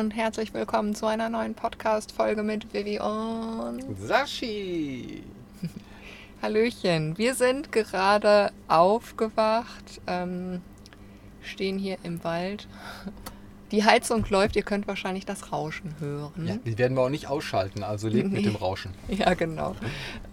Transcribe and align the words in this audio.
Und 0.00 0.16
herzlich 0.16 0.54
willkommen 0.54 0.94
zu 0.94 1.04
einer 1.04 1.28
neuen 1.28 1.52
Podcast-Folge 1.52 2.42
mit 2.42 2.72
Vivi 2.72 2.98
und 2.98 3.84
Sashi. 4.00 5.22
Hallöchen. 6.42 7.18
Wir 7.18 7.34
sind 7.34 7.70
gerade 7.70 8.50
aufgewacht, 8.66 10.00
ähm, 10.06 10.62
stehen 11.42 11.78
hier 11.78 11.98
im 12.02 12.24
Wald. 12.24 12.66
Die 13.72 13.84
Heizung 13.84 14.24
läuft, 14.30 14.56
ihr 14.56 14.62
könnt 14.62 14.88
wahrscheinlich 14.88 15.26
das 15.26 15.52
Rauschen 15.52 15.94
hören. 16.00 16.46
Ja, 16.46 16.56
die 16.56 16.78
werden 16.78 16.96
wir 16.96 17.02
auch 17.02 17.10
nicht 17.10 17.26
ausschalten, 17.26 17.82
also 17.82 18.08
lebt 18.08 18.30
Nee. 18.30 18.36
mit 18.38 18.46
dem 18.46 18.56
Rauschen. 18.56 18.94
Ja, 19.10 19.34
genau. 19.34 19.76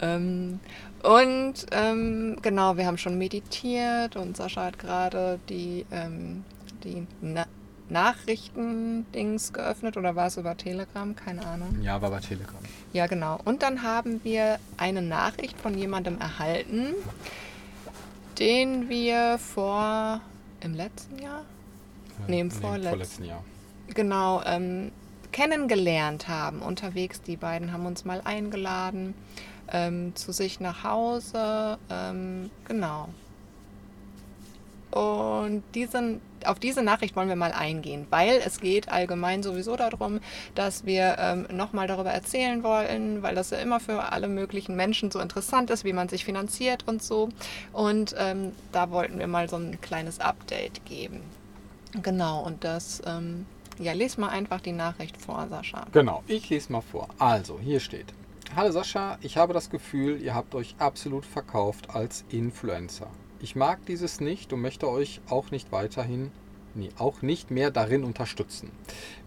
Ähm, 0.00 0.60
und 1.02 1.66
ähm, 1.72 2.38
genau, 2.40 2.78
wir 2.78 2.86
haben 2.86 2.96
schon 2.96 3.18
meditiert 3.18 4.16
und 4.16 4.34
Sascha 4.34 4.64
hat 4.64 4.78
gerade 4.78 5.38
die, 5.50 5.84
ähm, 5.92 6.42
die 6.84 7.06
Na 7.20 7.44
Nachrichten-Dings 7.90 9.52
geöffnet 9.52 9.96
oder 9.96 10.14
war 10.16 10.26
es 10.26 10.36
über 10.36 10.56
Telegram? 10.56 11.14
Keine 11.16 11.46
Ahnung. 11.46 11.80
Ja, 11.82 12.00
war 12.02 12.10
bei 12.10 12.20
Telegram. 12.20 12.56
Ja, 12.92 13.06
genau. 13.06 13.38
Und 13.44 13.62
dann 13.62 13.82
haben 13.82 14.20
wir 14.24 14.58
eine 14.76 15.02
Nachricht 15.02 15.58
von 15.60 15.76
jemandem 15.76 16.18
erhalten, 16.18 16.94
den 18.38 18.88
wir 18.88 19.38
vor 19.38 20.20
im 20.60 20.74
letzten 20.74 21.18
Jahr, 21.18 21.44
Nee, 22.26 22.40
im 22.40 22.50
vorletzten. 22.50 22.88
vorletzten 22.88 23.24
Jahr. 23.24 23.44
genau, 23.94 24.42
ähm, 24.44 24.90
kennengelernt 25.32 26.28
haben 26.28 26.60
unterwegs. 26.62 27.20
Die 27.22 27.36
beiden 27.36 27.72
haben 27.72 27.86
uns 27.86 28.04
mal 28.04 28.20
eingeladen 28.24 29.14
ähm, 29.70 30.14
zu 30.16 30.32
sich 30.32 30.58
nach 30.60 30.82
Hause. 30.84 31.78
Ähm, 31.90 32.50
genau. 32.66 33.08
Und 34.98 35.62
diesen, 35.76 36.20
auf 36.44 36.58
diese 36.58 36.82
Nachricht 36.82 37.14
wollen 37.14 37.28
wir 37.28 37.36
mal 37.36 37.52
eingehen, 37.52 38.08
weil 38.10 38.42
es 38.44 38.58
geht 38.58 38.88
allgemein 38.88 39.44
sowieso 39.44 39.76
darum, 39.76 40.18
dass 40.56 40.86
wir 40.86 41.14
ähm, 41.20 41.46
nochmal 41.52 41.86
darüber 41.86 42.10
erzählen 42.10 42.64
wollen, 42.64 43.22
weil 43.22 43.36
das 43.36 43.50
ja 43.50 43.58
immer 43.58 43.78
für 43.78 44.10
alle 44.10 44.26
möglichen 44.26 44.74
Menschen 44.74 45.12
so 45.12 45.20
interessant 45.20 45.70
ist, 45.70 45.84
wie 45.84 45.92
man 45.92 46.08
sich 46.08 46.24
finanziert 46.24 46.82
und 46.88 47.00
so. 47.00 47.28
Und 47.72 48.16
ähm, 48.18 48.50
da 48.72 48.90
wollten 48.90 49.20
wir 49.20 49.28
mal 49.28 49.48
so 49.48 49.54
ein 49.54 49.80
kleines 49.80 50.18
Update 50.18 50.84
geben. 50.84 51.20
Genau, 52.02 52.42
und 52.42 52.64
das, 52.64 53.00
ähm, 53.06 53.46
ja, 53.78 53.92
les 53.92 54.18
mal 54.18 54.30
einfach 54.30 54.60
die 54.60 54.72
Nachricht 54.72 55.16
vor, 55.16 55.46
Sascha. 55.48 55.86
Genau, 55.92 56.24
ich 56.26 56.50
lese 56.50 56.72
mal 56.72 56.80
vor. 56.80 57.06
Also, 57.20 57.60
hier 57.60 57.78
steht. 57.78 58.06
Hallo 58.56 58.72
Sascha, 58.72 59.16
ich 59.20 59.36
habe 59.36 59.52
das 59.52 59.70
Gefühl, 59.70 60.20
ihr 60.20 60.34
habt 60.34 60.56
euch 60.56 60.74
absolut 60.80 61.24
verkauft 61.24 61.90
als 61.94 62.24
Influencer. 62.30 63.06
Ich 63.40 63.54
mag 63.54 63.86
dieses 63.86 64.20
nicht 64.20 64.52
und 64.52 64.62
möchte 64.62 64.88
euch 64.88 65.20
auch 65.28 65.52
nicht 65.52 65.70
weiterhin, 65.70 66.32
nee, 66.74 66.88
auch 66.98 67.22
nicht 67.22 67.52
mehr 67.52 67.70
darin 67.70 68.02
unterstützen. 68.02 68.72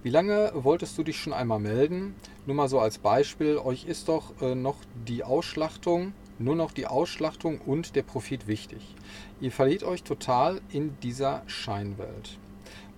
Wie 0.04 0.10
lange 0.10 0.52
wolltest 0.54 0.98
du 0.98 1.04
dich 1.04 1.18
schon 1.18 1.32
einmal 1.32 1.60
melden? 1.60 2.16
Nur 2.46 2.58
mal 2.58 2.68
so 2.68 2.82
als 2.82 2.98
Beispiel, 2.98 3.58
euch 3.58 3.86
ist 3.86 4.10
doch 4.10 4.34
äh, 4.42 4.54
noch 4.54 4.76
die 5.08 5.24
Ausschlachtung, 5.24 6.12
nur 6.40 6.58
noch 6.58 6.74
die 6.74 6.88
Ausschlachtung 6.88 7.62
und 7.62 7.96
der 7.96 8.02
Profit 8.02 8.48
wichtig. 8.48 8.96
Ihr 9.40 9.52
verliert 9.54 9.84
euch 9.84 10.04
total 10.04 10.60
in 10.74 10.98
dieser 11.02 11.44
Scheinwelt. 11.48 12.38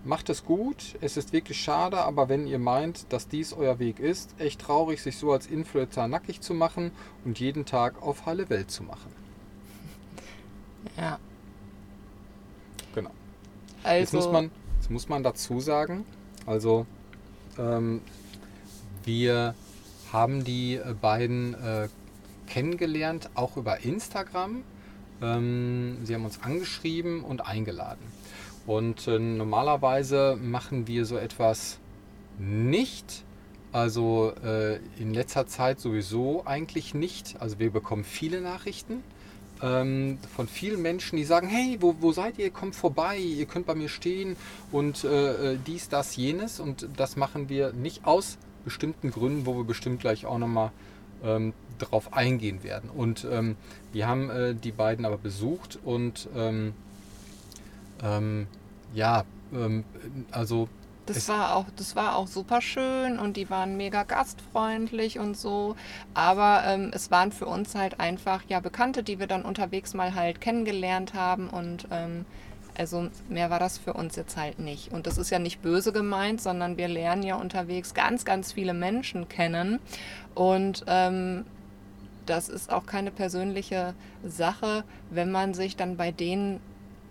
Macht 0.05 0.29
es 0.29 0.43
gut, 0.43 0.95
es 0.99 1.15
ist 1.15 1.31
wirklich 1.31 1.61
schade, 1.61 1.99
aber 1.99 2.27
wenn 2.27 2.47
ihr 2.47 2.59
meint, 2.59 3.05
dass 3.13 3.27
dies 3.27 3.53
euer 3.53 3.77
Weg 3.77 3.99
ist, 3.99 4.33
echt 4.39 4.61
traurig, 4.61 5.01
sich 5.01 5.17
so 5.17 5.31
als 5.31 5.45
Influencer 5.45 6.07
nackig 6.07 6.41
zu 6.41 6.55
machen 6.55 6.91
und 7.23 7.39
jeden 7.39 7.65
Tag 7.65 8.01
auf 8.01 8.25
heile 8.25 8.49
Welt 8.49 8.71
zu 8.71 8.81
machen. 8.81 9.22
Ja, 10.97 11.19
Genau. 12.93 13.11
also. 13.83 13.99
Jetzt, 13.99 14.13
muss 14.13 14.31
man, 14.31 14.51
jetzt 14.77 14.91
muss 14.91 15.09
man 15.09 15.23
dazu 15.23 15.59
sagen, 15.59 16.05
also 16.45 16.85
ähm, 17.57 18.01
wir 19.03 19.55
haben 20.11 20.43
die 20.43 20.75
äh, 20.75 20.93
beiden 20.99 21.53
äh, 21.55 21.87
kennengelernt, 22.47 23.29
auch 23.35 23.57
über 23.57 23.83
Instagram. 23.83 24.63
Ähm, 25.21 25.97
sie 26.03 26.13
haben 26.13 26.25
uns 26.25 26.41
angeschrieben 26.41 27.23
und 27.23 27.45
eingeladen. 27.47 28.05
Und 28.65 29.07
äh, 29.07 29.19
normalerweise 29.19 30.37
machen 30.41 30.87
wir 30.87 31.05
so 31.05 31.17
etwas 31.17 31.79
nicht. 32.37 33.23
Also 33.71 34.33
äh, 34.43 34.77
in 34.99 35.13
letzter 35.13 35.47
Zeit 35.47 35.79
sowieso 35.79 36.45
eigentlich 36.45 36.93
nicht. 36.93 37.41
Also 37.41 37.57
wir 37.57 37.71
bekommen 37.71 38.03
viele 38.03 38.39
Nachrichten 38.39 39.03
ähm, 39.63 40.17
von 40.35 40.47
vielen 40.47 40.81
Menschen, 40.81 41.15
die 41.15 41.23
sagen, 41.23 41.47
hey, 41.47 41.77
wo, 41.79 41.95
wo 42.01 42.11
seid 42.11 42.37
ihr? 42.37 42.51
Kommt 42.51 42.75
vorbei, 42.75 43.17
ihr 43.17 43.45
könnt 43.45 43.65
bei 43.65 43.75
mir 43.75 43.87
stehen 43.87 44.35
und 44.71 45.05
äh, 45.05 45.53
äh, 45.53 45.57
dies, 45.65 45.87
das, 45.87 46.15
jenes. 46.17 46.59
Und 46.59 46.87
das 46.97 47.15
machen 47.15 47.47
wir 47.47 47.71
nicht 47.71 48.05
aus 48.05 48.37
bestimmten 48.65 49.09
Gründen, 49.09 49.45
wo 49.45 49.55
wir 49.55 49.63
bestimmt 49.63 50.01
gleich 50.01 50.25
auch 50.25 50.37
nochmal 50.37 50.71
ähm, 51.23 51.53
drauf 51.79 52.13
eingehen 52.13 52.63
werden. 52.63 52.89
Und 52.89 53.25
ähm, 53.31 53.55
wir 53.93 54.07
haben 54.07 54.29
äh, 54.29 54.53
die 54.53 54.71
beiden 54.71 55.05
aber 55.05 55.17
besucht 55.17 55.79
und 55.83 56.27
ähm, 56.35 56.73
ähm, 58.03 58.47
ja, 58.93 59.23
ähm, 59.53 59.85
also 60.31 60.67
Das 61.05 61.17
Es- 61.17 61.27
war 61.29 61.55
auch, 61.55 61.65
das 61.75 61.95
war 61.95 62.15
auch 62.15 62.27
super 62.27 62.61
schön 62.61 63.19
und 63.19 63.35
die 63.35 63.49
waren 63.49 63.75
mega 63.77 64.03
gastfreundlich 64.03 65.19
und 65.19 65.35
so. 65.37 65.75
Aber 66.13 66.63
ähm, 66.65 66.91
es 66.93 67.11
waren 67.11 67.31
für 67.31 67.45
uns 67.45 67.75
halt 67.75 67.99
einfach 67.99 68.43
ja 68.47 68.59
Bekannte, 68.61 69.03
die 69.03 69.19
wir 69.19 69.27
dann 69.27 69.43
unterwegs 69.43 69.93
mal 69.93 70.15
halt 70.15 70.39
kennengelernt 70.39 71.13
haben 71.13 71.49
und 71.49 71.87
ähm, 71.91 72.25
also 72.75 73.09
mehr 73.29 73.49
war 73.49 73.59
das 73.59 73.77
für 73.77 73.93
uns 73.93 74.15
jetzt 74.15 74.37
halt 74.37 74.59
nicht. 74.59 74.91
Und 74.93 75.05
das 75.05 75.17
ist 75.17 75.29
ja 75.29 75.39
nicht 75.39 75.61
böse 75.61 75.91
gemeint, 75.93 76.41
sondern 76.41 76.77
wir 76.77 76.87
lernen 76.87 77.23
ja 77.23 77.35
unterwegs 77.35 77.93
ganz, 77.93 78.23
ganz 78.25 78.53
viele 78.53 78.73
Menschen 78.73 79.27
kennen 79.29 79.79
und 80.35 80.83
ähm, 80.87 81.45
das 82.25 82.47
ist 82.49 82.71
auch 82.71 82.85
keine 82.85 83.11
persönliche 83.11 83.93
Sache, 84.25 84.83
wenn 85.09 85.31
man 85.31 85.53
sich 85.53 85.75
dann 85.75 85.97
bei 85.97 86.11
denen 86.11 86.61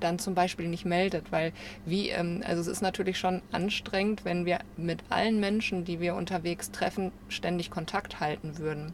dann 0.02 0.18
zum 0.18 0.34
Beispiel 0.34 0.68
nicht 0.68 0.84
meldet, 0.84 1.32
weil 1.32 1.52
wie, 1.84 2.10
ähm, 2.10 2.42
also 2.46 2.60
es 2.60 2.66
ist 2.66 2.82
natürlich 2.82 3.18
schon 3.18 3.42
anstrengend, 3.52 4.24
wenn 4.24 4.46
wir 4.46 4.60
mit 4.76 5.00
allen 5.08 5.40
Menschen, 5.40 5.84
die 5.84 6.00
wir 6.00 6.14
unterwegs 6.14 6.70
treffen, 6.70 7.12
ständig 7.28 7.70
Kontakt 7.70 8.20
halten 8.20 8.58
würden. 8.58 8.92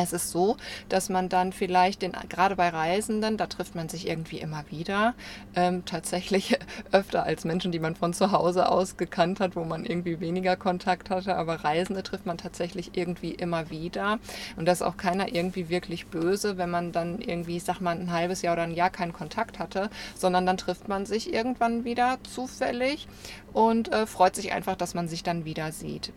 Es 0.00 0.12
ist 0.12 0.30
so, 0.30 0.56
dass 0.88 1.08
man 1.08 1.28
dann 1.28 1.52
vielleicht, 1.52 2.02
den, 2.02 2.12
gerade 2.28 2.54
bei 2.54 2.68
Reisenden, 2.68 3.36
da 3.36 3.48
trifft 3.48 3.74
man 3.74 3.88
sich 3.88 4.06
irgendwie 4.06 4.38
immer 4.38 4.62
wieder, 4.70 5.14
ähm, 5.56 5.84
tatsächlich 5.86 6.56
öfter 6.92 7.24
als 7.24 7.44
Menschen, 7.44 7.72
die 7.72 7.80
man 7.80 7.96
von 7.96 8.14
zu 8.14 8.30
Hause 8.30 8.68
aus 8.68 8.96
gekannt 8.96 9.40
hat, 9.40 9.56
wo 9.56 9.64
man 9.64 9.84
irgendwie 9.84 10.20
weniger 10.20 10.54
Kontakt 10.54 11.10
hatte, 11.10 11.34
aber 11.34 11.64
Reisende 11.64 12.04
trifft 12.04 12.26
man 12.26 12.38
tatsächlich 12.38 12.96
irgendwie 12.96 13.32
immer 13.32 13.70
wieder. 13.70 14.20
Und 14.56 14.66
da 14.66 14.72
ist 14.72 14.82
auch 14.82 14.96
keiner 14.96 15.34
irgendwie 15.34 15.68
wirklich 15.68 16.06
böse, 16.06 16.58
wenn 16.58 16.70
man 16.70 16.92
dann 16.92 17.20
irgendwie, 17.20 17.56
ich 17.56 17.64
sag 17.64 17.80
mal, 17.80 17.98
ein 17.98 18.12
halbes 18.12 18.42
Jahr 18.42 18.52
oder 18.52 18.62
ein 18.62 18.74
Jahr 18.74 18.90
keinen 18.90 19.12
Kontakt 19.12 19.58
hatte, 19.58 19.90
sondern 20.14 20.46
dann 20.46 20.58
trifft 20.58 20.86
man 20.86 21.06
sich 21.06 21.34
irgendwann 21.34 21.82
wieder 21.84 22.18
zufällig 22.22 23.08
und 23.52 23.92
äh, 23.92 24.06
freut 24.06 24.36
sich 24.36 24.52
einfach, 24.52 24.76
dass 24.76 24.94
man 24.94 25.08
sich 25.08 25.24
dann 25.24 25.44
wieder 25.44 25.72
sieht. 25.72 26.12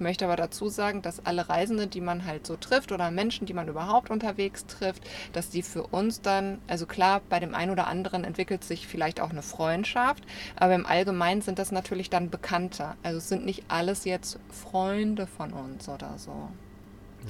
Ich 0.00 0.02
möchte 0.02 0.24
aber 0.24 0.36
dazu 0.36 0.70
sagen, 0.70 1.02
dass 1.02 1.26
alle 1.26 1.50
Reisende, 1.50 1.86
die 1.86 2.00
man 2.00 2.24
halt 2.24 2.46
so 2.46 2.56
trifft 2.56 2.90
oder 2.90 3.10
Menschen, 3.10 3.44
die 3.44 3.52
man 3.52 3.68
überhaupt 3.68 4.08
unterwegs 4.08 4.64
trifft, 4.64 5.06
dass 5.34 5.50
die 5.50 5.60
für 5.60 5.82
uns 5.82 6.22
dann, 6.22 6.58
also 6.68 6.86
klar, 6.86 7.20
bei 7.28 7.38
dem 7.38 7.54
einen 7.54 7.70
oder 7.70 7.86
anderen 7.86 8.24
entwickelt 8.24 8.64
sich 8.64 8.88
vielleicht 8.88 9.20
auch 9.20 9.28
eine 9.28 9.42
Freundschaft, 9.42 10.24
aber 10.56 10.74
im 10.74 10.86
Allgemeinen 10.86 11.42
sind 11.42 11.58
das 11.58 11.70
natürlich 11.70 12.08
dann 12.08 12.30
Bekannte. 12.30 12.94
Also 13.02 13.18
es 13.18 13.28
sind 13.28 13.44
nicht 13.44 13.64
alles 13.68 14.06
jetzt 14.06 14.38
Freunde 14.48 15.26
von 15.26 15.52
uns 15.52 15.86
oder 15.86 16.16
so. 16.16 16.48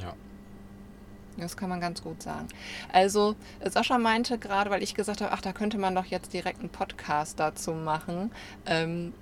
ja. 0.00 0.14
Das 1.38 1.56
kann 1.56 1.70
man 1.70 1.80
ganz 1.80 2.02
gut 2.02 2.22
sagen. 2.22 2.48
Also, 2.92 3.34
Sascha 3.64 3.98
meinte 3.98 4.38
gerade, 4.38 4.70
weil 4.70 4.82
ich 4.82 4.94
gesagt 4.94 5.22
habe, 5.22 5.32
ach, 5.32 5.40
da 5.40 5.52
könnte 5.52 5.78
man 5.78 5.94
doch 5.94 6.04
jetzt 6.04 6.32
direkt 6.34 6.60
einen 6.60 6.68
Podcast 6.68 7.40
dazu 7.40 7.72
machen, 7.72 8.30
ähm, 8.66 9.14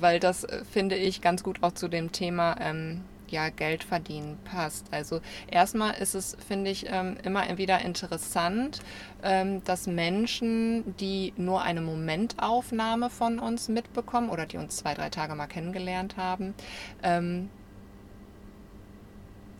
weil 0.00 0.20
das, 0.20 0.44
äh, 0.44 0.64
finde 0.64 0.96
ich, 0.96 1.20
ganz 1.20 1.42
gut 1.42 1.62
auch 1.62 1.72
zu 1.72 1.88
dem 1.88 2.12
Thema 2.12 2.56
ähm, 2.60 3.02
ja, 3.32 3.48
Geld 3.48 3.82
verdienen 3.82 4.38
passt. 4.44 4.86
Also 4.92 5.20
erstmal 5.50 5.94
ist 5.94 6.14
es, 6.14 6.36
finde 6.46 6.70
ich, 6.70 6.86
ähm, 6.88 7.16
immer 7.24 7.58
wieder 7.58 7.80
interessant, 7.80 8.80
ähm, 9.22 9.64
dass 9.64 9.86
Menschen, 9.86 10.94
die 10.98 11.32
nur 11.36 11.62
eine 11.62 11.80
Momentaufnahme 11.80 13.10
von 13.10 13.38
uns 13.38 13.68
mitbekommen 13.68 14.28
oder 14.28 14.46
die 14.46 14.58
uns 14.58 14.76
zwei, 14.76 14.94
drei 14.94 15.08
Tage 15.08 15.34
mal 15.34 15.46
kennengelernt 15.46 16.16
haben, 16.16 16.54
ähm, 17.02 17.48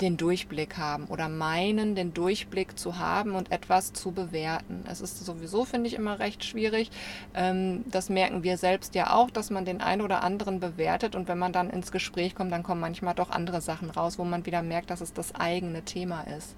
den 0.03 0.17
Durchblick 0.17 0.77
haben 0.77 1.07
oder 1.07 1.29
meinen, 1.29 1.95
den 1.95 2.13
Durchblick 2.13 2.79
zu 2.79 2.99
haben 2.99 3.35
und 3.35 3.53
etwas 3.53 3.93
zu 3.93 4.11
bewerten. 4.11 4.85
Es 4.91 5.01
ist 5.01 5.25
sowieso, 5.25 5.65
finde 5.65 5.89
ich, 5.89 5.95
immer 5.95 6.19
recht 6.19 6.45
schwierig. 6.45 6.91
Ähm, 7.35 7.85
das 7.87 8.11
merken 8.11 8.43
wir 8.43 8.59
selbst 8.59 8.95
ja 8.95 9.15
auch, 9.15 9.31
dass 9.31 9.51
man 9.51 9.65
den 9.65 9.81
einen 9.81 10.03
oder 10.03 10.23
anderen 10.23 10.61
bewertet 10.61 11.15
und 11.15 11.29
wenn 11.29 11.39
man 11.39 11.53
dann 11.53 11.71
ins 11.71 11.93
Gespräch 11.93 12.35
kommt, 12.35 12.53
dann 12.53 12.65
kommen 12.65 12.81
manchmal 12.81 13.15
doch 13.15 13.31
andere 13.31 13.61
Sachen 13.61 13.91
raus, 13.91 14.19
wo 14.19 14.25
man 14.25 14.45
wieder 14.45 14.63
merkt, 14.63 14.91
dass 14.91 15.01
es 15.01 15.13
das 15.13 15.35
eigene 15.35 15.83
Thema 15.83 16.23
ist. 16.23 16.57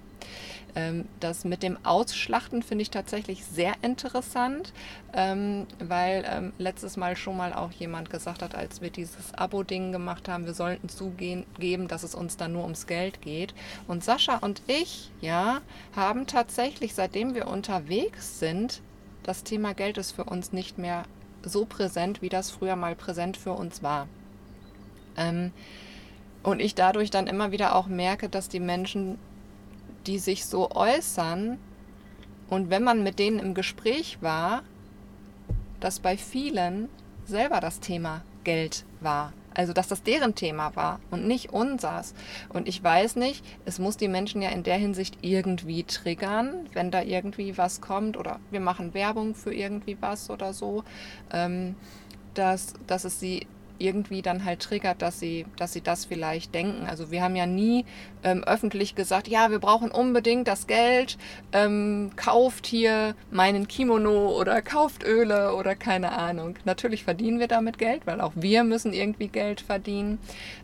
Ähm, 0.75 1.05
das 1.19 1.45
mit 1.45 1.63
dem 1.63 1.77
Ausschlachten 1.85 2.61
finde 2.61 2.81
ich 2.81 2.89
tatsächlich 2.89 3.45
sehr 3.45 3.73
interessant, 3.81 4.73
ähm, 5.13 5.67
weil 5.79 6.25
ähm, 6.29 6.53
letztes 6.57 6.97
Mal 6.97 7.15
schon 7.15 7.37
mal 7.37 7.53
auch 7.53 7.71
jemand 7.71 8.09
gesagt 8.09 8.41
hat, 8.41 8.55
als 8.55 8.81
wir 8.81 8.89
dieses 8.89 9.33
Abo-Ding 9.33 9.91
gemacht 9.93 10.27
haben, 10.27 10.45
wir 10.45 10.53
sollten 10.53 10.89
zugeben, 10.89 11.87
dass 11.87 12.03
es 12.03 12.13
uns 12.13 12.35
dann 12.35 12.53
nur 12.53 12.63
ums 12.63 12.87
Geld 12.87 13.21
geht. 13.21 13.53
Und 13.87 14.03
Sascha 14.03 14.37
und 14.37 14.61
ich, 14.67 15.11
ja, 15.21 15.61
haben 15.95 16.27
tatsächlich, 16.27 16.93
seitdem 16.93 17.35
wir 17.35 17.47
unterwegs 17.47 18.39
sind, 18.39 18.81
das 19.23 19.43
Thema 19.43 19.73
Geld 19.73 19.97
ist 19.97 20.11
für 20.11 20.25
uns 20.25 20.51
nicht 20.51 20.77
mehr 20.77 21.03
so 21.41 21.65
präsent, 21.65 22.21
wie 22.21 22.29
das 22.29 22.51
früher 22.51 22.75
mal 22.75 22.95
präsent 22.95 23.37
für 23.37 23.53
uns 23.53 23.81
war. 23.81 24.07
Und 26.43 26.59
ich 26.59 26.75
dadurch 26.75 27.09
dann 27.09 27.27
immer 27.27 27.51
wieder 27.51 27.75
auch 27.75 27.87
merke, 27.87 28.29
dass 28.29 28.49
die 28.49 28.59
Menschen 28.59 29.17
die 30.07 30.19
sich 30.19 30.45
so 30.45 30.71
äußern 30.71 31.57
und 32.49 32.69
wenn 32.69 32.83
man 32.83 33.03
mit 33.03 33.19
denen 33.19 33.39
im 33.39 33.53
Gespräch 33.53 34.17
war, 34.21 34.63
dass 35.79 35.99
bei 35.99 36.17
vielen 36.17 36.89
selber 37.25 37.59
das 37.59 37.79
Thema 37.79 38.23
Geld 38.43 38.85
war. 39.01 39.33
Also 39.53 39.71
dass 39.71 39.87
das 39.87 40.03
deren 40.03 40.35
Thema 40.35 40.75
war 40.75 40.99
und 41.11 41.25
nicht 41.25 41.53
unsers. 41.53 42.13
Und 42.49 42.67
ich 42.67 42.83
weiß 42.83 43.15
nicht, 43.15 43.43
es 43.63 43.79
muss 43.79 43.95
die 43.95 44.09
Menschen 44.09 44.41
ja 44.41 44.49
in 44.49 44.63
der 44.63 44.75
Hinsicht 44.75 45.17
irgendwie 45.21 45.83
triggern, 45.83 46.69
wenn 46.73 46.91
da 46.91 47.01
irgendwie 47.01 47.57
was 47.57 47.79
kommt 47.79 48.17
oder 48.17 48.39
wir 48.51 48.59
machen 48.59 48.93
Werbung 48.93 49.33
für 49.33 49.53
irgendwie 49.53 49.97
was 50.01 50.29
oder 50.29 50.53
so, 50.53 50.83
ähm, 51.31 51.75
dass, 52.33 52.73
dass 52.85 53.05
es 53.05 53.21
sie 53.21 53.47
irgendwie 53.77 54.21
dann 54.21 54.45
halt 54.45 54.61
triggert, 54.61 55.01
dass 55.01 55.19
sie, 55.19 55.45
dass 55.57 55.73
sie 55.73 55.81
das 55.81 56.05
vielleicht 56.05 56.53
denken. 56.53 56.85
Also 56.87 57.11
wir 57.11 57.21
haben 57.21 57.35
ja 57.35 57.45
nie 57.45 57.85
ähm, 58.23 58.43
öffentlich 58.43 58.95
gesagt, 58.95 59.27
ja, 59.27 59.51
wir 59.51 59.59
brauchen 59.59 59.91
unbedingt 59.91 60.47
das 60.47 60.67
Geld, 60.67 61.17
ähm, 61.51 62.11
kauft 62.15 62.65
hier 62.65 63.15
meinen 63.31 63.67
Kimono 63.67 64.29
oder 64.37 64.61
kauft 64.61 65.03
Öle 65.03 65.55
oder 65.55 65.75
keine 65.75 66.11
Ahnung. 66.13 66.55
Natürlich 66.65 67.03
verdienen 67.03 67.39
wir 67.39 67.47
damit 67.47 67.77
Geld, 67.77 68.05
weil 68.05 68.21
auch 68.21 68.33
wir 68.35 68.63
müssen 68.63 68.93
irgendwie 68.93 69.27
Geld 69.27 69.61
verdienen, 69.61 70.19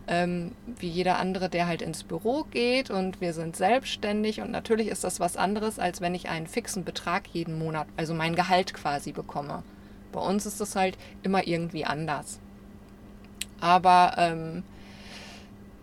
ähm, 0.08 0.52
wie 0.66 0.90
jeder 0.90 1.18
andere, 1.20 1.50
der 1.50 1.68
halt 1.68 1.82
ins 1.82 2.04
Büro 2.04 2.46
geht 2.52 2.90
und 2.90 3.22
wir 3.22 3.34
sind 3.34 3.56
selbstständig 3.56 4.42
und 4.42 4.52
natürlich 4.52 4.88
ist 4.88 5.04
das 5.04 5.20
was 5.20 5.38
anderes, 5.38 5.80
als 5.80 6.02
wenn 6.02 6.16
ich 6.16 6.30
einen 6.30 6.48
fixen 6.48 6.84
Betrag 6.84 7.28
jeden 7.28 7.60
Monat, 7.60 7.88
also 7.98 8.14
mein 8.14 8.36
Gehalt 8.36 8.74
quasi 8.74 9.12
bekomme. 9.12 9.64
Bei 10.12 10.20
uns 10.20 10.46
ist 10.46 10.60
das 10.60 10.76
halt 10.76 10.98
immer 11.24 11.48
irgendwie 11.48 11.86
anders. 11.86 12.40
Aber 13.62 14.16
ähm, 14.18 14.64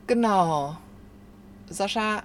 genau. 0.06 0.76
Sascha, 1.70 2.22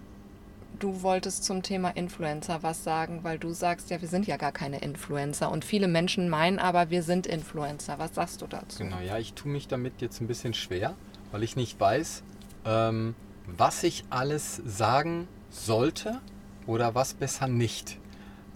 du 0.79 1.01
wolltest 1.01 1.43
zum 1.45 1.63
Thema 1.63 1.89
Influencer 1.89 2.63
was 2.63 2.83
sagen, 2.83 3.19
weil 3.23 3.39
du 3.39 3.53
sagst 3.53 3.89
ja, 3.89 4.01
wir 4.01 4.07
sind 4.07 4.27
ja 4.27 4.37
gar 4.37 4.51
keine 4.51 4.79
Influencer 4.79 5.51
und 5.51 5.63
viele 5.63 5.87
Menschen 5.87 6.29
meinen 6.29 6.59
aber, 6.59 6.89
wir 6.89 7.03
sind 7.03 7.27
Influencer. 7.27 7.99
Was 7.99 8.15
sagst 8.15 8.41
du 8.41 8.47
dazu? 8.47 8.79
Genau, 8.79 8.99
ja, 8.99 9.17
ich 9.17 9.33
tue 9.33 9.51
mich 9.51 9.67
damit 9.67 10.01
jetzt 10.01 10.19
ein 10.21 10.27
bisschen 10.27 10.53
schwer, 10.53 10.95
weil 11.31 11.43
ich 11.43 11.55
nicht 11.55 11.79
weiß, 11.79 12.23
ähm, 12.65 13.15
was 13.45 13.83
ich 13.83 14.03
alles 14.09 14.61
sagen 14.65 15.27
sollte 15.49 16.19
oder 16.67 16.95
was 16.95 17.13
besser 17.13 17.47
nicht. 17.47 17.97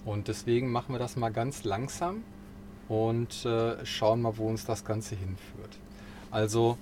Und 0.03 0.29
deswegen 0.29 0.71
machen 0.71 0.93
wir 0.93 0.99
das 0.99 1.15
mal 1.15 1.29
ganz 1.29 1.63
langsam 1.63 2.23
und 2.87 3.45
äh, 3.45 3.85
schauen 3.85 4.21
mal, 4.21 4.37
wo 4.37 4.47
uns 4.47 4.65
das 4.65 4.85
Ganze 4.85 5.15
hinführt. 5.15 5.77
Also 6.31 6.77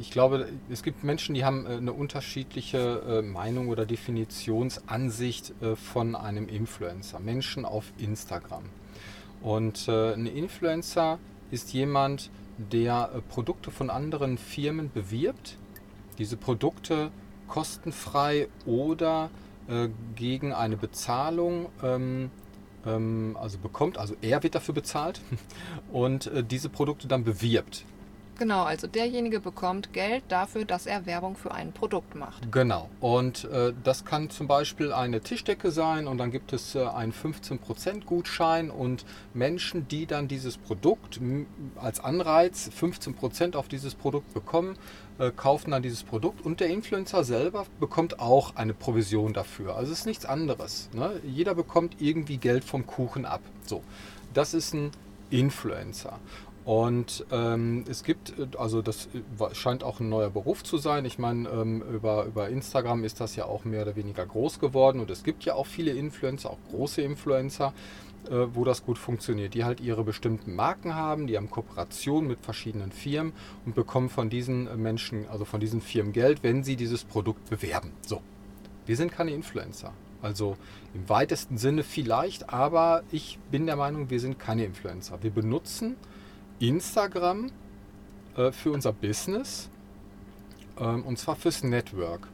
ich 0.00 0.10
glaube, 0.10 0.48
es 0.70 0.82
gibt 0.82 1.04
Menschen, 1.04 1.34
die 1.34 1.44
haben 1.44 1.66
äh, 1.66 1.76
eine 1.76 1.92
unterschiedliche 1.92 3.02
äh, 3.06 3.22
Meinung 3.22 3.68
oder 3.68 3.84
Definitionsansicht 3.84 5.52
äh, 5.60 5.76
von 5.76 6.14
einem 6.14 6.48
Influencer. 6.48 7.20
Menschen 7.20 7.66
auf 7.66 7.92
Instagram. 7.98 8.64
Und 9.42 9.88
ein 9.90 10.24
Influencer 10.24 11.18
ist 11.50 11.74
jemand, 11.74 12.30
der 12.56 13.10
Produkte 13.28 13.70
von 13.70 13.90
anderen 13.90 14.38
Firmen 14.38 14.90
bewirbt, 14.90 15.58
diese 16.16 16.38
Produkte 16.38 17.10
kostenfrei 17.46 18.48
oder 18.64 19.28
gegen 20.16 20.54
eine 20.54 20.78
Bezahlung 20.78 21.66
ähm, 21.82 22.30
ähm, 22.86 23.36
also 23.38 23.58
bekommt, 23.58 23.98
also 23.98 24.14
er 24.22 24.42
wird 24.42 24.54
dafür 24.54 24.72
bezahlt 24.72 25.20
und 25.92 26.30
diese 26.50 26.70
Produkte 26.70 27.06
dann 27.06 27.22
bewirbt. 27.22 27.84
Genau, 28.38 28.64
also 28.64 28.86
derjenige 28.86 29.38
bekommt 29.38 29.92
Geld 29.92 30.24
dafür, 30.28 30.64
dass 30.64 30.86
er 30.86 31.06
Werbung 31.06 31.36
für 31.36 31.52
ein 31.52 31.72
Produkt 31.72 32.16
macht. 32.16 32.50
Genau. 32.50 32.88
Und 33.00 33.44
äh, 33.44 33.72
das 33.84 34.04
kann 34.04 34.30
zum 34.30 34.48
Beispiel 34.48 34.92
eine 34.92 35.20
Tischdecke 35.20 35.70
sein 35.70 36.08
und 36.08 36.18
dann 36.18 36.32
gibt 36.32 36.52
es 36.52 36.74
äh, 36.74 36.84
einen 36.84 37.12
15% 37.12 38.04
Gutschein 38.04 38.70
und 38.70 39.04
Menschen, 39.34 39.86
die 39.86 40.06
dann 40.06 40.26
dieses 40.26 40.56
Produkt 40.56 41.20
als 41.76 42.00
Anreiz 42.00 42.70
15% 42.76 43.54
auf 43.54 43.68
dieses 43.68 43.94
Produkt 43.94 44.34
bekommen, 44.34 44.76
äh, 45.18 45.30
kaufen 45.30 45.70
dann 45.70 45.82
dieses 45.82 46.02
Produkt 46.02 46.44
und 46.44 46.58
der 46.58 46.68
Influencer 46.68 47.22
selber 47.22 47.66
bekommt 47.78 48.18
auch 48.18 48.56
eine 48.56 48.74
Provision 48.74 49.32
dafür. 49.32 49.76
Also 49.76 49.92
es 49.92 50.00
ist 50.00 50.06
nichts 50.06 50.26
anderes. 50.26 50.88
Ne? 50.92 51.20
Jeder 51.24 51.54
bekommt 51.54 52.00
irgendwie 52.00 52.38
Geld 52.38 52.64
vom 52.64 52.84
Kuchen 52.84 53.24
ab. 53.26 53.42
So, 53.64 53.84
das 54.32 54.54
ist 54.54 54.74
ein 54.74 54.90
Influencer. 55.30 56.18
Und 56.64 57.26
ähm, 57.30 57.84
es 57.90 58.04
gibt, 58.04 58.32
also 58.56 58.80
das 58.80 59.08
scheint 59.52 59.84
auch 59.84 60.00
ein 60.00 60.08
neuer 60.08 60.30
Beruf 60.30 60.64
zu 60.64 60.78
sein. 60.78 61.04
Ich 61.04 61.18
meine, 61.18 61.48
ähm, 61.50 61.82
über, 61.82 62.24
über 62.24 62.48
Instagram 62.48 63.04
ist 63.04 63.20
das 63.20 63.36
ja 63.36 63.44
auch 63.44 63.64
mehr 63.64 63.82
oder 63.82 63.96
weniger 63.96 64.24
groß 64.24 64.60
geworden 64.60 65.00
und 65.00 65.10
es 65.10 65.24
gibt 65.24 65.44
ja 65.44 65.54
auch 65.54 65.66
viele 65.66 65.92
Influencer, 65.92 66.50
auch 66.50 66.58
große 66.70 67.02
Influencer, 67.02 67.74
äh, 68.30 68.46
wo 68.54 68.64
das 68.64 68.82
gut 68.82 68.96
funktioniert, 68.96 69.52
die 69.52 69.64
halt 69.64 69.82
ihre 69.82 70.04
bestimmten 70.04 70.54
Marken 70.54 70.94
haben, 70.94 71.26
die 71.26 71.36
haben 71.36 71.50
Kooperationen 71.50 72.28
mit 72.28 72.40
verschiedenen 72.40 72.92
Firmen 72.92 73.34
und 73.66 73.74
bekommen 73.74 74.08
von 74.08 74.30
diesen 74.30 74.80
Menschen, 74.80 75.28
also 75.28 75.44
von 75.44 75.60
diesen 75.60 75.82
Firmen 75.82 76.14
Geld, 76.14 76.42
wenn 76.42 76.64
sie 76.64 76.76
dieses 76.76 77.04
Produkt 77.04 77.50
bewerben. 77.50 77.90
So, 78.06 78.22
wir 78.86 78.96
sind 78.96 79.12
keine 79.12 79.32
Influencer. 79.32 79.92
Also 80.22 80.56
im 80.94 81.06
weitesten 81.10 81.58
Sinne 81.58 81.82
vielleicht, 81.82 82.48
aber 82.48 83.02
ich 83.12 83.38
bin 83.50 83.66
der 83.66 83.76
Meinung, 83.76 84.08
wir 84.08 84.20
sind 84.20 84.38
keine 84.38 84.64
Influencer. 84.64 85.22
Wir 85.22 85.30
benutzen 85.30 85.96
Instagram 86.58 87.50
äh, 88.36 88.52
für 88.52 88.72
unser 88.72 88.92
Business 88.92 89.68
ähm, 90.78 91.04
und 91.04 91.18
zwar 91.18 91.36
fürs 91.36 91.62
Network. 91.62 92.28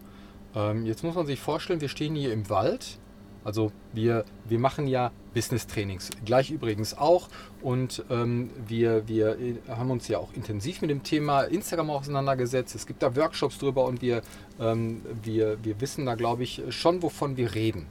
Ähm, 0.55 0.85
jetzt 0.87 1.05
muss 1.05 1.15
man 1.15 1.27
sich 1.27 1.41
vorstellen, 1.41 1.81
wir 1.81 1.89
stehen 1.89 2.15
hier 2.15 2.33
im 2.33 2.49
Wald. 2.49 2.99
Also 3.43 3.73
wir, 3.95 4.25
wir 4.45 4.59
machen 4.59 4.87
ja 4.87 5.13
Business-Trainings, 5.33 6.11
gleich 6.27 6.51
übrigens 6.51 6.97
auch. 6.97 7.29
Und 7.63 8.05
ähm, 8.11 8.51
wir, 8.67 9.09
wir 9.09 9.37
haben 9.69 9.91
uns 9.91 10.09
ja 10.09 10.19
auch 10.19 10.33
intensiv 10.35 10.83
mit 10.83 10.91
dem 10.91 11.03
Thema 11.03 11.43
Instagram 11.43 11.91
auseinandergesetzt. 11.91 12.75
Es 12.75 12.87
gibt 12.87 13.03
da 13.03 13.17
Workshops 13.17 13.59
drüber 13.59 13.85
und 13.87 14.03
wir, 14.03 14.23
ähm, 14.61 15.01
wir, 15.23 15.65
wir 15.65 15.81
wissen 15.81 16.05
da, 16.05 16.17
glaube 16.17 16.43
ich, 16.43 16.63
schon, 16.69 17.03
wovon 17.03 17.37
wir 17.37 17.55
reden. 17.55 17.87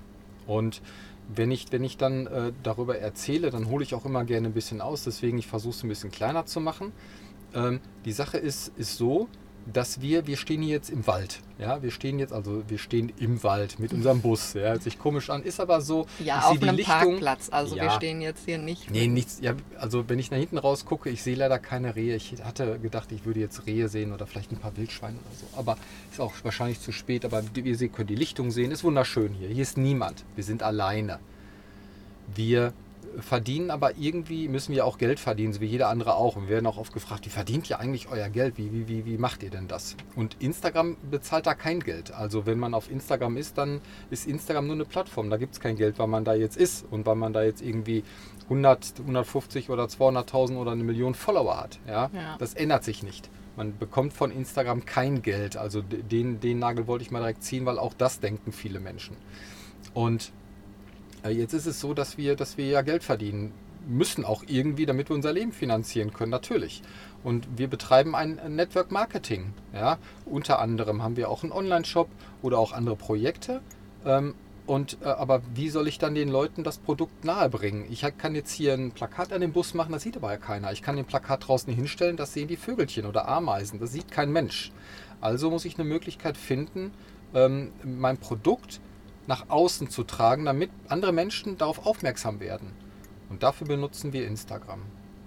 Und 0.46 0.82
wenn 1.34 1.52
ich, 1.52 1.72
wenn 1.72 1.84
ich 1.84 1.98
dann 1.98 2.28
äh, 2.28 2.52
darüber 2.64 2.98
erzähle, 2.98 3.52
dann 3.52 3.70
hole 3.70 3.84
ich 3.84 3.94
auch 3.94 4.06
immer 4.06 4.26
gerne 4.26 4.48
ein 4.48 4.54
bisschen 4.54 4.82
aus. 4.82 5.04
Deswegen, 5.04 5.38
ich 5.38 5.48
versuche 5.48 5.76
es 5.76 5.84
ein 5.84 5.90
bisschen 5.90 6.12
kleiner 6.12 6.46
zu 6.46 6.60
machen. 6.60 6.92
Ähm, 7.54 7.80
die 8.06 8.12
Sache 8.12 8.38
ist, 8.38 8.72
ist 8.78 8.98
so, 8.98 9.28
dass 9.66 10.02
wir, 10.02 10.28
wir 10.28 10.38
stehen 10.38 10.62
hier 10.62 10.76
jetzt 10.76 10.90
im 10.90 11.06
Wald. 11.08 11.42
Ja, 11.58 11.84
wir 11.84 11.92
stehen 11.92 12.20
jetzt, 12.20 12.34
also 12.34 12.64
wir 12.68 12.78
stehen 12.78 13.12
im 13.20 13.44
Wald 13.44 13.80
mit 13.80 13.94
unserem 13.94 14.22
Bus. 14.22 14.54
Ja, 14.54 14.62
hört 14.62 14.84
sich 14.84 14.98
komisch 14.98 15.30
an, 15.30 15.44
ist 15.44 15.60
aber 15.60 15.82
so. 15.82 16.08
Ja, 16.20 16.42
auf 16.42 16.62
einem 16.62 16.78
Lichtung, 16.78 16.96
Parkplatz. 16.96 17.50
Also 17.52 17.76
ja, 17.76 17.84
wir 17.84 17.92
stehen 17.92 18.22
jetzt 18.22 18.46
hier 18.46 18.58
nicht. 18.58 18.90
Nee, 18.90 19.08
nichts. 19.08 19.40
Ja, 19.42 19.54
also 19.78 20.08
wenn 20.08 20.20
ich 20.20 20.32
nach 20.32 20.38
hinten 20.38 20.58
raus 20.58 20.86
gucke, 20.86 21.10
ich 21.10 21.22
sehe 21.22 21.36
leider 21.36 21.60
keine 21.60 21.96
Rehe. 21.96 22.16
Ich 22.16 22.34
hatte 22.44 22.80
gedacht, 22.80 23.12
ich 23.12 23.26
würde 23.26 23.40
jetzt 23.40 23.66
Rehe 23.68 23.90
sehen 23.90 24.14
oder 24.14 24.26
vielleicht 24.26 24.52
ein 24.52 24.58
paar 24.58 24.76
Wildschweine 24.78 25.18
oder 25.18 25.36
so. 25.36 25.58
Aber 25.58 25.78
ist 26.12 26.20
auch 26.20 26.34
wahrscheinlich 26.44 26.80
zu 26.80 26.92
spät. 26.92 27.26
Aber 27.26 27.44
wie 27.54 27.62
ihr 27.62 27.90
könnt 27.90 28.10
die 28.10 28.16
Lichtung 28.16 28.52
sehen. 28.52 28.72
Ist 28.72 28.84
wunderschön 28.84 29.34
hier. 29.34 29.50
Hier 29.50 29.64
ist 29.64 29.78
niemand. 29.78 30.24
Wir 30.36 30.44
sind 30.44 30.64
alleine. 30.64 31.20
Wir 32.34 32.74
verdienen, 33.20 33.72
aber 33.72 33.98
irgendwie 33.98 34.48
müssen 34.48 34.74
wir 34.74 34.86
auch 34.86 34.98
Geld 34.98 35.20
verdienen, 35.20 35.54
so 35.54 35.62
wie 35.62 35.66
jeder 35.66 35.90
andere 35.90 36.16
auch. 36.16 36.36
Und 36.36 36.44
wir 36.44 36.56
werden 36.56 36.68
auch 36.68 36.78
oft 36.78 36.94
gefragt, 36.94 37.26
wie 37.26 37.30
verdient 37.30 37.70
ihr 37.70 37.80
eigentlich 37.80 38.10
euer 38.10 38.30
Geld? 38.30 38.58
Wie, 38.58 38.72
wie, 38.72 38.88
wie, 38.88 39.06
wie 39.06 39.18
macht 39.18 39.44
ihr 39.44 39.50
denn 39.50 39.68
das? 39.68 39.96
Und 40.16 40.38
Instagram 40.40 40.98
bezahlt 41.10 41.46
da 41.46 41.54
kein 41.54 41.80
Geld. 41.80 42.12
Also 42.12 42.46
wenn 42.46 42.60
man 42.60 42.74
auf 42.74 42.90
Instagram 42.90 43.38
ist, 43.38 43.58
dann 43.58 43.82
ist 44.10 44.28
Instagram 44.28 44.68
nur 44.68 44.76
eine 44.76 44.86
Plattform. 44.86 45.30
Da 45.30 45.38
gibt 45.38 45.54
es 45.54 45.60
kein 45.60 45.76
Geld, 45.76 46.00
weil 46.00 46.08
man 46.08 46.24
da 46.24 46.34
jetzt 46.34 46.58
ist 46.58 46.86
und 46.90 47.06
weil 47.06 47.16
man 47.16 47.34
da 47.34 47.44
jetzt 47.44 47.62
irgendwie 47.62 48.04
100, 48.46 49.00
150 49.02 49.70
oder 49.70 49.86
200.000 49.86 50.58
oder 50.58 50.72
eine 50.72 50.84
Million 50.84 51.16
Follower 51.16 51.58
hat. 51.58 51.80
Ja? 51.88 52.10
ja? 52.14 52.36
Das 52.38 52.54
ändert 52.54 52.84
sich 52.84 53.04
nicht. 53.04 53.30
Man 53.56 53.78
bekommt 53.78 54.14
von 54.14 54.32
Instagram 54.32 54.86
kein 54.86 55.22
Geld. 55.22 55.58
Also 55.58 55.82
den, 55.82 56.40
den 56.40 56.60
Nagel 56.60 56.88
wollte 56.88 57.04
ich 57.04 57.12
mal 57.12 57.20
direkt 57.20 57.44
ziehen, 57.44 57.66
weil 57.66 57.78
auch 57.78 57.94
das 57.94 58.20
denken 58.20 58.52
viele 58.52 58.80
Menschen. 58.80 59.18
Und 59.94 60.32
jetzt 61.28 61.54
ist 61.54 61.66
es 61.66 61.80
so, 61.80 61.94
dass 61.94 62.18
wir, 62.18 62.36
dass 62.36 62.58
wir 62.58 62.66
ja 62.66 62.82
Geld 62.82 63.04
verdienen 63.04 63.52
müssen, 63.88 64.24
auch 64.24 64.44
irgendwie, 64.48 64.86
damit 64.86 65.10
wir 65.10 65.16
unser 65.16 65.34
Leben 65.34 65.52
finanzieren 65.52 66.14
können, 66.14 66.32
natürlich. 66.32 66.82
Und 67.24 67.48
wir 67.58 67.68
betreiben 67.68 68.16
ein 68.16 68.40
Network 68.56 68.92
Marketing. 68.92 69.54
Ja? 69.74 69.98
Unter 70.26 70.60
anderem 70.60 71.04
haben 71.04 71.18
wir 71.18 71.30
auch 71.30 71.44
einen 71.44 71.52
Online-Shop 71.52 72.08
oder 72.42 72.60
auch 72.60 72.72
andere 72.72 72.96
Projekte, 72.96 73.62
Ähm, 74.06 74.36
und, 74.66 74.98
äh, 75.02 75.06
aber 75.06 75.42
wie 75.56 75.70
soll 75.70 75.88
ich 75.88 75.98
dann 75.98 76.14
den 76.14 76.30
Leuten 76.30 76.64
das 76.64 76.78
Produkt 76.78 77.26
nahebringen? 77.26 77.86
Ich 77.90 78.06
kann 78.20 78.36
jetzt 78.36 78.52
hier 78.52 78.76
ein 78.76 78.92
Plakat 78.92 79.34
an 79.34 79.42
den 79.42 79.52
Bus 79.52 79.74
machen, 79.74 79.92
das 79.94 80.04
sieht 80.04 80.18
aber 80.18 80.32
ja 80.32 80.38
keiner. 80.38 80.72
Ich 80.72 80.84
kann 80.84 80.96
den 80.96 81.06
Plakat 81.06 81.48
draußen 81.48 81.74
hinstellen, 81.74 82.18
das 82.18 82.34
sehen 82.34 82.48
die 82.48 82.56
Vögelchen 82.56 83.08
oder 83.08 83.28
Ameisen, 83.28 83.80
das 83.80 83.92
sieht 83.92 84.12
kein 84.12 84.32
Mensch. 84.32 84.72
Also 85.22 85.50
muss 85.50 85.66
ich 85.66 85.80
eine 85.80 85.90
Möglichkeit 85.90 86.38
finden, 86.38 86.92
ähm, 87.34 87.72
mein 87.84 88.18
Produkt 88.20 88.80
nach 89.30 89.50
außen 89.50 89.90
zu 89.90 90.04
tragen, 90.04 90.46
damit 90.46 90.72
andere 90.88 91.12
Menschen 91.14 91.58
darauf 91.58 91.86
aufmerksam 91.86 92.40
werden. 92.40 92.72
Und 93.30 93.44
dafür 93.44 93.68
benutzen 93.68 94.12
wir 94.12 94.26
Instagram. 94.28 94.82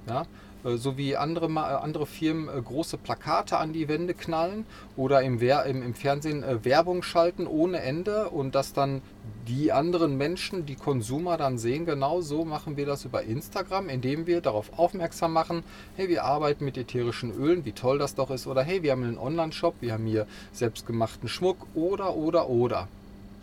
Ja? 0.09 0.27
Äh, 0.65 0.77
so 0.77 0.97
wie 0.97 1.17
andere, 1.17 1.47
äh, 1.47 1.59
andere 1.59 2.07
Firmen 2.07 2.49
äh, 2.49 2.61
große 2.61 2.99
Plakate 2.99 3.59
an 3.59 3.73
die 3.73 3.87
Wände 3.87 4.15
knallen 4.15 4.67
oder 4.97 5.23
im, 5.23 5.41
im, 5.41 5.83
im 5.83 5.95
Fernsehen 5.95 6.45
Werbung 6.65 7.05
schalten 7.05 7.47
ohne 7.47 7.79
Ende 7.79 8.31
und 8.31 8.57
das 8.57 8.73
dann 8.73 9.03
die 9.47 9.71
anderen 9.71 10.17
Menschen, 10.17 10.67
die 10.67 10.75
Konsumer 10.75 11.37
dann 11.37 11.57
sehen, 11.57 11.87
genau 11.87 12.21
so 12.23 12.45
machen 12.45 12.77
wir 12.77 12.87
das 12.87 13.05
über 13.05 13.23
Instagram, 13.23 13.89
indem 13.89 14.27
wir 14.27 14.41
darauf 14.41 14.77
aufmerksam 14.77 15.33
machen, 15.33 15.63
hey, 15.95 16.09
wir 16.09 16.25
arbeiten 16.25 16.65
mit 16.65 16.77
ätherischen 16.77 17.33
Ölen, 17.33 17.65
wie 17.65 17.73
toll 17.73 17.99
das 17.99 18.17
doch 18.17 18.33
ist, 18.33 18.49
oder 18.49 18.65
hey, 18.65 18.83
wir 18.83 18.91
haben 18.91 19.05
einen 19.05 19.19
Online-Shop, 19.19 19.77
wir 19.81 19.93
haben 19.93 20.07
hier 20.07 20.27
selbstgemachten 20.53 21.29
Schmuck, 21.29 21.69
oder, 21.75 22.17
oder, 22.17 22.49
oder. 22.49 22.89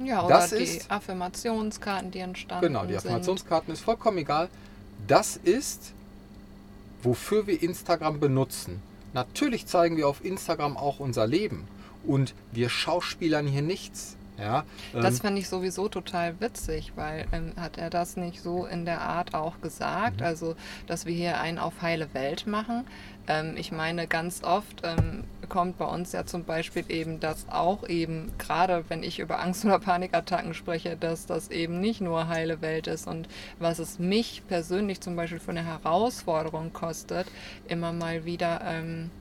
Ja, 0.03 0.23
oder 0.23 0.39
das 0.39 0.49
die 0.51 0.63
ist, 0.63 0.89
Affirmationskarten, 0.89 2.11
die 2.11 2.19
entstanden 2.19 2.65
sind. 2.65 2.73
Genau, 2.73 2.85
die 2.85 2.95
Affirmationskarten 2.95 3.67
sind. 3.67 3.73
ist 3.75 3.83
vollkommen 3.83 4.17
egal. 4.17 4.49
Das 5.07 5.37
ist 5.37 5.93
wofür 7.03 7.47
wir 7.47 7.61
Instagram 7.61 8.19
benutzen. 8.19 8.81
Natürlich 9.13 9.65
zeigen 9.65 9.97
wir 9.97 10.07
auf 10.07 10.23
Instagram 10.23 10.77
auch 10.77 10.99
unser 10.99 11.27
Leben 11.27 11.67
und 12.05 12.33
wir 12.51 12.69
schauspielern 12.69 13.47
hier 13.47 13.61
nichts. 13.61 14.15
Ja, 14.37 14.63
das 14.93 15.15
ähm, 15.15 15.21
fand 15.21 15.39
ich 15.39 15.49
sowieso 15.49 15.89
total 15.89 16.39
witzig, 16.39 16.93
weil 16.95 17.25
ähm, 17.33 17.51
hat 17.57 17.77
er 17.77 17.89
das 17.89 18.15
nicht 18.15 18.41
so 18.41 18.65
in 18.65 18.85
der 18.85 19.01
Art 19.01 19.33
auch 19.33 19.59
gesagt, 19.59 20.21
mhm. 20.21 20.25
also 20.25 20.55
dass 20.87 21.05
wir 21.05 21.13
hier 21.13 21.41
einen 21.41 21.57
auf 21.57 21.81
heile 21.81 22.13
Welt 22.13 22.47
machen. 22.47 22.85
Ähm, 23.29 23.55
ich 23.55 23.71
meine, 23.71 24.07
ganz 24.07 24.43
oft 24.43 24.81
ähm, 24.83 25.23
kommt 25.47 25.77
bei 25.77 25.85
uns 25.85 26.11
ja 26.11 26.25
zum 26.25 26.43
Beispiel 26.43 26.83
eben 26.89 27.19
das 27.19 27.47
auch 27.49 27.87
eben, 27.87 28.31
gerade 28.39 28.83
wenn 28.89 29.03
ich 29.03 29.19
über 29.19 29.39
Angst- 29.39 29.63
oder 29.63 29.79
Panikattacken 29.79 30.53
spreche, 30.53 30.97
dass 30.99 31.27
das 31.27 31.49
eben 31.49 31.79
nicht 31.79 32.01
nur 32.01 32.27
heile 32.27 32.61
Welt 32.61 32.87
ist 32.87 33.07
und 33.07 33.29
was 33.59 33.79
es 33.79 33.99
mich 33.99 34.43
persönlich 34.47 34.99
zum 34.99 35.15
Beispiel 35.15 35.39
für 35.39 35.51
eine 35.51 35.63
Herausforderung 35.63 36.73
kostet, 36.73 37.27
immer 37.67 37.93
mal 37.93 38.25
wieder 38.25 38.61
ähm, 38.65 39.11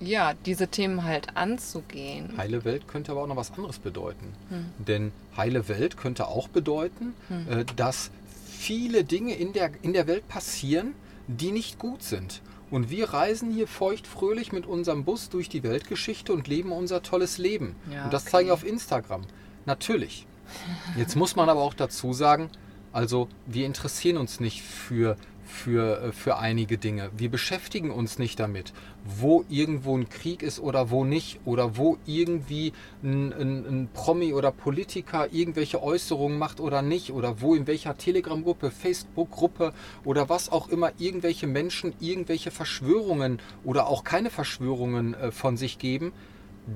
ja, 0.00 0.34
diese 0.44 0.68
Themen 0.68 1.04
halt 1.04 1.36
anzugehen. 1.36 2.36
Heile 2.36 2.64
Welt 2.66 2.86
könnte 2.86 3.12
aber 3.12 3.22
auch 3.22 3.26
noch 3.26 3.36
was 3.36 3.52
anderes 3.52 3.78
bedeuten. 3.78 4.34
Hm. 4.50 4.66
Denn 4.78 5.12
heile 5.38 5.68
Welt 5.70 5.96
könnte 5.96 6.28
auch 6.28 6.48
bedeuten, 6.48 7.14
hm. 7.28 7.60
äh, 7.60 7.64
dass 7.76 8.10
viele 8.46 9.04
Dinge 9.04 9.34
in 9.34 9.54
der, 9.54 9.70
in 9.80 9.94
der 9.94 10.06
Welt 10.06 10.28
passieren, 10.28 10.94
die 11.26 11.52
nicht 11.52 11.78
gut 11.78 12.02
sind. 12.02 12.42
Und 12.70 12.90
wir 12.90 13.10
reisen 13.10 13.52
hier 13.52 13.68
feuchtfröhlich 13.68 14.52
mit 14.52 14.66
unserem 14.66 15.04
Bus 15.04 15.28
durch 15.28 15.48
die 15.48 15.62
Weltgeschichte 15.62 16.32
und 16.32 16.48
leben 16.48 16.72
unser 16.72 17.02
tolles 17.02 17.38
Leben. 17.38 17.76
Ja, 17.92 18.04
und 18.04 18.12
das 18.12 18.22
okay. 18.22 18.30
zeigen 18.32 18.48
wir 18.48 18.54
auf 18.54 18.66
Instagram. 18.66 19.22
Natürlich. 19.66 20.26
Jetzt 20.96 21.16
muss 21.16 21.36
man 21.36 21.48
aber 21.48 21.60
auch 21.60 21.74
dazu 21.74 22.12
sagen, 22.12 22.50
also 22.92 23.28
wir 23.46 23.66
interessieren 23.66 24.16
uns 24.16 24.40
nicht 24.40 24.62
für 24.62 25.16
für, 25.46 26.02
äh, 26.02 26.12
für 26.12 26.36
einige 26.38 26.78
Dinge. 26.78 27.10
Wir 27.16 27.30
beschäftigen 27.30 27.90
uns 27.90 28.18
nicht 28.18 28.38
damit, 28.38 28.72
wo 29.04 29.44
irgendwo 29.48 29.96
ein 29.96 30.08
Krieg 30.08 30.42
ist 30.42 30.60
oder 30.60 30.90
wo 30.90 31.04
nicht 31.04 31.40
oder 31.44 31.76
wo 31.76 31.96
irgendwie 32.04 32.72
ein, 33.02 33.32
ein, 33.32 33.66
ein 33.66 33.88
Promi 33.94 34.34
oder 34.34 34.50
Politiker 34.50 35.32
irgendwelche 35.32 35.82
Äußerungen 35.82 36.38
macht 36.38 36.60
oder 36.60 36.82
nicht 36.82 37.12
oder 37.12 37.40
wo 37.40 37.54
in 37.54 37.66
welcher 37.66 37.96
Telegram-Gruppe, 37.96 38.70
Facebook-Gruppe 38.70 39.72
oder 40.04 40.28
was 40.28 40.50
auch 40.50 40.68
immer 40.68 40.92
irgendwelche 40.98 41.46
Menschen 41.46 41.94
irgendwelche 42.00 42.50
Verschwörungen 42.50 43.40
oder 43.64 43.86
auch 43.86 44.04
keine 44.04 44.30
Verschwörungen 44.30 45.14
äh, 45.14 45.30
von 45.30 45.56
sich 45.56 45.78
geben. 45.78 46.12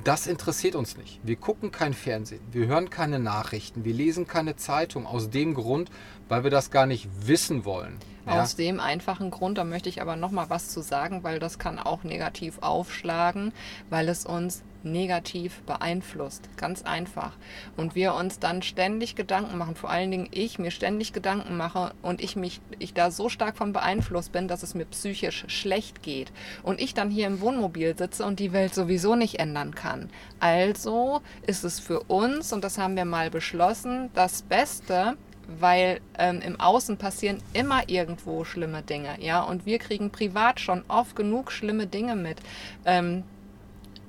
Das 0.05 0.29
interessiert 0.29 0.77
uns 0.77 0.97
nicht. 0.97 1.19
Wir 1.25 1.35
gucken 1.35 1.73
kein 1.73 1.95
Fernsehen, 1.95 2.43
wir 2.53 2.69
hören 2.69 2.91
keine 2.91 3.19
Nachrichten, 3.19 3.85
wir 3.85 3.93
lesen 3.93 4.29
keine 4.29 4.55
Zeitung 4.55 5.05
aus 5.05 5.31
dem 5.31 5.55
Grund, 5.55 5.91
weil 6.31 6.45
wir 6.45 6.51
das 6.51 6.71
gar 6.71 6.87
nicht 6.87 7.09
wissen 7.27 7.67
wollen. 7.67 7.99
Ja. 8.27 8.43
Aus 8.43 8.55
dem 8.55 8.81
einfachen 8.81 9.31
Grund, 9.31 9.59
da 9.59 9.65
möchte 9.65 9.89
ich 9.89 10.01
aber 10.01 10.17
noch 10.17 10.31
mal 10.31 10.49
was 10.49 10.69
zu 10.69 10.81
sagen, 10.81 11.25
weil 11.25 11.39
das 11.39 11.59
kann 11.59 11.79
auch 11.79 12.05
negativ 12.05 12.59
aufschlagen, 12.61 13.53
weil 13.89 14.09
es 14.09 14.25
uns 14.25 14.63
negativ 14.83 15.61
beeinflusst. 15.63 16.49
Ganz 16.57 16.83
einfach. 16.83 17.33
Und 17.77 17.95
wir 17.95 18.15
uns 18.15 18.39
dann 18.39 18.63
ständig 18.63 19.17
Gedanken 19.17 19.59
machen, 19.59 19.75
vor 19.75 19.91
allen 19.91 20.11
Dingen 20.11 20.29
ich 20.31 20.59
mir 20.59 20.71
ständig 20.71 21.13
Gedanken 21.13 21.57
mache 21.57 21.93
und 22.03 22.23
ich 22.23 22.37
mich, 22.37 22.61
ich 22.79 22.95
da 22.95 23.11
so 23.11 23.29
stark 23.29 23.57
von 23.57 23.73
beeinflusst 23.73 24.33
bin, 24.33 24.49
dass 24.49 24.63
es 24.63 24.75
mir 24.75 24.85
psychisch 24.87 25.45
schlecht 25.49 26.03
geht. 26.03 26.33
Und 26.63 26.81
ich 26.81 26.95
dann 26.95 27.11
hier 27.11 27.27
im 27.27 27.41
Wohnmobil 27.41 27.97
sitze 27.97 28.25
und 28.25 28.39
die 28.39 28.53
Welt 28.53 28.75
sowieso 28.75 29.17
nicht 29.17 29.39
ändern 29.39 29.75
kann. 29.75 30.09
Also 30.39 31.21
ist 31.47 31.65
es 31.65 31.81
für 31.81 32.01
uns, 32.05 32.53
und 32.53 32.65
das 32.65 32.79
haben 32.79 32.97
wir 32.97 33.05
mal 33.05 33.31
beschlossen, 33.31 34.11
das 34.15 34.43
Beste, 34.43 35.17
weil 35.59 36.01
ähm, 36.19 36.41
im 36.41 36.61
Außen 36.61 36.97
passieren 36.97 37.39
immer 37.53 37.89
irgendwo 37.89 38.45
schlimme 38.45 38.83
Dinge, 38.83 39.17
ja, 39.21 39.43
und 39.43 39.67
wir 39.67 39.79
kriegen 39.79 40.11
privat 40.11 40.61
schon 40.61 40.85
oft 40.89 41.17
genug 41.17 41.53
schlimme 41.53 41.87
Dinge 41.87 42.17
mit. 42.17 42.39
Ähm, 42.85 43.25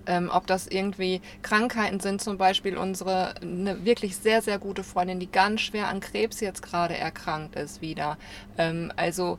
ähm, 0.07 0.29
ob 0.33 0.47
das 0.47 0.67
irgendwie 0.67 1.21
Krankheiten 1.41 1.99
sind, 1.99 2.21
zum 2.21 2.37
Beispiel 2.37 2.77
unsere 2.77 3.35
eine 3.41 3.85
wirklich 3.85 4.17
sehr, 4.17 4.41
sehr 4.41 4.59
gute 4.59 4.83
Freundin, 4.83 5.19
die 5.19 5.31
ganz 5.31 5.61
schwer 5.61 5.87
an 5.89 5.99
Krebs 5.99 6.39
jetzt 6.39 6.61
gerade 6.61 6.97
erkrankt 6.97 7.55
ist 7.55 7.81
wieder. 7.81 8.17
Ähm, 8.57 8.91
also 8.95 9.37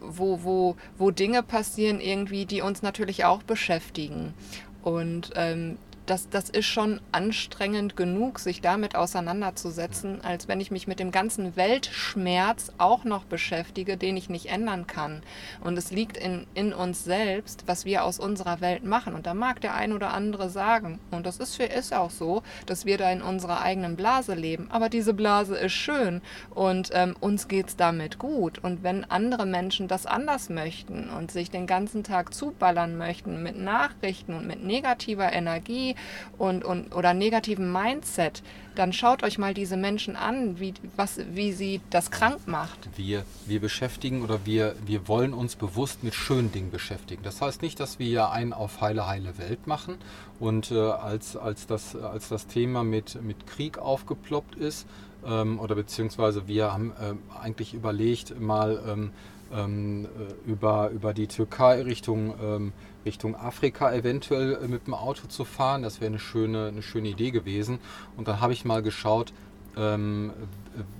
wo, 0.00 0.42
wo, 0.42 0.76
wo 0.96 1.10
Dinge 1.10 1.42
passieren 1.42 2.00
irgendwie, 2.00 2.46
die 2.46 2.62
uns 2.62 2.82
natürlich 2.82 3.24
auch 3.24 3.42
beschäftigen. 3.42 4.34
Und 4.82 5.32
ähm, 5.34 5.78
das, 6.06 6.28
das 6.28 6.48
ist 6.50 6.66
schon 6.66 7.00
anstrengend 7.12 7.96
genug, 7.96 8.38
sich 8.38 8.60
damit 8.60 8.94
auseinanderzusetzen, 8.94 10.20
als 10.22 10.48
wenn 10.48 10.60
ich 10.60 10.70
mich 10.70 10.86
mit 10.86 11.00
dem 11.00 11.10
ganzen 11.10 11.56
Weltschmerz 11.56 12.72
auch 12.78 13.04
noch 13.04 13.24
beschäftige, 13.24 13.96
den 13.96 14.16
ich 14.16 14.30
nicht 14.30 14.46
ändern 14.46 14.86
kann. 14.86 15.22
Und 15.62 15.76
es 15.76 15.90
liegt 15.90 16.16
in, 16.16 16.46
in 16.54 16.72
uns 16.72 17.04
selbst, 17.04 17.64
was 17.66 17.84
wir 17.84 18.04
aus 18.04 18.18
unserer 18.18 18.60
Welt 18.60 18.84
machen. 18.84 19.14
Und 19.14 19.26
da 19.26 19.34
mag 19.34 19.60
der 19.60 19.74
ein 19.74 19.92
oder 19.92 20.14
andere 20.14 20.48
sagen, 20.48 21.00
und 21.10 21.26
das 21.26 21.38
ist, 21.38 21.56
für, 21.56 21.64
ist 21.64 21.92
auch 21.92 22.10
so, 22.10 22.42
dass 22.66 22.86
wir 22.86 22.98
da 22.98 23.10
in 23.10 23.22
unserer 23.22 23.60
eigenen 23.60 23.96
Blase 23.96 24.34
leben. 24.34 24.68
Aber 24.70 24.88
diese 24.88 25.12
Blase 25.12 25.56
ist 25.56 25.72
schön 25.72 26.22
und 26.54 26.90
ähm, 26.92 27.16
uns 27.20 27.48
geht 27.48 27.68
es 27.68 27.76
damit 27.76 28.18
gut. 28.18 28.58
Und 28.60 28.82
wenn 28.84 29.04
andere 29.04 29.46
Menschen 29.46 29.88
das 29.88 30.06
anders 30.06 30.48
möchten 30.48 31.10
und 31.10 31.32
sich 31.32 31.50
den 31.50 31.66
ganzen 31.66 32.04
Tag 32.04 32.32
zuballern 32.32 32.96
möchten 32.96 33.42
mit 33.42 33.58
Nachrichten 33.58 34.34
und 34.34 34.46
mit 34.46 34.62
negativer 34.62 35.32
Energie, 35.32 35.95
und, 36.38 36.64
und, 36.64 36.94
oder 36.94 37.14
negativen 37.14 37.72
Mindset, 37.72 38.42
dann 38.74 38.92
schaut 38.92 39.22
euch 39.22 39.38
mal 39.38 39.54
diese 39.54 39.76
Menschen 39.76 40.16
an, 40.16 40.60
wie, 40.60 40.74
was, 40.96 41.18
wie 41.32 41.52
sie 41.52 41.80
das 41.90 42.10
krank 42.10 42.46
macht. 42.46 42.88
Wir, 42.96 43.24
wir 43.46 43.60
beschäftigen 43.60 44.22
oder 44.22 44.44
wir, 44.44 44.76
wir 44.84 45.08
wollen 45.08 45.32
uns 45.32 45.56
bewusst 45.56 46.04
mit 46.04 46.14
schönen 46.14 46.52
Dingen 46.52 46.70
beschäftigen. 46.70 47.22
Das 47.22 47.40
heißt 47.40 47.62
nicht, 47.62 47.80
dass 47.80 47.98
wir 47.98 48.08
ja 48.08 48.30
einen 48.30 48.52
auf 48.52 48.80
heile, 48.80 49.06
heile 49.06 49.38
Welt 49.38 49.66
machen. 49.66 49.96
Und 50.38 50.70
äh, 50.70 50.78
als, 50.78 51.36
als, 51.36 51.66
das, 51.66 51.96
als 51.96 52.28
das 52.28 52.46
Thema 52.46 52.84
mit, 52.84 53.22
mit 53.22 53.46
Krieg 53.46 53.78
aufgeploppt 53.78 54.56
ist, 54.56 54.86
ähm, 55.26 55.58
oder 55.58 55.74
beziehungsweise 55.74 56.46
wir 56.46 56.72
haben 56.72 56.92
äh, 57.00 57.14
eigentlich 57.42 57.74
überlegt, 57.74 58.38
mal 58.38 58.82
ähm, 58.86 59.10
ähm, 59.52 60.04
äh, 60.04 60.50
über, 60.50 60.90
über 60.90 61.14
die 61.14 61.26
Türkei 61.26 61.82
Richtung 61.82 62.34
ähm, 62.42 62.72
Richtung 63.06 63.34
Afrika 63.36 63.92
eventuell 63.92 64.58
äh, 64.62 64.68
mit 64.68 64.86
dem 64.86 64.94
Auto 64.94 65.26
zu 65.28 65.44
fahren. 65.44 65.82
Das 65.82 66.00
wäre 66.00 66.10
eine 66.10 66.18
schöne, 66.18 66.68
eine 66.68 66.82
schöne 66.82 67.08
Idee 67.08 67.30
gewesen. 67.30 67.78
Und 68.16 68.28
dann 68.28 68.40
habe 68.40 68.52
ich 68.52 68.64
mal 68.64 68.82
geschaut, 68.82 69.32
ähm, 69.76 70.32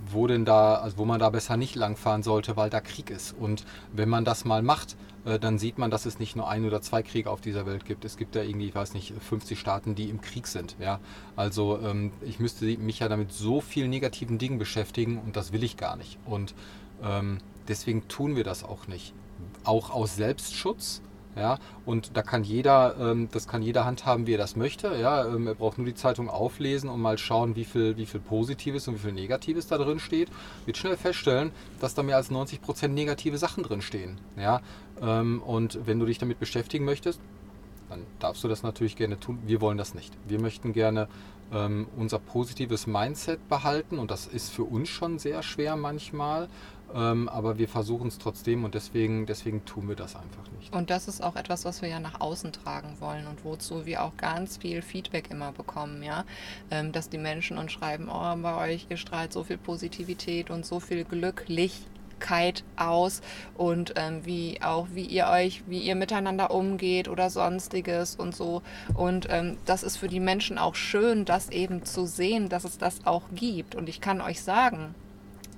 wo 0.09 0.27
denn 0.27 0.45
da, 0.45 0.75
also 0.75 0.97
wo 0.97 1.05
man 1.05 1.19
da 1.19 1.29
besser 1.29 1.57
nicht 1.57 1.75
langfahren 1.75 2.23
sollte, 2.23 2.55
weil 2.57 2.69
da 2.69 2.79
Krieg 2.79 3.09
ist. 3.09 3.35
Und 3.37 3.65
wenn 3.93 4.09
man 4.09 4.25
das 4.25 4.45
mal 4.45 4.61
macht, 4.61 4.95
äh, 5.25 5.39
dann 5.39 5.57
sieht 5.57 5.77
man, 5.77 5.91
dass 5.91 6.05
es 6.05 6.19
nicht 6.19 6.35
nur 6.35 6.47
ein 6.47 6.65
oder 6.65 6.81
zwei 6.81 7.03
Kriege 7.03 7.29
auf 7.29 7.41
dieser 7.41 7.65
Welt 7.65 7.85
gibt. 7.85 8.05
Es 8.05 8.17
gibt 8.17 8.35
da 8.35 8.41
irgendwie, 8.41 8.67
ich 8.67 8.75
weiß 8.75 8.93
nicht, 8.93 9.13
50 9.19 9.59
Staaten, 9.59 9.95
die 9.95 10.09
im 10.09 10.21
Krieg 10.21 10.47
sind. 10.47 10.75
Ja? 10.79 10.99
Also 11.35 11.79
ähm, 11.83 12.11
ich 12.21 12.39
müsste 12.39 12.65
mich 12.77 12.99
ja 12.99 13.09
damit 13.09 13.33
so 13.33 13.61
vielen 13.61 13.89
negativen 13.89 14.37
Dingen 14.37 14.57
beschäftigen 14.57 15.19
und 15.19 15.35
das 15.35 15.51
will 15.51 15.63
ich 15.63 15.75
gar 15.77 15.97
nicht. 15.97 16.17
Und 16.25 16.55
ähm, 17.03 17.39
deswegen 17.67 18.07
tun 18.07 18.35
wir 18.35 18.43
das 18.43 18.63
auch 18.63 18.87
nicht. 18.87 19.13
Auch 19.63 19.89
aus 19.89 20.15
Selbstschutz 20.15 21.01
ja, 21.37 21.59
und 21.85 22.17
da 22.17 22.23
kann 22.23 22.43
jeder, 22.43 22.95
ähm, 22.99 23.29
das 23.31 23.47
kann 23.47 23.61
jeder 23.61 23.85
handhaben, 23.85 24.25
wie 24.27 24.33
er 24.33 24.37
das 24.37 24.55
möchte. 24.55 24.95
Ja, 24.99 25.25
ähm, 25.25 25.47
er 25.47 25.55
braucht 25.55 25.77
nur 25.77 25.85
die 25.85 25.93
Zeitung 25.93 26.29
auflesen 26.29 26.89
und 26.89 26.99
mal 26.99 27.17
schauen, 27.17 27.55
wie 27.55 27.65
viel, 27.65 27.97
wie 27.97 28.05
viel 28.05 28.19
Positives 28.19 28.87
und 28.87 28.95
wie 28.95 28.99
viel 28.99 29.13
Negatives 29.13 29.67
da 29.67 29.77
drin 29.77 29.99
steht. 29.99 30.29
Wird 30.65 30.77
schnell 30.77 30.97
feststellen, 30.97 31.51
dass 31.79 31.93
da 31.93 32.03
mehr 32.03 32.15
als 32.15 32.31
90 32.31 32.61
Prozent 32.61 32.93
negative 32.95 33.37
Sachen 33.37 33.63
drin 33.63 33.81
stehen. 33.81 34.19
Ja, 34.35 34.61
ähm, 35.01 35.41
und 35.43 35.85
wenn 35.85 35.99
du 35.99 36.05
dich 36.05 36.17
damit 36.17 36.39
beschäftigen 36.39 36.85
möchtest, 36.85 37.19
dann 37.89 38.05
darfst 38.19 38.43
du 38.43 38.47
das 38.47 38.63
natürlich 38.63 38.95
gerne 38.95 39.19
tun. 39.19 39.39
Wir 39.45 39.61
wollen 39.61 39.77
das 39.77 39.93
nicht. 39.93 40.13
Wir 40.27 40.41
möchten 40.41 40.73
gerne 40.73 41.07
ähm, 41.53 41.87
unser 41.95 42.19
positives 42.19 42.87
Mindset 42.87 43.47
behalten 43.47 43.99
und 43.99 44.11
das 44.11 44.27
ist 44.27 44.49
für 44.51 44.63
uns 44.63 44.89
schon 44.89 45.19
sehr 45.19 45.43
schwer 45.43 45.75
manchmal. 45.75 46.49
Ähm, 46.93 47.27
aber 47.27 47.57
wir 47.57 47.67
versuchen 47.67 48.07
es 48.07 48.17
trotzdem 48.17 48.63
und 48.63 48.73
deswegen, 48.73 49.25
deswegen 49.25 49.65
tun 49.65 49.89
wir 49.89 49.95
das 49.95 50.15
einfach 50.15 50.49
nicht. 50.57 50.73
Und 50.73 50.89
das 50.89 51.07
ist 51.07 51.21
auch 51.21 51.35
etwas, 51.35 51.65
was 51.65 51.81
wir 51.81 51.89
ja 51.89 51.99
nach 51.99 52.21
außen 52.21 52.53
tragen 52.53 52.95
wollen 52.99 53.27
und 53.27 53.43
wozu 53.43 53.85
wir 53.85 54.03
auch 54.03 54.15
ganz 54.17 54.57
viel 54.57 54.81
Feedback 54.81 55.29
immer 55.29 55.51
bekommen, 55.51 56.01
ja. 56.01 56.23
Ähm, 56.71 56.91
dass 56.91 57.09
die 57.09 57.17
Menschen 57.17 57.57
uns 57.57 57.71
schreiben, 57.73 58.07
oh, 58.09 58.35
bei 58.41 58.73
euch, 58.73 58.87
ihr 58.89 58.97
strahlt 58.97 59.33
so 59.33 59.43
viel 59.43 59.57
Positivität 59.57 60.49
und 60.49 60.65
so 60.65 60.79
viel 60.79 61.03
Glücklichkeit 61.03 62.63
aus 62.77 63.21
und 63.55 63.93
ähm, 63.97 64.25
wie 64.25 64.61
auch 64.61 64.87
wie 64.93 65.05
ihr 65.05 65.27
euch, 65.27 65.63
wie 65.67 65.79
ihr 65.79 65.95
miteinander 65.95 66.51
umgeht 66.51 67.09
oder 67.09 67.29
sonstiges 67.29 68.15
und 68.15 68.33
so. 68.33 68.61
Und 68.93 69.27
ähm, 69.29 69.57
das 69.65 69.83
ist 69.83 69.97
für 69.97 70.07
die 70.07 70.21
Menschen 70.21 70.57
auch 70.57 70.75
schön, 70.75 71.25
das 71.25 71.49
eben 71.49 71.83
zu 71.83 72.05
sehen, 72.05 72.47
dass 72.47 72.63
es 72.63 72.77
das 72.77 73.05
auch 73.05 73.23
gibt. 73.35 73.75
Und 73.75 73.89
ich 73.89 73.99
kann 73.99 74.21
euch 74.21 74.41
sagen, 74.41 74.95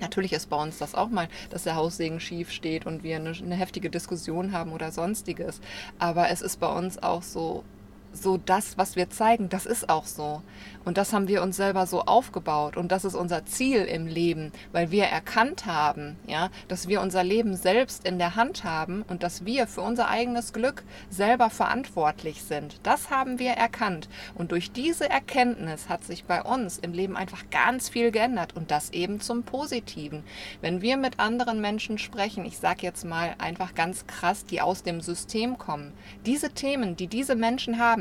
Natürlich 0.00 0.32
ist 0.32 0.50
bei 0.50 0.56
uns 0.56 0.78
das 0.78 0.94
auch 0.94 1.08
mal, 1.08 1.28
dass 1.50 1.64
der 1.64 1.76
Haussegen 1.76 2.20
schief 2.20 2.50
steht 2.50 2.86
und 2.86 3.02
wir 3.02 3.16
eine, 3.16 3.30
eine, 3.30 3.54
heftige 3.54 3.90
Diskussion 3.90 4.52
haben 4.52 4.72
oder 4.72 4.92
sonstiges. 4.92 5.60
Aber 5.98 6.30
es 6.30 6.40
ist 6.42 6.58
bei 6.60 6.72
uns 6.72 7.02
auch 7.02 7.22
so, 7.22 7.64
so 8.12 8.36
das, 8.36 8.76
was 8.78 8.96
wir 8.96 9.10
zeigen, 9.10 9.48
das 9.48 9.66
ist 9.66 9.88
auch 9.88 10.04
so. 10.04 10.42
Und 10.84 10.96
das 10.96 11.12
haben 11.12 11.28
wir 11.28 11.42
uns 11.42 11.56
selber 11.56 11.86
so 11.86 12.02
aufgebaut. 12.02 12.76
Und 12.76 12.90
das 12.90 13.04
ist 13.04 13.14
unser 13.14 13.44
Ziel 13.44 13.84
im 13.84 14.06
Leben, 14.06 14.52
weil 14.72 14.90
wir 14.90 15.04
erkannt 15.04 15.66
haben, 15.66 16.16
ja, 16.26 16.50
dass 16.68 16.88
wir 16.88 17.00
unser 17.00 17.22
Leben 17.22 17.56
selbst 17.56 18.06
in 18.06 18.18
der 18.18 18.36
Hand 18.36 18.64
haben 18.64 19.04
und 19.08 19.22
dass 19.22 19.44
wir 19.44 19.66
für 19.66 19.82
unser 19.82 20.08
eigenes 20.08 20.52
Glück 20.52 20.82
selber 21.10 21.50
verantwortlich 21.50 22.42
sind. 22.42 22.80
Das 22.82 23.10
haben 23.10 23.38
wir 23.38 23.52
erkannt. 23.52 24.08
Und 24.34 24.52
durch 24.52 24.72
diese 24.72 25.08
Erkenntnis 25.08 25.88
hat 25.88 26.04
sich 26.04 26.24
bei 26.24 26.42
uns 26.42 26.78
im 26.78 26.92
Leben 26.92 27.16
einfach 27.16 27.50
ganz 27.50 27.88
viel 27.88 28.10
geändert 28.10 28.56
und 28.56 28.70
das 28.70 28.90
eben 28.90 29.20
zum 29.20 29.42
Positiven. 29.42 30.24
Wenn 30.60 30.80
wir 30.82 30.96
mit 30.96 31.20
anderen 31.20 31.60
Menschen 31.60 31.98
sprechen, 31.98 32.44
ich 32.44 32.58
sage 32.58 32.82
jetzt 32.82 33.04
mal 33.04 33.34
einfach 33.38 33.74
ganz 33.74 34.06
krass, 34.06 34.44
die 34.44 34.60
aus 34.60 34.82
dem 34.82 35.00
System 35.00 35.58
kommen, 35.58 35.92
diese 36.24 36.50
Themen, 36.50 36.96
die 36.96 37.06
diese 37.06 37.34
Menschen 37.34 37.78
haben, 37.78 37.99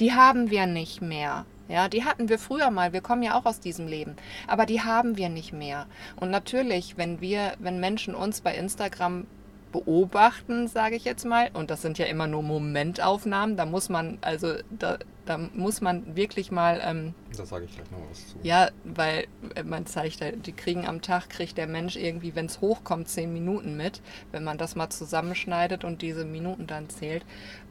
die 0.00 0.12
haben 0.12 0.50
wir 0.50 0.66
nicht 0.66 1.02
mehr. 1.02 1.44
Ja, 1.68 1.88
die 1.88 2.04
hatten 2.04 2.28
wir 2.28 2.38
früher 2.38 2.70
mal. 2.70 2.92
Wir 2.92 3.00
kommen 3.00 3.22
ja 3.22 3.38
auch 3.38 3.46
aus 3.46 3.60
diesem 3.60 3.86
Leben. 3.86 4.16
Aber 4.48 4.66
die 4.66 4.80
haben 4.80 5.16
wir 5.16 5.28
nicht 5.28 5.52
mehr. 5.52 5.86
Und 6.16 6.30
natürlich, 6.30 6.96
wenn 6.96 7.20
wir, 7.20 7.52
wenn 7.60 7.78
Menschen 7.78 8.14
uns 8.14 8.40
bei 8.40 8.56
Instagram 8.56 9.26
beobachten, 9.70 10.66
sage 10.66 10.96
ich 10.96 11.04
jetzt 11.04 11.24
mal, 11.24 11.50
und 11.52 11.70
das 11.70 11.82
sind 11.82 11.96
ja 11.98 12.06
immer 12.06 12.26
nur 12.26 12.42
Momentaufnahmen, 12.42 13.56
da 13.56 13.66
muss 13.66 13.88
man, 13.88 14.18
also 14.20 14.54
da, 14.76 14.98
da 15.26 15.38
muss 15.38 15.80
man 15.80 16.16
wirklich 16.16 16.50
mal. 16.50 16.80
Ähm, 16.84 17.14
da 17.36 17.46
sage 17.46 17.66
ich 17.66 17.76
gleich 17.76 17.88
noch 17.92 18.00
was 18.10 18.28
zu. 18.28 18.38
Ja, 18.42 18.70
weil 18.82 19.28
äh, 19.54 19.62
man 19.62 19.86
zeigt, 19.86 20.20
die 20.46 20.52
kriegen 20.52 20.88
am 20.88 21.02
Tag, 21.02 21.30
kriegt 21.30 21.56
der 21.56 21.68
Mensch 21.68 21.94
irgendwie, 21.94 22.34
wenn 22.34 22.46
es 22.46 22.60
hochkommt, 22.60 23.08
zehn 23.08 23.32
Minuten 23.32 23.76
mit, 23.76 24.02
wenn 24.32 24.42
man 24.42 24.58
das 24.58 24.74
mal 24.74 24.90
zusammenschneidet 24.90 25.84
und 25.84 26.02
diese 26.02 26.24
Minuten 26.24 26.66
dann 26.66 26.88
zählt. 26.88 27.24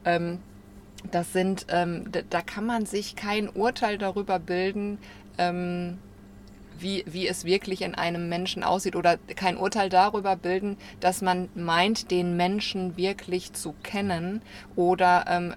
Ähm, 0.06 0.38
das 1.10 1.32
sind, 1.32 1.66
ähm, 1.70 2.10
da 2.30 2.42
kann 2.42 2.66
man 2.66 2.86
sich 2.86 3.16
kein 3.16 3.48
Urteil 3.48 3.98
darüber 3.98 4.38
bilden, 4.38 4.98
ähm, 5.38 5.98
wie, 6.78 7.04
wie 7.06 7.28
es 7.28 7.44
wirklich 7.44 7.82
in 7.82 7.94
einem 7.94 8.28
Menschen 8.28 8.64
aussieht 8.64 8.96
oder 8.96 9.18
kein 9.36 9.56
Urteil 9.56 9.88
darüber 9.88 10.36
bilden, 10.36 10.76
dass 11.00 11.20
man 11.22 11.48
meint, 11.54 12.10
den 12.10 12.36
Menschen 12.36 12.96
wirklich 12.96 13.52
zu 13.52 13.74
kennen 13.82 14.42
oder 14.76 15.26
ähm, 15.28 15.54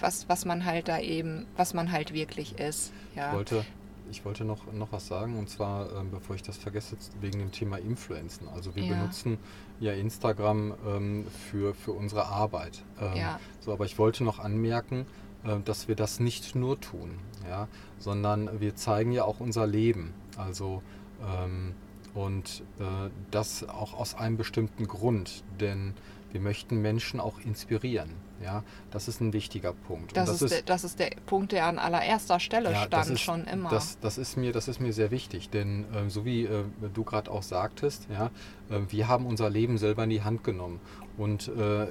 was, 0.00 0.28
was 0.28 0.44
man 0.44 0.64
halt 0.64 0.88
da 0.88 0.98
eben, 0.98 1.46
was 1.56 1.74
man 1.74 1.92
halt 1.92 2.12
wirklich 2.12 2.58
ist. 2.58 2.92
Ja. 3.14 3.28
Ich 3.28 3.36
wollte, 3.36 3.64
ich 4.10 4.24
wollte 4.24 4.44
noch, 4.44 4.72
noch 4.72 4.92
was 4.92 5.06
sagen 5.06 5.38
und 5.38 5.48
zwar, 5.48 5.92
ähm, 5.92 6.10
bevor 6.10 6.36
ich 6.36 6.42
das 6.42 6.56
vergesse, 6.56 6.96
wegen 7.20 7.38
dem 7.38 7.52
Thema 7.52 7.78
Influenzen. 7.78 8.48
Also 8.48 8.74
wir 8.76 8.84
ja. 8.84 8.94
benutzen 8.94 9.38
ja 9.80 9.92
Instagram 9.92 10.74
ähm, 10.86 11.26
für, 11.50 11.74
für 11.74 11.92
unsere 11.92 12.26
Arbeit. 12.26 12.82
Ähm, 13.00 13.16
ja. 13.16 13.40
So, 13.60 13.72
aber 13.72 13.84
ich 13.84 13.98
wollte 13.98 14.24
noch 14.24 14.38
anmerken, 14.38 15.06
äh, 15.44 15.60
dass 15.64 15.88
wir 15.88 15.96
das 15.96 16.20
nicht 16.20 16.54
nur 16.54 16.80
tun, 16.80 17.18
ja, 17.48 17.68
sondern 17.98 18.60
wir 18.60 18.76
zeigen 18.76 19.12
ja 19.12 19.24
auch 19.24 19.40
unser 19.40 19.66
Leben. 19.66 20.12
Also 20.36 20.82
ähm, 21.22 21.74
und 22.14 22.62
äh, 22.78 23.10
das 23.30 23.68
auch 23.68 23.94
aus 23.94 24.14
einem 24.14 24.36
bestimmten 24.36 24.86
Grund, 24.86 25.42
denn 25.60 25.94
wir 26.30 26.40
möchten 26.40 26.80
Menschen 26.80 27.20
auch 27.20 27.40
inspirieren. 27.40 28.10
Ja, 28.42 28.62
das 28.90 29.08
ist 29.08 29.20
ein 29.20 29.32
wichtiger 29.32 29.72
Punkt. 29.72 30.16
Das, 30.16 30.28
das, 30.28 30.42
ist, 30.42 30.50
der, 30.52 30.62
das 30.62 30.84
ist 30.84 30.98
der 30.98 31.10
Punkt, 31.26 31.52
der 31.52 31.66
an 31.66 31.78
allererster 31.78 32.40
Stelle 32.40 32.72
ja, 32.72 32.82
stand 32.82 33.10
ist, 33.10 33.20
schon 33.20 33.44
immer. 33.44 33.70
Das, 33.70 33.98
das, 34.00 34.18
ist 34.18 34.36
mir, 34.36 34.52
das 34.52 34.68
ist 34.68 34.80
mir 34.80 34.92
sehr 34.92 35.10
wichtig, 35.10 35.50
denn 35.50 35.84
äh, 35.94 36.10
so 36.10 36.24
wie 36.24 36.44
äh, 36.44 36.64
du 36.92 37.04
gerade 37.04 37.30
auch 37.30 37.42
sagtest, 37.42 38.08
ja, 38.10 38.26
äh, 38.70 38.80
wir 38.88 39.08
haben 39.08 39.26
unser 39.26 39.48
Leben 39.50 39.78
selber 39.78 40.04
in 40.04 40.10
die 40.10 40.22
Hand 40.22 40.44
genommen. 40.44 40.80
Und 41.16 41.48
äh, 41.48 41.86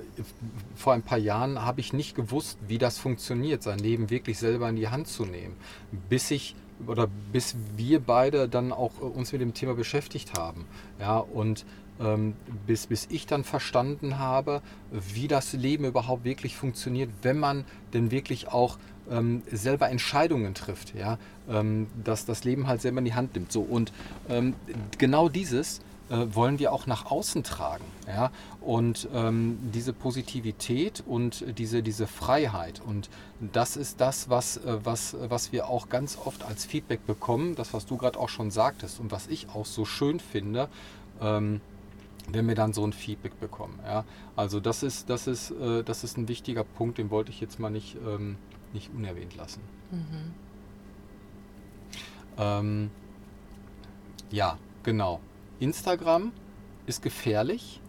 vor 0.75 0.93
ein 0.93 1.01
paar 1.01 1.17
Jahren 1.17 1.63
habe 1.63 1.79
ich 1.79 1.93
nicht 1.93 2.13
gewusst, 2.15 2.57
wie 2.67 2.77
das 2.77 2.97
funktioniert, 2.97 3.63
sein 3.63 3.79
Leben 3.79 4.09
wirklich 4.09 4.37
selber 4.37 4.67
in 4.67 4.75
die 4.75 4.89
Hand 4.89 5.07
zu 5.07 5.25
nehmen, 5.25 5.55
bis 6.09 6.29
ich 6.29 6.55
oder 6.87 7.07
bis 7.31 7.55
wir 7.77 7.99
beide 7.99 8.49
dann 8.49 8.71
auch 8.71 8.99
äh, 8.99 9.05
uns 9.05 9.31
mit 9.31 9.41
dem 9.41 9.53
Thema 9.53 9.75
beschäftigt 9.75 10.37
haben. 10.37 10.65
Ja, 10.99 11.17
und 11.17 11.65
bis, 12.67 12.87
bis 12.87 13.07
ich 13.09 13.25
dann 13.25 13.43
verstanden 13.43 14.19
habe, 14.19 14.61
wie 14.91 15.27
das 15.27 15.53
Leben 15.53 15.85
überhaupt 15.85 16.23
wirklich 16.23 16.55
funktioniert, 16.55 17.09
wenn 17.21 17.39
man 17.39 17.65
denn 17.93 18.11
wirklich 18.11 18.49
auch 18.49 18.77
ähm, 19.09 19.43
selber 19.51 19.89
Entscheidungen 19.89 20.53
trifft, 20.53 20.95
ja, 20.95 21.17
ähm, 21.49 21.87
dass 22.03 22.25
das 22.25 22.43
Leben 22.43 22.67
halt 22.67 22.81
selber 22.81 22.99
in 22.99 23.05
die 23.05 23.13
Hand 23.13 23.35
nimmt. 23.35 23.51
So 23.51 23.61
und 23.61 23.91
ähm, 24.29 24.53
genau 24.97 25.29
dieses 25.29 25.81
äh, 26.09 26.25
wollen 26.33 26.59
wir 26.59 26.71
auch 26.71 26.87
nach 26.87 27.05
außen 27.05 27.43
tragen, 27.43 27.85
ja, 28.07 28.31
und 28.61 29.07
ähm, 29.13 29.57
diese 29.73 29.93
Positivität 29.93 31.03
und 31.05 31.43
diese, 31.57 31.83
diese 31.83 32.07
Freiheit 32.07 32.81
und 32.85 33.09
das 33.39 33.77
ist 33.77 33.99
das, 33.99 34.29
was, 34.29 34.57
äh, 34.57 34.77
was, 34.83 35.15
was 35.27 35.51
wir 35.51 35.67
auch 35.67 35.89
ganz 35.89 36.17
oft 36.23 36.43
als 36.43 36.65
Feedback 36.65 37.05
bekommen, 37.05 37.55
das 37.55 37.73
was 37.73 37.85
du 37.85 37.97
gerade 37.97 38.19
auch 38.19 38.29
schon 38.29 38.51
sagtest 38.51 38.99
und 38.99 39.11
was 39.11 39.27
ich 39.27 39.49
auch 39.49 39.65
so 39.65 39.85
schön 39.85 40.19
finde. 40.19 40.69
Ähm, 41.21 41.61
wenn 42.29 42.47
wir 42.47 42.55
dann 42.55 42.73
so 42.73 42.85
ein 42.85 42.93
Feedback 42.93 43.39
bekommen. 43.39 43.79
Ja? 43.85 44.05
Also 44.35 44.59
das 44.59 44.83
ist, 44.83 45.09
das, 45.09 45.27
ist, 45.27 45.51
äh, 45.51 45.83
das 45.83 46.03
ist 46.03 46.17
ein 46.17 46.27
wichtiger 46.27 46.63
Punkt, 46.63 46.97
den 46.97 47.09
wollte 47.09 47.31
ich 47.31 47.41
jetzt 47.41 47.59
mal 47.59 47.69
nicht, 47.69 47.97
ähm, 48.05 48.37
nicht 48.73 48.91
unerwähnt 48.93 49.35
lassen. 49.35 49.61
Mhm. 49.91 50.33
Ähm, 52.37 52.91
ja, 54.31 54.57
genau. 54.83 55.19
Instagram 55.59 56.31
ist 56.85 57.01
gefährlich. 57.01 57.81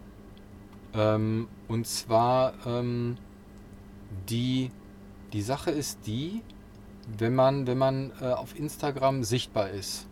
Ähm, 0.94 1.49
und 1.68 1.87
zwar 1.87 2.55
ähm, 2.66 3.16
die, 4.29 4.70
die 5.33 5.42
Sache 5.42 5.70
ist 5.70 6.07
die, 6.07 6.42
wenn 7.18 7.35
man, 7.35 7.66
wenn 7.66 7.79
man 7.79 8.12
äh, 8.20 8.27
auf 8.27 8.59
Instagram 8.59 9.25
sichtbar 9.25 9.70
ist 9.70 10.07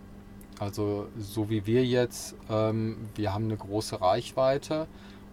also 0.62 1.08
so 1.18 1.50
wie 1.50 1.66
wir 1.66 1.84
jetzt, 1.84 2.36
ähm, 2.48 2.96
wir 3.16 3.34
haben 3.34 3.46
eine 3.46 3.56
große 3.56 4.00
Reichweite 4.00 4.86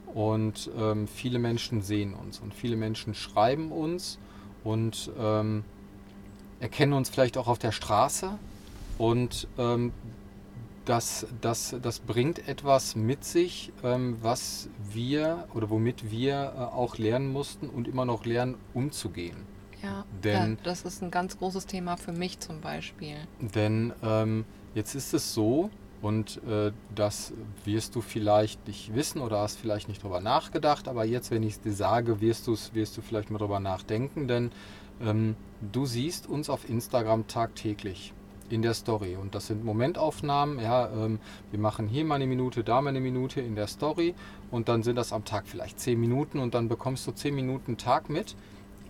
und 0.08 0.72
ähm, 0.76 1.08
viele 1.08 1.38
Menschen 1.38 1.84
sehen 1.84 2.16
uns 2.16 2.40
und 2.40 2.52
viele 2.52 2.76
Menschen 2.76 3.14
schreiben 3.14 3.72
uns 3.72 4.18
und 4.64 5.12
ähm, 5.20 5.64
erkennen 6.60 6.94
uns 6.94 7.10
vielleicht 7.10 7.38
auch 7.38 7.48
auf 7.48 7.60
der 7.60 7.72
Straße 7.72 8.40
und 8.98 9.48
ähm, 9.60 9.94
das, 10.86 11.28
das, 11.42 11.76
das 11.80 12.00
bringt 12.00 12.48
etwas 12.48 12.96
mit 12.96 13.24
sich, 13.24 13.72
ähm, 13.84 14.18
was 14.24 14.68
wir 14.92 15.48
oder 15.54 15.70
womit 15.70 16.10
wir 16.10 16.54
äh, 16.58 16.60
auch 16.60 16.98
lernen 16.98 17.32
mussten 17.32 17.70
und 17.70 17.88
immer 17.88 18.06
noch 18.06 18.26
lernen, 18.26 18.56
umzugehen. 18.74 19.38
Ja, 19.84 20.06
denn, 20.24 20.54
ja, 20.56 20.58
das 20.64 20.82
ist 20.82 21.04
ein 21.04 21.12
ganz 21.12 21.38
großes 21.38 21.68
Thema 21.68 21.98
für 21.98 22.12
mich 22.12 22.40
zum 22.40 22.60
Beispiel. 22.62 23.16
Denn 23.40 23.94
ähm, 24.02 24.46
Jetzt 24.76 24.96
ist 24.96 25.14
es 25.14 25.34
so, 25.34 25.70
und 26.02 26.42
äh, 26.48 26.72
das 26.96 27.34
wirst 27.66 27.96
du 27.96 28.02
vielleicht 28.02 28.66
nicht 28.68 28.96
wissen 28.96 29.22
oder 29.22 29.40
hast 29.40 29.58
vielleicht 29.58 29.90
nicht 29.90 30.02
darüber 30.02 30.22
nachgedacht, 30.22 30.88
aber 30.88 31.04
jetzt, 31.04 31.30
wenn 31.30 31.44
ich 31.44 31.54
es 31.54 31.62
dir 31.62 31.74
sage, 31.74 32.22
wirst, 32.22 32.48
wirst 32.74 32.98
du 32.98 33.02
vielleicht 33.02 33.32
mal 33.32 33.38
darüber 33.38 33.60
nachdenken, 33.60 34.28
denn 34.28 34.52
ähm, 35.02 35.36
du 35.74 35.86
siehst 35.86 36.28
uns 36.28 36.50
auf 36.50 36.70
Instagram 36.70 37.28
tagtäglich 37.28 38.14
in 38.50 38.62
der 38.62 38.74
Story. 38.74 39.16
Und 39.16 39.36
das 39.36 39.48
sind 39.48 39.64
Momentaufnahmen. 39.64 40.60
Ja, 40.60 40.90
ähm, 40.90 41.20
wir 41.52 41.60
machen 41.60 41.88
hier 41.88 42.06
mal 42.06 42.16
eine 42.16 42.28
Minute, 42.28 42.64
da 42.64 42.82
mal 42.82 42.90
eine 42.90 43.02
Minute 43.02 43.42
in 43.42 43.56
der 43.56 43.68
Story 43.68 44.16
und 44.52 44.70
dann 44.70 44.84
sind 44.84 44.96
das 44.96 45.14
am 45.14 45.26
Tag 45.26 45.48
vielleicht 45.48 45.80
zehn 45.80 46.00
Minuten 46.00 46.40
und 46.40 46.54
dann 46.54 46.68
bekommst 46.70 47.06
du 47.08 47.12
zehn 47.12 47.36
Minuten 47.36 47.78
Tag 47.78 48.10
mit 48.10 48.36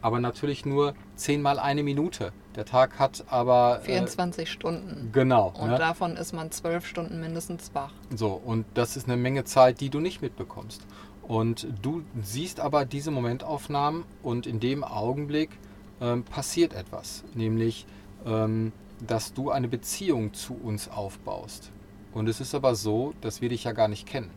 aber 0.01 0.19
natürlich 0.19 0.65
nur 0.65 0.93
zehnmal 1.15 1.59
eine 1.59 1.83
Minute. 1.83 2.31
Der 2.55 2.65
Tag 2.65 2.99
hat 2.99 3.25
aber. 3.29 3.81
24 3.83 4.43
äh, 4.43 4.45
Stunden. 4.45 5.09
Genau. 5.13 5.53
Und 5.59 5.69
ne? 5.69 5.77
davon 5.77 6.17
ist 6.17 6.33
man 6.33 6.51
zwölf 6.51 6.85
Stunden 6.85 7.19
mindestens 7.19 7.73
wach. 7.73 7.91
So, 8.15 8.29
und 8.33 8.65
das 8.73 8.97
ist 8.97 9.07
eine 9.07 9.17
Menge 9.17 9.43
Zeit, 9.43 9.81
die 9.81 9.89
du 9.89 9.99
nicht 9.99 10.21
mitbekommst. 10.21 10.81
Und 11.23 11.67
du 11.81 12.01
siehst 12.21 12.59
aber 12.59 12.85
diese 12.85 13.11
Momentaufnahmen 13.11 14.03
und 14.23 14.47
in 14.47 14.59
dem 14.59 14.83
Augenblick 14.83 15.51
ähm, 16.01 16.23
passiert 16.23 16.73
etwas, 16.73 17.23
nämlich 17.35 17.85
ähm, 18.25 18.71
dass 19.05 19.33
du 19.33 19.51
eine 19.51 19.67
Beziehung 19.67 20.33
zu 20.33 20.55
uns 20.55 20.89
aufbaust. 20.89 21.71
Und 22.13 22.27
es 22.27 22.41
ist 22.41 22.55
aber 22.55 22.75
so, 22.75 23.13
dass 23.21 23.41
wir 23.41 23.49
dich 23.49 23.63
ja 23.63 23.71
gar 23.71 23.87
nicht 23.87 24.07
kennen. 24.07 24.31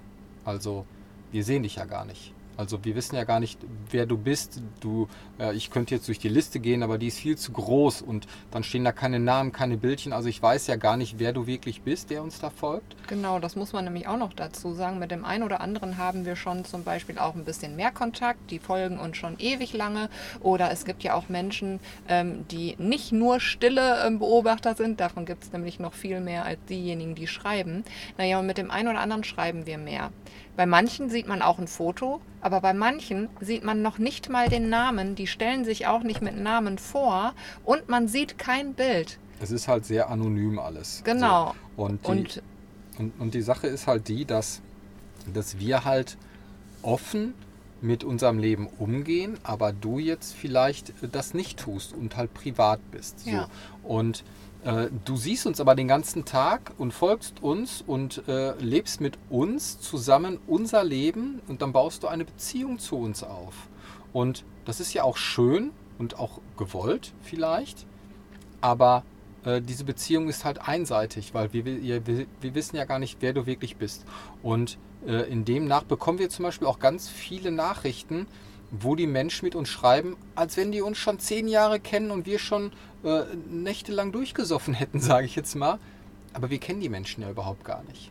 Also 0.45 0.85
wir 1.31 1.45
sehen 1.45 1.63
dich 1.63 1.77
ja 1.77 1.87
gar 1.87 2.05
nicht. 2.05 2.35
Also 2.57 2.85
wir 2.85 2.95
wissen 2.95 3.17
ja 3.17 3.25
gar 3.25 3.41
nicht, 3.41 3.59
wer 3.91 4.07
du 4.07 4.19
bist. 4.19 4.63
Du, 4.81 5.09
ich 5.51 5.71
könnte 5.71 5.95
jetzt 5.95 6.09
durch 6.09 6.19
die 6.19 6.29
Liste 6.29 6.61
gehen, 6.61 6.83
aber 6.83 6.99
die 6.99 7.09
ist 7.09 7.19
viel 7.19 7.37
zu 7.37 7.53
groß 7.53 8.03
und 8.03 8.27
dann 8.51 8.63
stehen 8.63 8.85
da 8.85 8.93
keine 8.93 9.19
Namen, 9.19 9.53
keine 9.53 9.77
Bildchen. 9.77 10.13
Also 10.13 10.29
ich 10.29 10.41
weiß 10.41 10.67
ja 10.69 10.77
gar 10.77 10.97
nicht, 10.97 11.19
wer 11.19 11.33
du 11.33 11.47
wirklich 11.47 11.83
bist, 11.83 12.11
der 12.11 12.23
uns 12.23 12.39
da 12.39 12.51
folgt. 12.51 12.97
Genau, 13.09 13.39
das 13.39 13.57
muss 13.57 13.73
man 13.73 13.85
nämlich 13.85 14.07
auch 14.07 14.17
noch 14.17 14.33
dazu 14.33 14.73
sagen. 14.73 14.99
Mit 14.99 15.11
dem 15.11 15.25
einen 15.25 15.43
oder 15.43 15.61
anderen 15.61 15.99
haben 15.99 16.25
wir 16.25 16.37
schon 16.37 16.65
zum 16.65 16.85
Beispiel 16.85 17.19
auch 17.19 17.35
ein 17.35 17.45
bisschen 17.45 17.77
mehr 17.77 17.91
Kontakt. 17.91 18.51
Die 18.51 18.59
folgen 18.59 18.99
uns 18.99 19.17
schon 19.17 19.37
ewig 19.39 19.73
lange. 19.73 20.09
Oder 20.41 20.71
es 20.71 20.85
gibt 20.85 21.03
ja 21.03 21.15
auch 21.15 21.29
Menschen, 21.29 21.81
ähm, 22.09 22.47
die 22.51 22.77
nicht 22.79 23.13
nur 23.13 23.41
stille 23.41 24.07
ähm, 24.07 24.19
Beobachter 24.19 24.75
sind. 24.75 25.01
Davon 25.01 25.27
gibt 25.27 25.45
es 25.45 25.53
nämlich 25.53 25.81
noch 25.81 25.95
viel 25.95 26.21
mehr 26.21 26.45
als 26.45 26.59
diejenigen, 26.69 27.15
die 27.15 27.27
schreiben. 27.27 27.85
Naja, 28.19 28.39
und 28.39 28.47
mit 28.47 28.59
dem 28.59 28.71
einen 28.71 28.89
oder 28.89 29.01
anderen 29.01 29.25
schreiben 29.25 29.67
wir 29.67 29.79
mehr. 29.79 30.11
Bei 30.55 30.67
manchen 30.67 31.09
sieht 31.09 31.27
man 31.27 31.41
auch 31.41 31.59
ein 31.59 31.67
Foto, 31.67 32.21
aber 32.43 32.61
bei 32.61 32.75
manchen 32.75 33.31
sieht 33.41 33.65
man 33.65 33.81
noch 33.81 33.97
nicht 33.97 34.29
mal 34.29 34.51
den 34.51 34.69
Namen. 34.69 35.15
Die 35.15 35.27
stellen 35.33 35.65
sich 35.65 35.87
auch 35.87 36.03
nicht 36.03 36.23
mit 36.23 36.37
Namen 36.37 36.79
vor 36.79 37.35
und 37.65 37.89
man 37.89 38.07
sieht 38.07 38.39
kein 38.39 38.75
Bild. 38.75 39.19
Es 39.41 39.51
ist 39.51 39.67
halt 39.67 39.85
sehr 39.85 40.09
anonym 40.09 40.59
alles. 40.59 41.03
Genau. 41.05 41.55
So. 41.77 41.83
Und, 41.83 42.07
die, 42.07 42.11
und, 42.11 42.43
und, 42.99 43.13
und, 43.21 43.35
die 43.35 43.43
Sache 43.43 43.67
ist 43.67 43.87
halt 43.89 44.07
die, 44.07 44.25
dass, 44.25 44.61
dass 45.33 45.59
wir 45.59 45.85
halt 45.85 46.17
offen 46.83 47.35
mit 47.81 48.05
unserem 48.05 48.39
Leben 48.39 48.69
umgehen, 48.79 49.39
aber 49.43 49.73
du 49.73 49.99
jetzt 49.99 50.35
vielleicht 50.35 50.93
das 51.11 51.35
nicht 51.35 51.59
tust 51.59 51.93
und 51.93 52.17
halt 52.17 52.33
privat 52.33 52.79
bist. 52.93 53.21
So. 53.21 53.31
Ja. 53.31 53.49
Und 53.83 54.23
äh, 54.65 54.89
du 55.05 55.17
siehst 55.17 55.47
uns 55.47 55.61
aber 55.61 55.75
den 55.75 55.89
ganzen 55.89 56.25
Tag 56.25 56.73
und 56.79 56.93
folgst 56.93 57.43
uns 57.43 57.83
und 57.85 58.23
äh, 58.29 58.55
lebst 58.59 59.01
mit 59.01 59.19
uns 59.29 59.81
zusammen 59.81 60.39
unser 60.47 60.85
Leben 60.85 61.41
und 61.49 61.63
dann 61.63 61.73
baust 61.73 62.05
du 62.05 62.09
eine 62.09 62.25
Beziehung 62.25 62.79
zu 62.79 62.97
uns 62.97 63.25
auf. 63.25 63.69
Und 64.13 64.45
das 64.65 64.81
ist 64.81 64.93
ja 64.93 65.03
auch 65.05 65.17
schön 65.17 65.71
und 65.99 66.19
auch 66.19 66.41
gewollt 66.57 67.13
vielleicht, 67.23 67.87
aber 68.61 69.05
äh, 69.45 69.61
diese 69.61 69.85
Beziehung 69.85 70.29
ist 70.29 70.45
halt 70.45 70.67
einseitig, 70.67 71.35
weil 71.35 71.53
wir, 71.53 71.65
wir, 71.65 72.07
wir, 72.07 72.55
wissen 72.55 72.77
ja 72.77 72.85
gar 72.85 72.99
nicht, 72.99 73.19
wer 73.21 73.33
du 73.33 73.47
wirklich 73.47 73.77
bist. 73.77 74.05
Und 74.43 74.79
äh, 75.07 75.31
in 75.31 75.45
dem 75.45 75.67
nach 75.67 75.83
bekommen 75.83 76.19
wir 76.19 76.29
zum 76.29 76.45
Beispiel 76.45 76.67
auch 76.67 76.79
ganz 76.79 77.09
viele 77.09 77.51
Nachrichten, 77.51 78.27
wo 78.71 78.95
die 78.95 79.07
Menschen 79.07 79.45
mit 79.45 79.55
uns 79.55 79.69
schreiben, 79.69 80.17
als 80.35 80.57
wenn 80.57 80.73
die 80.73 80.81
uns 80.81 80.97
schon 80.97 81.19
zehn 81.19 81.47
Jahre 81.49 81.79
kennen 81.79 82.11
und 82.11 82.25
wir 82.25 82.39
schon 82.39 82.73
äh, 83.05 83.25
nächtelang 83.51 84.13
durchgesoffen 84.13 84.75
hätten, 84.75 85.01
sage 85.01 85.27
ich 85.27 85.37
jetzt 85.37 85.55
mal. 85.55 85.79
Aber 86.33 86.51
wir 86.51 86.59
kennen 86.59 86.81
die 86.81 86.89
Menschen 86.89 87.23
ja 87.23 87.31
überhaupt 87.31 87.65
gar 87.65 87.83
nicht. 87.85 88.11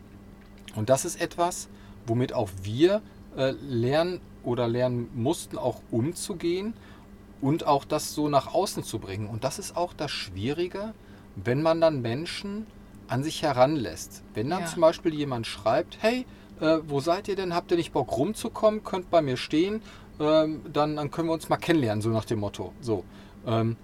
Und 0.76 0.88
das 0.88 1.04
ist 1.04 1.20
etwas, 1.20 1.68
womit 2.06 2.32
auch 2.32 2.48
wir 2.62 3.02
äh, 3.36 3.50
lernen 3.50 4.20
oder 4.44 4.68
lernen 4.68 5.08
mussten, 5.14 5.58
auch 5.58 5.80
umzugehen 5.90 6.74
und 7.40 7.66
auch 7.66 7.84
das 7.84 8.14
so 8.14 8.28
nach 8.28 8.52
außen 8.54 8.82
zu 8.82 8.98
bringen. 8.98 9.28
Und 9.28 9.44
das 9.44 9.58
ist 9.58 9.76
auch 9.76 9.92
das 9.92 10.10
Schwierige, 10.10 10.94
wenn 11.36 11.62
man 11.62 11.80
dann 11.80 12.02
Menschen 12.02 12.66
an 13.08 13.22
sich 13.22 13.42
heranlässt. 13.42 14.22
Wenn 14.34 14.50
dann 14.50 14.60
ja. 14.62 14.66
zum 14.66 14.80
Beispiel 14.80 15.14
jemand 15.14 15.46
schreibt, 15.46 15.98
hey, 16.00 16.24
äh, 16.60 16.78
wo 16.86 17.00
seid 17.00 17.28
ihr 17.28 17.36
denn? 17.36 17.54
Habt 17.54 17.70
ihr 17.70 17.76
nicht 17.76 17.92
Bock 17.92 18.16
rumzukommen? 18.16 18.84
Könnt 18.84 19.10
bei 19.10 19.22
mir 19.22 19.36
stehen 19.36 19.82
ähm, 20.20 20.62
dann, 20.72 20.96
dann 20.96 21.10
können 21.10 21.28
wir 21.28 21.34
uns 21.34 21.48
mal 21.48 21.56
kennenlernen, 21.56 22.02
so 22.02 22.10
nach 22.10 22.24
dem 22.24 22.40
Motto. 22.40 22.72
So. 22.80 23.04
Ähm, 23.46 23.76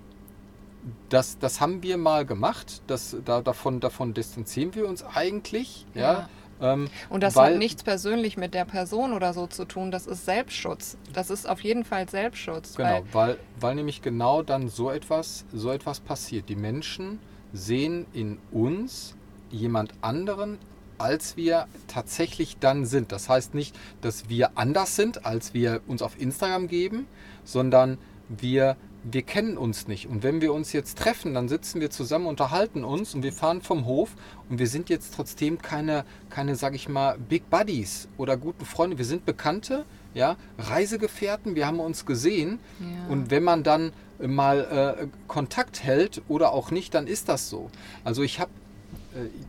das, 1.09 1.39
das 1.39 1.61
haben 1.61 1.83
wir 1.83 1.97
mal 1.97 2.25
gemacht. 2.25 2.83
Das, 2.87 3.17
da, 3.25 3.41
davon, 3.41 3.81
davon 3.81 4.15
distanzieren 4.15 4.75
wir 4.75 4.89
uns 4.89 5.05
eigentlich. 5.05 5.87
Ja. 5.95 6.01
ja. 6.01 6.29
Ähm, 6.61 6.89
und 7.09 7.23
das 7.23 7.37
weil, 7.37 7.53
hat 7.53 7.59
nichts 7.59 7.83
persönlich 7.83 8.37
mit 8.37 8.55
der 8.55 8.65
Person 8.65 9.13
oder 9.13 9.33
so 9.33 9.47
zu 9.47 9.65
tun, 9.65 9.91
das 9.91 10.07
ist 10.07 10.25
Selbstschutz. 10.25 10.97
Das 11.13 11.31
ist 11.31 11.49
auf 11.49 11.61
jeden 11.61 11.85
Fall 11.85 12.09
Selbstschutz. 12.09 12.75
Genau, 12.75 13.03
weil, 13.13 13.29
weil, 13.29 13.39
weil 13.61 13.75
nämlich 13.77 14.03
genau 14.03 14.43
dann 14.43 14.69
so 14.69 14.91
etwas, 14.91 15.45
so 15.53 15.71
etwas 15.71 16.01
passiert. 16.01 16.49
Die 16.49 16.57
Menschen 16.57 17.19
sehen 17.53 18.07
in 18.13 18.39
uns 18.53 19.15
jemand 19.51 19.93
anderen 20.03 20.59
als 20.99 21.37
wir 21.37 21.67
tatsächlich 21.87 22.59
dann 22.59 22.85
sind. 22.85 23.13
Das 23.13 23.29
heißt 23.29 23.55
nicht, 23.55 23.75
dass 24.01 24.29
wir 24.29 24.59
anders 24.59 24.97
sind, 24.97 25.25
als 25.25 25.55
wir 25.55 25.81
uns 25.87 26.03
auf 26.03 26.21
Instagram 26.21 26.69
geben, 26.69 27.07
sondern 27.45 27.99
wir, 28.29 28.77
wir 29.05 29.23
kennen 29.23 29.57
uns 29.57 29.89
nicht. 29.89 30.09
Und 30.09 30.23
wenn 30.23 30.41
wir 30.41 30.53
uns 30.53 30.73
jetzt 30.73 30.99
treffen, 30.99 31.35
dann 31.35 31.49
sitzen 31.49 31.81
wir 31.81 31.91
zusammen, 31.91 32.27
unterhalten 32.27 32.85
uns 32.85 33.15
und 33.15 33.23
wir 33.23 33.33
fahren 33.33 33.63
vom 33.63 33.87
Hof 33.87 34.11
und 34.49 34.59
wir 34.59 34.67
sind 34.67 34.89
jetzt 34.89 35.15
trotzdem 35.15 35.63
keine, 35.63 36.05
keine 36.31 36.57
sage 36.57 36.77
ich 36.77 36.89
mal, 36.89 37.17
Big 37.19 37.49
Buddies 37.51 38.09
oder 38.17 38.37
guten 38.37 38.65
Freunde. 38.65 38.99
Wir 38.99 39.05
sind 39.05 39.25
Bekannte, 39.25 39.85
ja, 40.15 40.37
Reisegefährten, 40.59 41.55
wir 41.55 41.67
haben 41.67 41.81
uns 41.81 42.07
gesehen. 42.07 42.59
Ja. 42.81 43.13
Und 43.13 43.31
wenn 43.31 43.45
man 43.45 43.63
dann 43.63 43.93
mal 44.21 44.97
äh, 45.01 45.07
Kontakt 45.29 45.85
hält 45.85 46.23
oder 46.29 46.53
auch 46.53 46.71
nicht, 46.71 46.95
dann 46.95 47.07
ist 47.07 47.29
das 47.29 47.49
so. 47.49 47.71
Also 48.05 48.23
ich 48.23 48.41
habe 48.41 48.51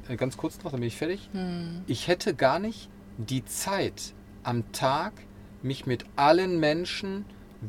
äh, 0.08 0.16
ganz 0.16 0.38
kurz 0.38 0.64
noch, 0.64 0.72
dann 0.72 0.80
bin 0.80 0.88
ich 0.88 0.98
fertig. 0.98 1.30
Hm. 1.32 1.82
Ich 1.88 2.08
hätte 2.08 2.36
gar 2.36 2.60
nicht 2.60 2.90
die 3.18 3.44
Zeit 3.46 4.14
am 4.44 4.72
Tag, 4.72 5.14
mich 5.62 5.86
mit 5.86 6.06
allen 6.16 6.60
Menschen 6.60 7.26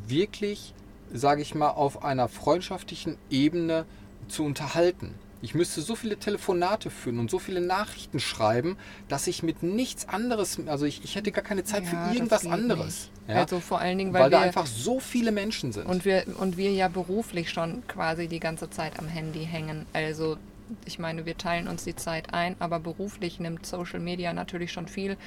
wirklich, 0.07 0.73
sage 1.13 1.41
ich 1.41 1.55
mal, 1.55 1.69
auf 1.69 2.03
einer 2.03 2.27
freundschaftlichen 2.27 3.17
Ebene 3.29 3.85
zu 4.27 4.43
unterhalten. 4.43 5.15
Ich 5.43 5.55
müsste 5.55 5.81
so 5.81 5.95
viele 5.95 6.17
Telefonate 6.17 6.91
führen 6.91 7.17
und 7.17 7.31
so 7.31 7.39
viele 7.39 7.61
Nachrichten 7.61 8.19
schreiben, 8.19 8.77
dass 9.07 9.25
ich 9.25 9.41
mit 9.41 9.63
nichts 9.63 10.07
anderes, 10.07 10.59
also 10.67 10.85
ich, 10.85 11.03
ich 11.03 11.15
hätte 11.15 11.31
gar 11.31 11.43
keine 11.43 11.63
Zeit 11.63 11.83
ja, 11.85 11.89
für 11.89 12.13
irgendwas 12.13 12.45
anderes. 12.45 13.09
Ja? 13.27 13.35
Also 13.35 13.59
vor 13.59 13.79
allen 13.79 13.97
Dingen, 13.97 14.13
weil, 14.13 14.23
weil 14.23 14.31
wir, 14.31 14.37
da 14.37 14.43
einfach 14.43 14.67
so 14.67 14.99
viele 14.99 15.31
Menschen 15.31 15.71
sind. 15.71 15.87
Und 15.87 16.05
wir, 16.05 16.25
und 16.37 16.57
wir 16.57 16.71
ja 16.71 16.87
beruflich 16.89 17.49
schon 17.49 17.81
quasi 17.87 18.27
die 18.27 18.39
ganze 18.39 18.69
Zeit 18.69 18.99
am 18.99 19.07
Handy 19.07 19.43
hängen. 19.43 19.87
Also 19.93 20.37
ich 20.85 20.99
meine, 20.99 21.25
wir 21.25 21.37
teilen 21.37 21.67
uns 21.67 21.83
die 21.83 21.95
Zeit 21.95 22.33
ein, 22.33 22.55
aber 22.59 22.79
beruflich 22.79 23.39
nimmt 23.39 23.65
Social 23.65 23.99
Media 23.99 24.33
natürlich 24.33 24.71
schon 24.71 24.87
viel, 24.87 25.17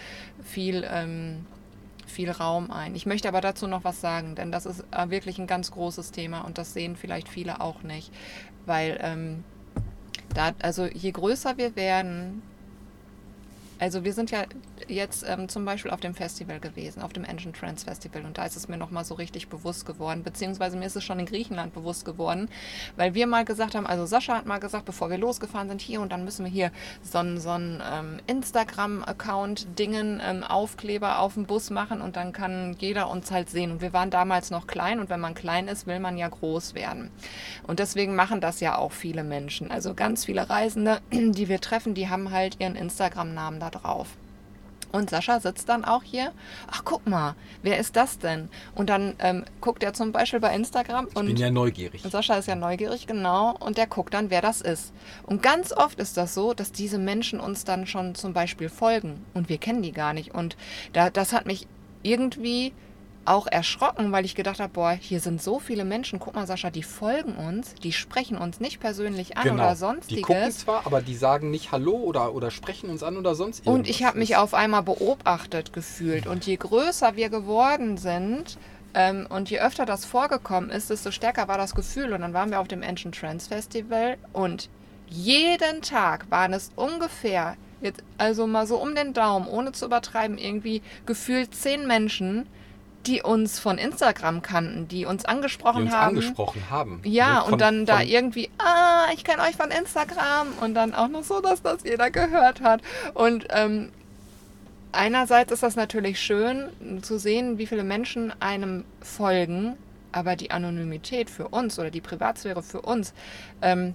viel, 0.42 0.86
ähm, 0.90 1.44
viel 2.14 2.30
Raum 2.30 2.70
ein. 2.70 2.94
Ich 2.94 3.04
möchte 3.04 3.28
aber 3.28 3.40
dazu 3.40 3.66
noch 3.66 3.84
was 3.84 4.00
sagen, 4.00 4.34
denn 4.34 4.50
das 4.52 4.64
ist 4.64 4.84
äh, 4.90 5.10
wirklich 5.10 5.38
ein 5.38 5.46
ganz 5.46 5.70
großes 5.70 6.12
Thema 6.12 6.40
und 6.42 6.56
das 6.56 6.72
sehen 6.72 6.96
vielleicht 6.96 7.28
viele 7.28 7.60
auch 7.60 7.82
nicht, 7.82 8.12
weil 8.64 8.98
ähm, 9.02 9.44
da, 10.32 10.52
also 10.62 10.86
je 10.86 11.10
größer 11.10 11.58
wir 11.58 11.76
werden, 11.76 12.42
also 13.78 14.04
wir 14.04 14.12
sind 14.12 14.30
ja 14.30 14.44
jetzt 14.88 15.24
ähm, 15.26 15.48
zum 15.48 15.64
Beispiel 15.64 15.90
auf 15.90 16.00
dem 16.00 16.14
Festival 16.14 16.60
gewesen, 16.60 17.02
auf 17.02 17.12
dem 17.12 17.24
Engine 17.24 17.52
Trends 17.52 17.84
Festival. 17.84 18.24
Und 18.24 18.38
da 18.38 18.44
ist 18.44 18.56
es 18.56 18.68
mir 18.68 18.76
nochmal 18.76 19.04
so 19.04 19.14
richtig 19.14 19.48
bewusst 19.48 19.86
geworden, 19.86 20.22
beziehungsweise 20.22 20.76
mir 20.76 20.86
ist 20.86 20.96
es 20.96 21.04
schon 21.04 21.18
in 21.18 21.26
Griechenland 21.26 21.74
bewusst 21.74 22.04
geworden, 22.04 22.48
weil 22.96 23.14
wir 23.14 23.26
mal 23.26 23.44
gesagt 23.44 23.74
haben, 23.74 23.86
also 23.86 24.06
Sascha 24.06 24.36
hat 24.36 24.46
mal 24.46 24.58
gesagt, 24.58 24.84
bevor 24.84 25.10
wir 25.10 25.18
losgefahren 25.18 25.68
sind, 25.68 25.80
hier 25.80 26.00
und 26.00 26.12
dann 26.12 26.24
müssen 26.24 26.44
wir 26.44 26.52
hier 26.52 26.70
so 27.02 27.18
einen 27.18 27.40
so 27.40 27.50
ähm, 27.50 28.20
Instagram-Account-Dingen, 28.26 30.20
ähm, 30.24 30.42
Aufkleber 30.42 31.18
auf 31.18 31.34
dem 31.34 31.46
Bus 31.46 31.70
machen 31.70 32.00
und 32.00 32.16
dann 32.16 32.32
kann 32.32 32.76
jeder 32.78 33.10
uns 33.10 33.30
halt 33.30 33.50
sehen. 33.50 33.70
Und 33.72 33.80
wir 33.80 33.92
waren 33.92 34.10
damals 34.10 34.50
noch 34.50 34.66
klein 34.66 35.00
und 35.00 35.10
wenn 35.10 35.20
man 35.20 35.34
klein 35.34 35.68
ist, 35.68 35.86
will 35.86 36.00
man 36.00 36.16
ja 36.18 36.28
groß 36.28 36.74
werden. 36.74 37.10
Und 37.66 37.78
deswegen 37.78 38.14
machen 38.14 38.40
das 38.40 38.60
ja 38.60 38.78
auch 38.78 38.92
viele 38.92 39.24
Menschen, 39.24 39.70
also 39.70 39.94
ganz 39.94 40.24
viele 40.24 40.48
Reisende, 40.48 41.00
die 41.12 41.48
wir 41.48 41.60
treffen, 41.60 41.94
die 41.94 42.08
haben 42.08 42.30
halt 42.30 42.60
ihren 42.60 42.76
Instagram-Namen 42.76 43.60
da 43.60 43.70
drauf. 43.70 44.08
Und 44.94 45.10
Sascha 45.10 45.40
sitzt 45.40 45.68
dann 45.68 45.84
auch 45.84 46.04
hier. 46.04 46.30
Ach, 46.70 46.82
guck 46.84 47.04
mal, 47.04 47.34
wer 47.62 47.78
ist 47.78 47.96
das 47.96 48.20
denn? 48.20 48.48
Und 48.76 48.90
dann 48.90 49.14
ähm, 49.18 49.44
guckt 49.60 49.82
er 49.82 49.92
zum 49.92 50.12
Beispiel 50.12 50.38
bei 50.38 50.54
Instagram. 50.54 51.06
Und 51.14 51.26
ich 51.26 51.34
bin 51.34 51.36
ja 51.36 51.50
neugierig. 51.50 52.02
Sascha 52.08 52.36
ist 52.36 52.46
ja 52.46 52.54
neugierig, 52.54 53.08
genau. 53.08 53.56
Und 53.58 53.76
der 53.76 53.88
guckt 53.88 54.14
dann, 54.14 54.30
wer 54.30 54.40
das 54.40 54.60
ist. 54.60 54.92
Und 55.24 55.42
ganz 55.42 55.72
oft 55.72 55.98
ist 55.98 56.16
das 56.16 56.32
so, 56.32 56.54
dass 56.54 56.70
diese 56.70 56.98
Menschen 56.98 57.40
uns 57.40 57.64
dann 57.64 57.88
schon 57.88 58.14
zum 58.14 58.34
Beispiel 58.34 58.68
folgen. 58.68 59.24
Und 59.34 59.48
wir 59.48 59.58
kennen 59.58 59.82
die 59.82 59.90
gar 59.90 60.12
nicht. 60.12 60.32
Und 60.32 60.56
da, 60.92 61.10
das 61.10 61.32
hat 61.32 61.46
mich 61.46 61.66
irgendwie 62.04 62.72
auch 63.26 63.46
erschrocken, 63.46 64.12
weil 64.12 64.24
ich 64.24 64.34
gedacht 64.34 64.60
habe, 64.60 64.72
boah, 64.72 64.92
hier 64.92 65.20
sind 65.20 65.42
so 65.42 65.58
viele 65.58 65.84
Menschen. 65.84 66.18
Guck 66.18 66.34
mal, 66.34 66.46
Sascha, 66.46 66.70
die 66.70 66.82
folgen 66.82 67.34
uns, 67.34 67.74
die 67.74 67.92
sprechen 67.92 68.36
uns 68.36 68.60
nicht 68.60 68.80
persönlich 68.80 69.36
an 69.36 69.44
genau. 69.44 69.54
oder 69.54 69.76
sonstiges. 69.76 70.16
Die 70.16 70.22
gucken 70.22 70.50
zwar, 70.52 70.86
aber 70.86 71.00
die 71.00 71.16
sagen 71.16 71.50
nicht 71.50 71.72
Hallo 71.72 71.92
oder, 71.92 72.34
oder 72.34 72.50
sprechen 72.50 72.90
uns 72.90 73.02
an 73.02 73.16
oder 73.16 73.34
sonst 73.34 73.60
irgendwas. 73.60 73.74
Und 73.74 73.88
ich 73.88 74.04
habe 74.04 74.18
mich 74.18 74.36
auf 74.36 74.54
einmal 74.54 74.82
beobachtet 74.82 75.72
gefühlt. 75.72 76.26
Und 76.26 76.46
je 76.46 76.56
größer 76.56 77.16
wir 77.16 77.28
geworden 77.28 77.96
sind, 77.96 78.58
ähm, 78.94 79.26
und 79.28 79.50
je 79.50 79.60
öfter 79.60 79.86
das 79.86 80.04
vorgekommen 80.04 80.70
ist, 80.70 80.90
desto 80.90 81.10
stärker 81.10 81.48
war 81.48 81.58
das 81.58 81.74
Gefühl. 81.74 82.12
Und 82.12 82.20
dann 82.20 82.32
waren 82.32 82.50
wir 82.50 82.60
auf 82.60 82.68
dem 82.68 82.82
Ancient 82.82 83.18
Trends 83.18 83.48
Festival 83.48 84.16
und 84.32 84.68
jeden 85.08 85.82
Tag 85.82 86.30
waren 86.30 86.52
es 86.52 86.70
ungefähr, 86.76 87.56
jetzt 87.80 88.02
also 88.18 88.46
mal 88.46 88.66
so 88.66 88.76
um 88.76 88.94
den 88.94 89.12
Daumen, 89.12 89.46
ohne 89.46 89.72
zu 89.72 89.86
übertreiben, 89.86 90.38
irgendwie 90.38 90.82
gefühlt 91.06 91.54
zehn 91.54 91.86
Menschen, 91.86 92.46
die 93.06 93.22
uns 93.22 93.58
von 93.58 93.78
Instagram 93.78 94.42
kannten, 94.42 94.88
die 94.88 95.04
uns 95.04 95.24
angesprochen 95.24 95.82
die 95.82 95.84
uns 95.84 95.94
haben. 95.94 96.08
angesprochen 96.16 96.62
haben. 96.70 97.00
Ja, 97.04 97.42
Von- 97.42 97.54
und 97.54 97.60
dann 97.60 97.86
da 97.86 98.00
irgendwie, 98.00 98.50
ah, 98.58 99.06
ich 99.12 99.24
kenne 99.24 99.42
euch 99.42 99.56
von 99.56 99.70
Instagram 99.70 100.48
und 100.60 100.74
dann 100.74 100.94
auch 100.94 101.08
noch 101.08 101.24
so, 101.24 101.40
dass 101.40 101.62
das 101.62 101.84
jeder 101.84 102.10
gehört 102.10 102.60
hat. 102.60 102.80
Und 103.14 103.46
ähm, 103.50 103.90
einerseits 104.92 105.52
ist 105.52 105.62
das 105.62 105.76
natürlich 105.76 106.20
schön 106.20 106.68
zu 107.02 107.18
sehen, 107.18 107.58
wie 107.58 107.66
viele 107.66 107.84
Menschen 107.84 108.32
einem 108.40 108.84
folgen, 109.00 109.76
aber 110.12 110.36
die 110.36 110.50
Anonymität 110.50 111.28
für 111.28 111.48
uns 111.48 111.78
oder 111.78 111.90
die 111.90 112.00
Privatsphäre 112.00 112.62
für 112.62 112.80
uns, 112.80 113.12
ähm, 113.60 113.94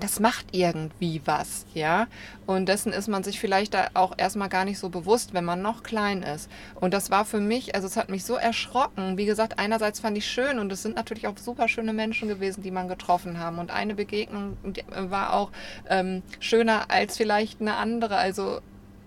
das 0.00 0.20
macht 0.20 0.46
irgendwie 0.52 1.22
was, 1.24 1.66
ja. 1.74 2.06
Und 2.46 2.68
dessen 2.68 2.92
ist 2.92 3.08
man 3.08 3.22
sich 3.22 3.40
vielleicht 3.40 3.74
da 3.74 3.88
auch 3.94 4.12
erstmal 4.16 4.48
gar 4.48 4.64
nicht 4.64 4.78
so 4.78 4.88
bewusst, 4.88 5.34
wenn 5.34 5.44
man 5.44 5.62
noch 5.62 5.82
klein 5.82 6.22
ist. 6.22 6.50
Und 6.74 6.92
das 6.92 7.10
war 7.10 7.24
für 7.24 7.40
mich, 7.40 7.74
also 7.74 7.86
es 7.86 7.96
hat 7.96 8.10
mich 8.10 8.24
so 8.24 8.34
erschrocken. 8.34 9.16
Wie 9.16 9.26
gesagt, 9.26 9.58
einerseits 9.58 10.00
fand 10.00 10.18
ich 10.18 10.26
schön 10.26 10.58
und 10.58 10.70
es 10.72 10.82
sind 10.82 10.96
natürlich 10.96 11.26
auch 11.26 11.38
super 11.38 11.68
schöne 11.68 11.92
Menschen 11.92 12.28
gewesen, 12.28 12.62
die 12.62 12.70
man 12.70 12.88
getroffen 12.88 13.38
haben. 13.38 13.58
Und 13.58 13.70
eine 13.70 13.94
Begegnung 13.94 14.56
die 14.64 14.84
war 14.96 15.32
auch 15.32 15.50
ähm, 15.88 16.22
schöner 16.40 16.90
als 16.90 17.16
vielleicht 17.16 17.60
eine 17.60 17.76
andere. 17.76 18.16
Also 18.16 18.60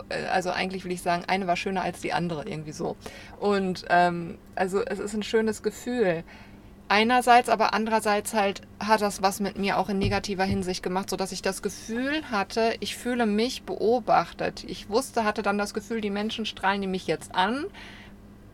äh, 0.08 0.26
also 0.26 0.50
eigentlich 0.50 0.84
will 0.84 0.92
ich 0.92 1.02
sagen, 1.02 1.24
eine 1.26 1.46
war 1.46 1.56
schöner 1.56 1.82
als 1.82 2.00
die 2.00 2.12
andere, 2.12 2.48
irgendwie 2.48 2.72
so. 2.72 2.96
Und 3.40 3.84
ähm, 3.90 4.38
also 4.54 4.84
es 4.84 4.98
ist 4.98 5.14
ein 5.14 5.22
schönes 5.22 5.62
Gefühl. 5.62 6.24
Einerseits, 6.90 7.50
aber 7.50 7.74
andererseits 7.74 8.32
halt 8.32 8.62
hat 8.80 9.02
das 9.02 9.20
was 9.20 9.40
mit 9.40 9.58
mir 9.58 9.78
auch 9.78 9.90
in 9.90 9.98
negativer 9.98 10.44
Hinsicht 10.44 10.82
gemacht, 10.82 11.10
sodass 11.10 11.32
ich 11.32 11.42
das 11.42 11.60
Gefühl 11.60 12.22
hatte, 12.30 12.74
ich 12.80 12.96
fühle 12.96 13.26
mich 13.26 13.64
beobachtet. 13.64 14.64
Ich 14.66 14.88
wusste, 14.88 15.24
hatte 15.24 15.42
dann 15.42 15.58
das 15.58 15.74
Gefühl, 15.74 16.00
die 16.00 16.08
Menschen 16.08 16.46
strahlen 16.46 16.80
die 16.80 16.86
mich 16.86 17.06
jetzt 17.06 17.34
an, 17.34 17.66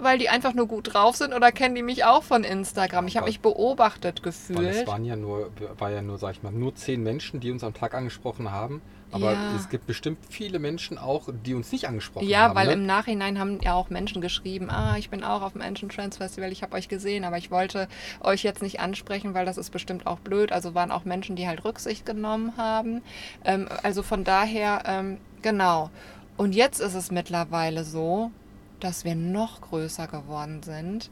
weil 0.01 0.19
die 0.19 0.29
einfach 0.29 0.53
nur 0.53 0.67
gut 0.67 0.95
drauf 0.95 1.15
sind 1.15 1.33
oder 1.33 1.53
kennen 1.53 1.77
die 1.77 1.83
mich 1.85 2.05
auch 2.05 2.25
von 2.25 2.43
Instagram. 2.43 3.07
Ich 3.07 3.17
habe 3.17 3.27
mich 3.27 3.39
beobachtet 3.39 4.19
Weil 4.19 4.25
gefühlt. 4.25 4.75
es 4.75 4.87
waren 4.89 5.05
ja 5.05 5.15
nur, 5.15 5.53
war 5.79 5.93
ja 5.93 6.03
nur, 6.03 6.19
sag 6.19 6.33
ich 6.33 6.43
mal, 6.43 6.51
nur 6.51 6.75
zehn 6.75 7.05
Menschen, 7.05 7.39
die 7.39 7.53
uns 7.53 7.63
am 7.63 7.73
Tag 7.73 7.95
angesprochen 7.95 8.51
haben. 8.51 8.83
Aber 9.15 9.33
Ja. 9.33 9.55
es 9.55 9.69
gibt 9.69 9.87
bestimmt 9.87 10.19
viele 10.29 10.59
Menschen 10.59 10.99
auch, 10.99 11.29
die 11.45 11.55
uns 11.55 11.71
nicht 11.71 11.87
angesprochen 11.87 12.27
Ja, 12.27 12.49
haben. 12.49 12.57
weil 12.57 12.67
ne? 12.67 12.73
im 12.73 12.85
Nachhinein 12.85 13.39
haben 13.39 13.61
ja 13.63 13.75
auch 13.75 13.89
Menschen 13.89 14.21
geschrieben, 14.21 14.71
ah, 14.71 14.97
ich 14.99 15.09
bin 15.09 15.23
auch 15.23 15.41
auf 15.43 15.53
dem 15.53 15.61
Engine 15.61 15.89
Trends 15.89 16.17
Festival, 16.17 16.51
ich 16.51 16.65
habe 16.65 16.75
euch 16.75 16.89
gesehen, 16.89 17.23
aber 17.25 17.39
ich 17.39 17.53
wollte 17.53 17.87
euch 18.21 18.43
jetzt 18.43 18.61
nicht 18.61 18.81
ansprechen, 18.81 19.33
weil 19.33 19.47
das 19.47 19.57
ist 19.57 19.71
bestimmt 19.71 20.09
auch 20.09 20.19
blöd. 20.19 20.51
Also 20.51 20.75
waren 20.75 20.91
auch 20.91 21.05
Menschen, 21.05 21.37
die 21.37 21.47
halt 21.47 21.65
Rücksicht 21.65 22.05
genommen 22.05 22.57
haben. 22.57 23.03
Ähm, 23.45 23.69
also 23.85 24.03
von 24.03 24.25
daher, 24.25 24.83
ähm, 24.85 25.19
genau. 25.43 25.91
Und 26.37 26.53
jetzt 26.57 26.81
ist 26.81 26.95
es 26.95 27.13
mittlerweile 27.13 27.85
so, 27.85 28.33
dass 28.81 29.05
wir 29.05 29.15
noch 29.15 29.61
größer 29.61 30.09
geworden 30.09 30.65
sind. 30.65 31.09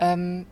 Ähm, 0.00 0.44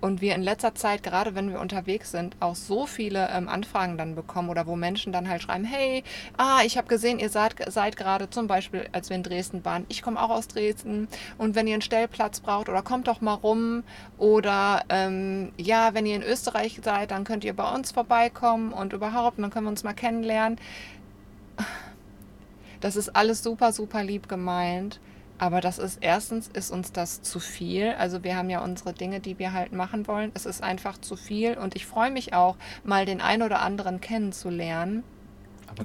und 0.00 0.20
wir 0.20 0.34
in 0.34 0.42
letzter 0.42 0.74
Zeit, 0.74 1.02
gerade 1.02 1.34
wenn 1.34 1.50
wir 1.50 1.60
unterwegs 1.60 2.10
sind, 2.10 2.36
auch 2.40 2.54
so 2.54 2.86
viele 2.86 3.28
ähm, 3.30 3.48
Anfragen 3.48 3.98
dann 3.98 4.14
bekommen 4.14 4.48
oder 4.48 4.66
wo 4.66 4.76
Menschen 4.76 5.12
dann 5.12 5.28
halt 5.28 5.42
schreiben, 5.42 5.64
hey, 5.64 6.04
ah, 6.36 6.60
ich 6.64 6.76
habe 6.76 6.88
gesehen, 6.88 7.18
ihr 7.18 7.30
seid, 7.30 7.54
seid 7.72 7.96
gerade 7.96 8.30
zum 8.30 8.46
Beispiel, 8.46 8.88
als 8.92 9.08
wir 9.08 9.16
in 9.16 9.22
Dresden 9.22 9.64
waren, 9.64 9.84
ich 9.88 10.02
komme 10.02 10.20
auch 10.22 10.30
aus 10.30 10.48
Dresden 10.48 11.08
und 11.36 11.54
wenn 11.54 11.66
ihr 11.66 11.74
einen 11.74 11.82
Stellplatz 11.82 12.40
braucht 12.40 12.68
oder 12.68 12.82
kommt 12.82 13.08
doch 13.08 13.20
mal 13.20 13.34
rum 13.34 13.82
oder 14.18 14.84
ähm, 14.88 15.52
ja, 15.56 15.94
wenn 15.94 16.06
ihr 16.06 16.16
in 16.16 16.22
Österreich 16.22 16.80
seid, 16.82 17.10
dann 17.10 17.24
könnt 17.24 17.44
ihr 17.44 17.54
bei 17.54 17.74
uns 17.74 17.92
vorbeikommen 17.92 18.72
und 18.72 18.92
überhaupt, 18.92 19.38
dann 19.38 19.50
können 19.50 19.66
wir 19.66 19.70
uns 19.70 19.84
mal 19.84 19.94
kennenlernen. 19.94 20.58
Das 22.80 22.96
ist 22.96 23.16
alles 23.16 23.42
super, 23.42 23.72
super 23.72 24.04
lieb 24.04 24.28
gemeint. 24.28 25.00
Aber 25.38 25.60
das 25.60 25.78
ist 25.78 25.98
erstens 26.00 26.48
ist 26.48 26.70
uns 26.70 26.92
das 26.92 27.22
zu 27.22 27.38
viel. 27.38 27.94
Also 27.98 28.24
wir 28.24 28.36
haben 28.36 28.50
ja 28.50 28.60
unsere 28.60 28.92
Dinge, 28.92 29.20
die 29.20 29.38
wir 29.38 29.52
halt 29.52 29.72
machen 29.72 30.08
wollen. 30.08 30.32
Es 30.34 30.46
ist 30.46 30.62
einfach 30.62 30.98
zu 30.98 31.16
viel 31.16 31.56
und 31.56 31.76
ich 31.76 31.86
freue 31.86 32.10
mich 32.10 32.34
auch, 32.34 32.56
mal 32.84 33.06
den 33.06 33.20
ein 33.20 33.42
oder 33.42 33.60
anderen 33.60 34.00
kennenzulernen. 34.00 35.04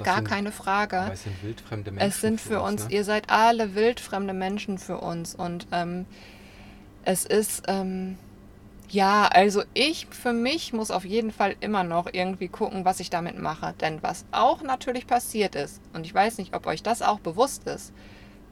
Gar 0.04 0.18
sind, 0.18 0.28
keine 0.28 0.52
Frage. 0.52 0.98
Aber 1.02 1.14
es 1.14 1.24
sind 1.24 1.44
wildfremde 1.44 1.92
Menschen. 1.92 2.10
Es 2.10 2.22
sind 2.22 2.42
für 2.42 2.62
uns, 2.62 2.86
ne? 2.86 2.96
ihr 2.96 3.04
seid 3.04 3.30
alle 3.30 3.76
wildfremde 3.76 4.34
Menschen 4.34 4.80
für 4.80 4.98
uns. 4.98 5.36
Und 5.36 5.68
ähm, 5.72 6.06
es 7.06 7.26
ist, 7.26 7.64
ähm, 7.68 8.18
ja, 8.90 9.28
also 9.28 9.64
ich 9.74 10.08
für 10.10 10.34
mich 10.34 10.74
muss 10.74 10.90
auf 10.90 11.06
jeden 11.06 11.32
Fall 11.32 11.56
immer 11.60 11.84
noch 11.84 12.08
irgendwie 12.12 12.48
gucken, 12.48 12.86
was 12.86 13.00
ich 13.00 13.12
damit 13.12 13.38
mache. 13.38 13.76
Denn 13.82 14.02
was 14.02 14.26
auch 14.32 14.64
natürlich 14.64 15.06
passiert 15.06 15.54
ist, 15.54 15.80
und 15.94 16.06
ich 16.06 16.14
weiß 16.14 16.40
nicht, 16.40 16.56
ob 16.56 16.66
euch 16.66 16.82
das 16.82 17.02
auch 17.04 17.20
bewusst 17.20 17.68
ist, 17.68 17.94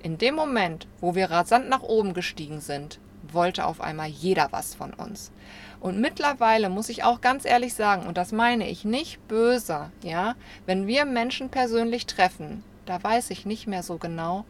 in 0.04 0.18
dem 0.18 0.36
Moment, 0.36 0.88
wo 1.00 1.16
wir 1.16 1.32
rasant 1.32 1.70
nach 1.70 1.84
oben 1.84 2.14
gestiegen 2.14 2.60
sind, 2.60 3.00
wollte 3.34 3.66
auf 3.66 3.82
einmal 3.82 4.08
jeder 4.08 4.52
was 4.52 4.76
von 4.76 4.94
uns. 4.94 5.32
Und 5.80 6.00
mittlerweile 6.00 6.70
muss 6.70 6.90
ich 6.90 7.04
auch 7.04 7.22
ganz 7.22 7.46
ehrlich 7.46 7.74
sagen, 7.74 8.06
und 8.08 8.18
das 8.18 8.32
meine 8.32 8.70
ich 8.70 8.86
nicht 8.86 9.26
böse, 9.28 9.92
ja, 10.04 10.36
wenn 10.66 10.88
wir 10.88 11.06
Menschen 11.06 11.50
persönlich 11.50 12.06
treffen, 12.06 12.64
da 12.86 13.02
weiß 13.02 13.30
ich 13.32 13.46
nicht 13.46 13.68
mehr 13.68 13.84
so 13.84 13.98
genau, 13.98 14.46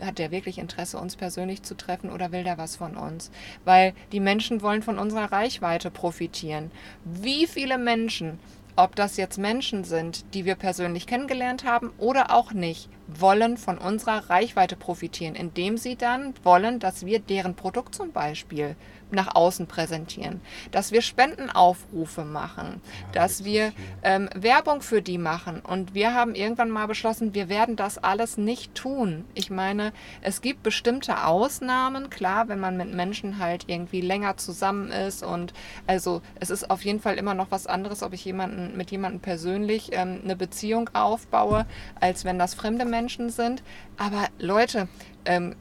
hat 0.00 0.18
der 0.18 0.30
wirklich 0.30 0.58
Interesse, 0.58 0.98
uns 0.98 1.16
persönlich 1.16 1.62
zu 1.62 1.76
treffen 1.76 2.10
oder 2.10 2.32
will 2.32 2.44
der 2.44 2.58
was 2.58 2.76
von 2.76 2.96
uns? 2.96 3.30
Weil 3.64 3.92
die 4.10 4.20
Menschen 4.20 4.62
wollen 4.62 4.82
von 4.82 4.98
unserer 4.98 5.30
Reichweite 5.30 5.90
profitieren. 5.90 6.70
Wie 7.04 7.46
viele 7.46 7.78
Menschen, 7.78 8.38
ob 8.74 8.96
das 8.96 9.16
jetzt 9.16 9.38
Menschen 9.38 9.84
sind, 9.84 10.24
die 10.34 10.44
wir 10.44 10.54
persönlich 10.54 11.06
kennengelernt 11.06 11.64
haben 11.64 11.92
oder 11.98 12.34
auch 12.34 12.52
nicht, 12.52 12.88
wollen 13.06 13.56
von 13.56 13.78
unserer 13.78 14.30
Reichweite 14.30 14.76
profitieren, 14.76 15.34
indem 15.34 15.76
sie 15.76 15.96
dann 15.96 16.34
wollen, 16.42 16.78
dass 16.78 17.06
wir 17.06 17.18
deren 17.18 17.54
Produkt 17.54 17.94
zum 17.94 18.12
Beispiel 18.12 18.76
nach 19.12 19.34
außen 19.34 19.66
präsentieren, 19.66 20.40
dass 20.70 20.90
wir 20.90 21.02
Spendenaufrufe 21.02 22.24
machen, 22.24 22.80
Ja, 22.82 23.08
da 23.12 23.22
dass 23.22 23.44
wir 23.44 23.72
ähm, 24.02 24.28
Werbung 24.34 24.82
für 24.82 25.00
die 25.00 25.16
machen. 25.16 25.60
Und 25.60 25.94
wir 25.94 26.12
haben 26.12 26.34
irgendwann 26.34 26.70
mal 26.70 26.86
beschlossen, 26.86 27.34
wir 27.34 27.48
werden 27.48 27.76
das 27.76 27.98
alles 27.98 28.36
nicht 28.36 28.74
tun. 28.74 29.24
Ich 29.34 29.48
meine, 29.48 29.92
es 30.22 30.40
gibt 30.40 30.64
bestimmte 30.64 31.24
Ausnahmen, 31.24 32.10
klar, 32.10 32.48
wenn 32.48 32.58
man 32.58 32.76
mit 32.76 32.92
Menschen 32.92 33.38
halt 33.38 33.66
irgendwie 33.68 34.00
länger 34.00 34.38
zusammen 34.38 34.90
ist. 34.90 35.22
Und 35.22 35.52
also 35.86 36.20
es 36.40 36.50
ist 36.50 36.68
auf 36.68 36.84
jeden 36.84 36.98
Fall 36.98 37.14
immer 37.14 37.34
noch 37.34 37.52
was 37.52 37.68
anderes, 37.68 38.02
ob 38.02 38.12
ich 38.12 38.24
jemanden 38.24 38.76
mit 38.76 38.90
jemandem 38.90 39.20
persönlich 39.20 39.90
ähm, 39.92 40.20
eine 40.24 40.34
Beziehung 40.34 40.90
aufbaue, 40.94 41.64
als 42.00 42.24
wenn 42.24 42.40
das 42.40 42.54
fremde 42.54 42.84
Menschen 42.92 43.30
sind. 43.30 43.64
Aber 43.96 44.28
Leute, 44.38 44.86
ähm, 45.24 45.56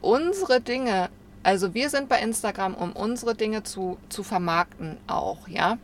unsere 0.00 0.60
Dinge, 0.60 1.08
also 1.44 1.74
wir 1.74 1.88
sind 1.90 2.08
bei 2.08 2.20
Instagram, 2.20 2.74
um 2.74 2.92
unsere 2.92 3.34
Dinge 3.36 3.62
zu, 3.62 3.98
zu 4.08 4.24
vermarkten 4.24 4.96
auch, 5.06 5.46
ja. 5.46 5.78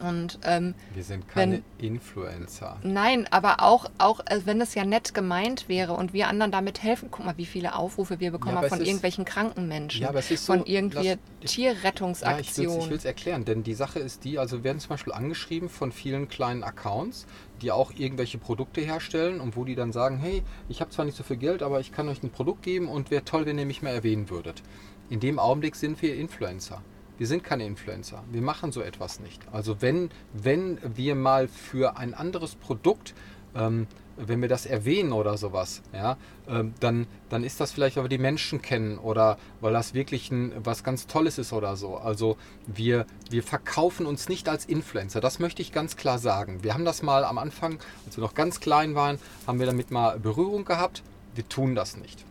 Und 0.00 0.40
ähm, 0.44 0.74
Wir 0.92 1.04
sind 1.04 1.28
keine 1.28 1.62
wenn- 1.78 1.86
Influencer. 1.86 2.78
nein, 2.82 3.28
aber 3.30 3.62
auch, 3.62 3.88
auch 3.98 4.18
äh, 4.26 4.40
wenn 4.44 4.60
es 4.60 4.74
ja 4.74 4.84
nett 4.84 5.14
gemeint 5.14 5.68
wäre 5.68 5.92
und 5.92 6.12
wir 6.12 6.26
anderen 6.26 6.50
damit 6.50 6.82
helfen, 6.82 7.10
guck 7.12 7.24
mal, 7.24 7.36
wie 7.38 7.46
viele 7.46 7.76
Aufrufe 7.76 8.18
wir 8.18 8.32
bekommen 8.32 8.56
Ja, 8.60 8.68
von 8.68 8.80
ist- 8.80 8.88
irgendwelchen 8.88 9.24
kranken 9.24 9.68
Menschen, 9.68 10.02
Ja, 10.02 10.08
aber 10.08 10.18
es 10.18 10.32
ist 10.32 10.46
so, 10.46 10.54
von 10.54 10.66
irgendwie 10.66 10.96
lass- 10.96 11.04
ich- 11.06 11.10
Ja, 11.12 11.16
ich 11.40 11.40
will 11.42 11.48
Tierrettungsaktionen. 11.74 12.92
es 12.92 13.04
erklären, 13.04 13.44
denn 13.44 13.62
die 13.62 13.74
Sache 13.74 14.00
ist 14.00 14.24
die, 14.24 14.36
also 14.40 14.64
werden 14.64 14.80
zum 14.80 14.88
Beispiel 14.90 15.12
angeschrieben 15.12 15.68
von 15.68 15.92
vielen 15.92 16.28
kleinen 16.28 16.64
Accounts, 16.64 17.26
die 17.64 17.72
auch 17.72 17.92
irgendwelche 17.96 18.38
Produkte 18.38 18.82
herstellen 18.82 19.40
und 19.40 19.56
wo 19.56 19.64
die 19.64 19.74
dann 19.74 19.92
sagen, 19.92 20.18
hey, 20.18 20.42
ich 20.68 20.80
habe 20.80 20.90
zwar 20.90 21.06
nicht 21.06 21.16
so 21.16 21.24
viel 21.24 21.38
Geld, 21.38 21.62
aber 21.62 21.80
ich 21.80 21.92
kann 21.92 22.08
euch 22.08 22.22
ein 22.22 22.30
Produkt 22.30 22.62
geben 22.62 22.88
und 22.88 23.10
wäre 23.10 23.24
toll, 23.24 23.46
wenn 23.46 23.58
ihr 23.58 23.66
mich 23.66 23.82
mal 23.82 23.90
erwähnen 23.90 24.28
würdet. 24.28 24.62
In 25.08 25.18
dem 25.18 25.38
Augenblick 25.38 25.74
sind 25.74 26.00
wir 26.02 26.14
Influencer. 26.14 26.82
Wir 27.16 27.26
sind 27.26 27.42
keine 27.42 27.64
Influencer. 27.64 28.22
Wir 28.30 28.42
machen 28.42 28.70
so 28.70 28.82
etwas 28.82 29.20
nicht. 29.20 29.40
Also 29.50 29.80
wenn, 29.80 30.10
wenn 30.32 30.78
wir 30.96 31.14
mal 31.14 31.48
für 31.48 31.96
ein 31.96 32.12
anderes 32.12 32.54
Produkt 32.54 33.14
ähm, 33.54 33.86
wenn 34.16 34.40
wir 34.40 34.48
das 34.48 34.66
erwähnen 34.66 35.12
oder 35.12 35.36
sowas, 35.36 35.82
ja, 35.92 36.16
ähm, 36.48 36.74
dann, 36.80 37.06
dann 37.28 37.44
ist 37.44 37.60
das 37.60 37.72
vielleicht, 37.72 37.96
weil 37.96 38.04
wir 38.04 38.08
die 38.08 38.18
Menschen 38.18 38.62
kennen 38.62 38.98
oder 38.98 39.38
weil 39.60 39.72
das 39.72 39.94
wirklich 39.94 40.30
ein, 40.30 40.52
was 40.64 40.84
ganz 40.84 41.06
Tolles 41.06 41.38
ist 41.38 41.52
oder 41.52 41.76
so. 41.76 41.96
Also 41.96 42.36
wir, 42.66 43.06
wir 43.30 43.42
verkaufen 43.42 44.06
uns 44.06 44.28
nicht 44.28 44.48
als 44.48 44.64
Influencer. 44.64 45.20
Das 45.20 45.38
möchte 45.38 45.62
ich 45.62 45.72
ganz 45.72 45.96
klar 45.96 46.18
sagen. 46.18 46.62
Wir 46.62 46.74
haben 46.74 46.84
das 46.84 47.02
mal 47.02 47.24
am 47.24 47.38
Anfang, 47.38 47.78
als 48.06 48.16
wir 48.16 48.22
noch 48.22 48.34
ganz 48.34 48.60
klein 48.60 48.94
waren, 48.94 49.18
haben 49.46 49.58
wir 49.58 49.66
damit 49.66 49.90
mal 49.90 50.18
Berührung 50.18 50.64
gehabt. 50.64 51.02
Wir 51.34 51.48
tun 51.48 51.74
das 51.74 51.96
nicht. 51.96 52.24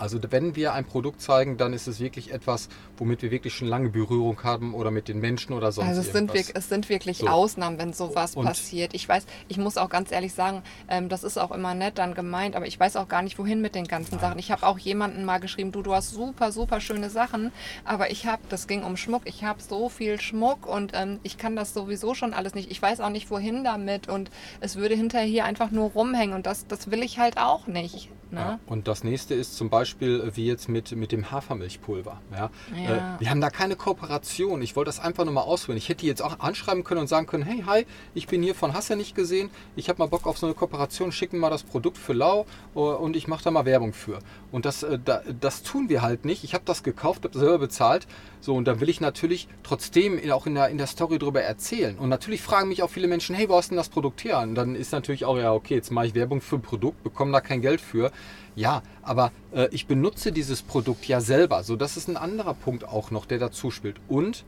Also 0.00 0.18
wenn 0.30 0.56
wir 0.56 0.72
ein 0.72 0.84
Produkt 0.84 1.20
zeigen, 1.20 1.56
dann 1.58 1.72
ist 1.72 1.86
es 1.86 2.00
wirklich 2.00 2.32
etwas, 2.32 2.68
womit 2.96 3.22
wir 3.22 3.30
wirklich 3.30 3.54
schon 3.54 3.68
lange 3.68 3.90
Berührung 3.90 4.42
haben 4.42 4.74
oder 4.74 4.90
mit 4.90 5.08
den 5.08 5.20
Menschen 5.20 5.52
oder 5.52 5.72
sonst 5.72 5.88
Also 5.88 6.00
es 6.00 6.06
sind, 6.12 6.30
irgendwas. 6.30 6.48
wirk- 6.48 6.56
es 6.58 6.68
sind 6.68 6.88
wirklich 6.88 7.18
So. 7.18 7.28
Ausnahmen, 7.28 7.78
wenn 7.78 7.92
sowas 7.92 8.34
Und- 8.34 8.46
passiert. 8.46 8.94
Ich 8.94 9.08
weiß, 9.08 9.26
ich 9.48 9.58
muss 9.58 9.76
auch 9.76 9.90
ganz 9.90 10.10
ehrlich 10.10 10.32
sagen, 10.32 10.62
ähm, 10.88 11.08
das 11.08 11.22
ist 11.22 11.38
auch 11.38 11.50
immer 11.50 11.74
nett 11.74 11.98
dann 11.98 12.14
gemeint, 12.14 12.56
aber 12.56 12.66
ich 12.66 12.80
weiß 12.80 12.96
auch 12.96 13.08
gar 13.08 13.22
nicht, 13.22 13.38
wohin 13.38 13.60
mit 13.60 13.74
den 13.74 13.86
ganzen 13.86 14.18
Sachen. 14.18 14.38
Ich 14.38 14.50
habe 14.50 14.66
auch 14.66 14.78
jemanden 14.78 15.24
mal 15.24 15.38
geschrieben, 15.38 15.70
du, 15.72 15.82
du 15.82 15.94
hast 15.94 16.10
super, 16.10 16.50
super 16.50 16.80
schöne 16.80 17.10
Sachen, 17.10 17.52
aber 17.84 18.10
ich 18.10 18.26
habe, 18.26 18.42
das 18.48 18.66
ging 18.66 18.82
um 18.82 18.96
Schmuck, 18.96 19.22
ich 19.26 19.44
habe 19.44 19.60
so 19.62 19.88
viel 19.90 20.20
Schmuck 20.20 20.66
und 20.66 20.92
ähm, 20.94 21.20
ich 21.22 21.36
kann 21.36 21.56
das 21.56 21.74
sowieso 21.74 22.14
schon 22.14 22.32
alles 22.32 22.54
nicht. 22.54 22.70
Ich 22.70 22.80
weiß 22.80 23.00
auch 23.00 23.10
nicht, 23.10 23.30
wohin 23.30 23.64
damit 23.64 24.08
und 24.08 24.30
es 24.60 24.76
würde 24.76 24.94
hinterher 24.94 25.26
hier 25.26 25.44
einfach 25.44 25.70
nur 25.70 25.90
rumhängen 25.90 26.34
und 26.34 26.46
das, 26.46 26.66
das 26.66 26.90
will 26.90 27.02
ich 27.02 27.18
halt 27.18 27.36
auch 27.38 27.66
nicht. 27.66 28.08
Ne? 28.30 28.38
Ja, 28.38 28.58
und 28.66 28.86
das 28.86 29.02
nächste 29.02 29.34
ist 29.34 29.56
zum 29.56 29.70
Beispiel 29.70 29.89
äh, 30.00 30.36
wie 30.36 30.46
jetzt 30.46 30.68
mit, 30.68 30.92
mit 30.92 31.12
dem 31.12 31.30
Hafermilchpulver. 31.30 32.20
Ja? 32.32 32.50
Ja. 32.76 33.16
Äh, 33.16 33.20
wir 33.20 33.30
haben 33.30 33.40
da 33.40 33.50
keine 33.50 33.76
Kooperation. 33.76 34.62
Ich 34.62 34.76
wollte 34.76 34.88
das 34.88 35.00
einfach 35.00 35.24
nur 35.24 35.34
mal 35.34 35.42
ausprobieren. 35.42 35.78
Ich 35.78 35.88
hätte 35.88 36.00
die 36.02 36.06
jetzt 36.06 36.22
auch 36.22 36.40
anschreiben 36.40 36.84
können 36.84 37.00
und 37.02 37.06
sagen 37.08 37.26
können, 37.26 37.44
hey, 37.44 37.62
hi, 37.66 37.86
ich 38.14 38.26
bin 38.26 38.42
hier 38.42 38.54
von 38.54 38.74
Hasse 38.74 38.96
nicht 38.96 39.14
gesehen. 39.14 39.50
Ich 39.76 39.88
habe 39.88 39.98
mal 39.98 40.06
Bock 40.06 40.26
auf 40.26 40.38
so 40.38 40.46
eine 40.46 40.54
Kooperation. 40.54 41.12
Schicken 41.12 41.38
mal 41.38 41.50
das 41.50 41.62
Produkt 41.62 41.98
für 41.98 42.12
lau 42.12 42.46
äh, 42.74 42.78
und 42.78 43.16
ich 43.16 43.28
mache 43.28 43.44
da 43.44 43.50
mal 43.50 43.64
Werbung 43.64 43.92
für. 43.92 44.18
Und 44.52 44.64
das, 44.64 44.82
äh, 44.82 44.98
da, 45.04 45.22
das 45.40 45.62
tun 45.62 45.88
wir 45.88 46.02
halt 46.02 46.24
nicht. 46.24 46.44
Ich 46.44 46.54
habe 46.54 46.64
das 46.66 46.82
gekauft, 46.82 47.24
habe 47.24 47.38
selber 47.38 47.58
bezahlt. 47.58 48.06
So, 48.42 48.54
und 48.54 48.64
da 48.66 48.80
will 48.80 48.88
ich 48.88 49.00
natürlich 49.02 49.48
trotzdem 49.62 50.18
in- 50.18 50.30
auch 50.32 50.46
in 50.46 50.54
der, 50.54 50.68
in 50.68 50.78
der 50.78 50.86
Story 50.86 51.18
drüber 51.18 51.42
erzählen. 51.42 51.98
Und 51.98 52.08
natürlich 52.08 52.40
fragen 52.40 52.68
mich 52.68 52.82
auch 52.82 52.88
viele 52.90 53.06
Menschen, 53.06 53.34
hey, 53.34 53.48
wo 53.48 53.56
hast 53.56 53.68
denn 53.70 53.76
das 53.76 53.90
Produkt 53.90 54.24
her? 54.24 54.38
Und 54.40 54.54
dann 54.54 54.74
ist 54.74 54.92
natürlich 54.92 55.24
auch, 55.26 55.36
ja, 55.36 55.52
okay, 55.52 55.74
jetzt 55.74 55.90
mache 55.90 56.06
ich 56.06 56.14
Werbung 56.14 56.40
für 56.40 56.56
ein 56.56 56.62
Produkt, 56.62 57.02
bekomme 57.02 57.32
da 57.32 57.40
kein 57.42 57.60
Geld 57.60 57.80
für. 57.82 58.10
Ja, 58.56 58.82
aber 59.02 59.32
äh, 59.52 59.68
ich 59.70 59.86
benutze 59.86 60.32
dieses 60.32 60.62
Produkt 60.62 61.06
ja 61.06 61.20
selber. 61.20 61.62
So, 61.62 61.76
das 61.76 61.96
ist 61.96 62.08
ein 62.08 62.16
anderer 62.16 62.54
Punkt 62.54 62.84
auch 62.86 63.10
noch, 63.10 63.26
der 63.26 63.38
dazu 63.38 63.70
spielt. 63.70 63.96
Und 64.08 64.44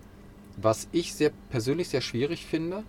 was 0.56 0.88
ich 0.92 1.14
sehr 1.14 1.30
persönlich 1.50 1.88
sehr 1.88 2.00
schwierig 2.00 2.44
finde, 2.46 2.82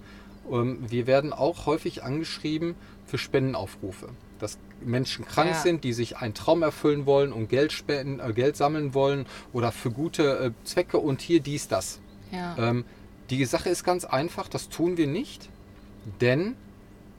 ähm, 0.52 0.80
wir 0.90 1.08
werden 1.08 1.32
auch 1.34 1.66
häufig 1.66 2.04
angeschrieben 2.04 2.76
für 3.06 3.18
Spendenaufrufe. 3.18 4.10
Dass 4.40 4.58
Menschen 4.84 5.26
krank 5.26 5.52
Ja. 5.52 5.56
sind, 5.62 5.84
die 5.84 5.94
sich 5.94 6.18
einen 6.18 6.34
Traum 6.34 6.64
erfüllen 6.64 7.06
wollen 7.06 7.32
und 7.32 7.48
Geld 7.48 7.72
spenden, 7.72 8.20
äh, 8.20 8.34
Geld 8.34 8.58
sammeln 8.58 8.94
wollen 8.94 9.26
oder 9.54 9.72
für 9.72 9.92
gute 9.92 10.38
äh, 10.40 10.52
Zwecke 10.66 10.98
und 10.98 11.22
hier 11.22 11.40
dies, 11.40 11.68
das. 11.68 12.00
Ja. 12.32 12.58
Ähm, 12.58 12.84
die 13.30 13.46
Sache 13.46 13.70
ist 13.70 13.84
ganz 13.84 14.04
einfach, 14.04 14.50
das 14.50 14.68
tun 14.68 14.98
wir 14.98 15.08
nicht, 15.08 15.50
denn 16.20 16.56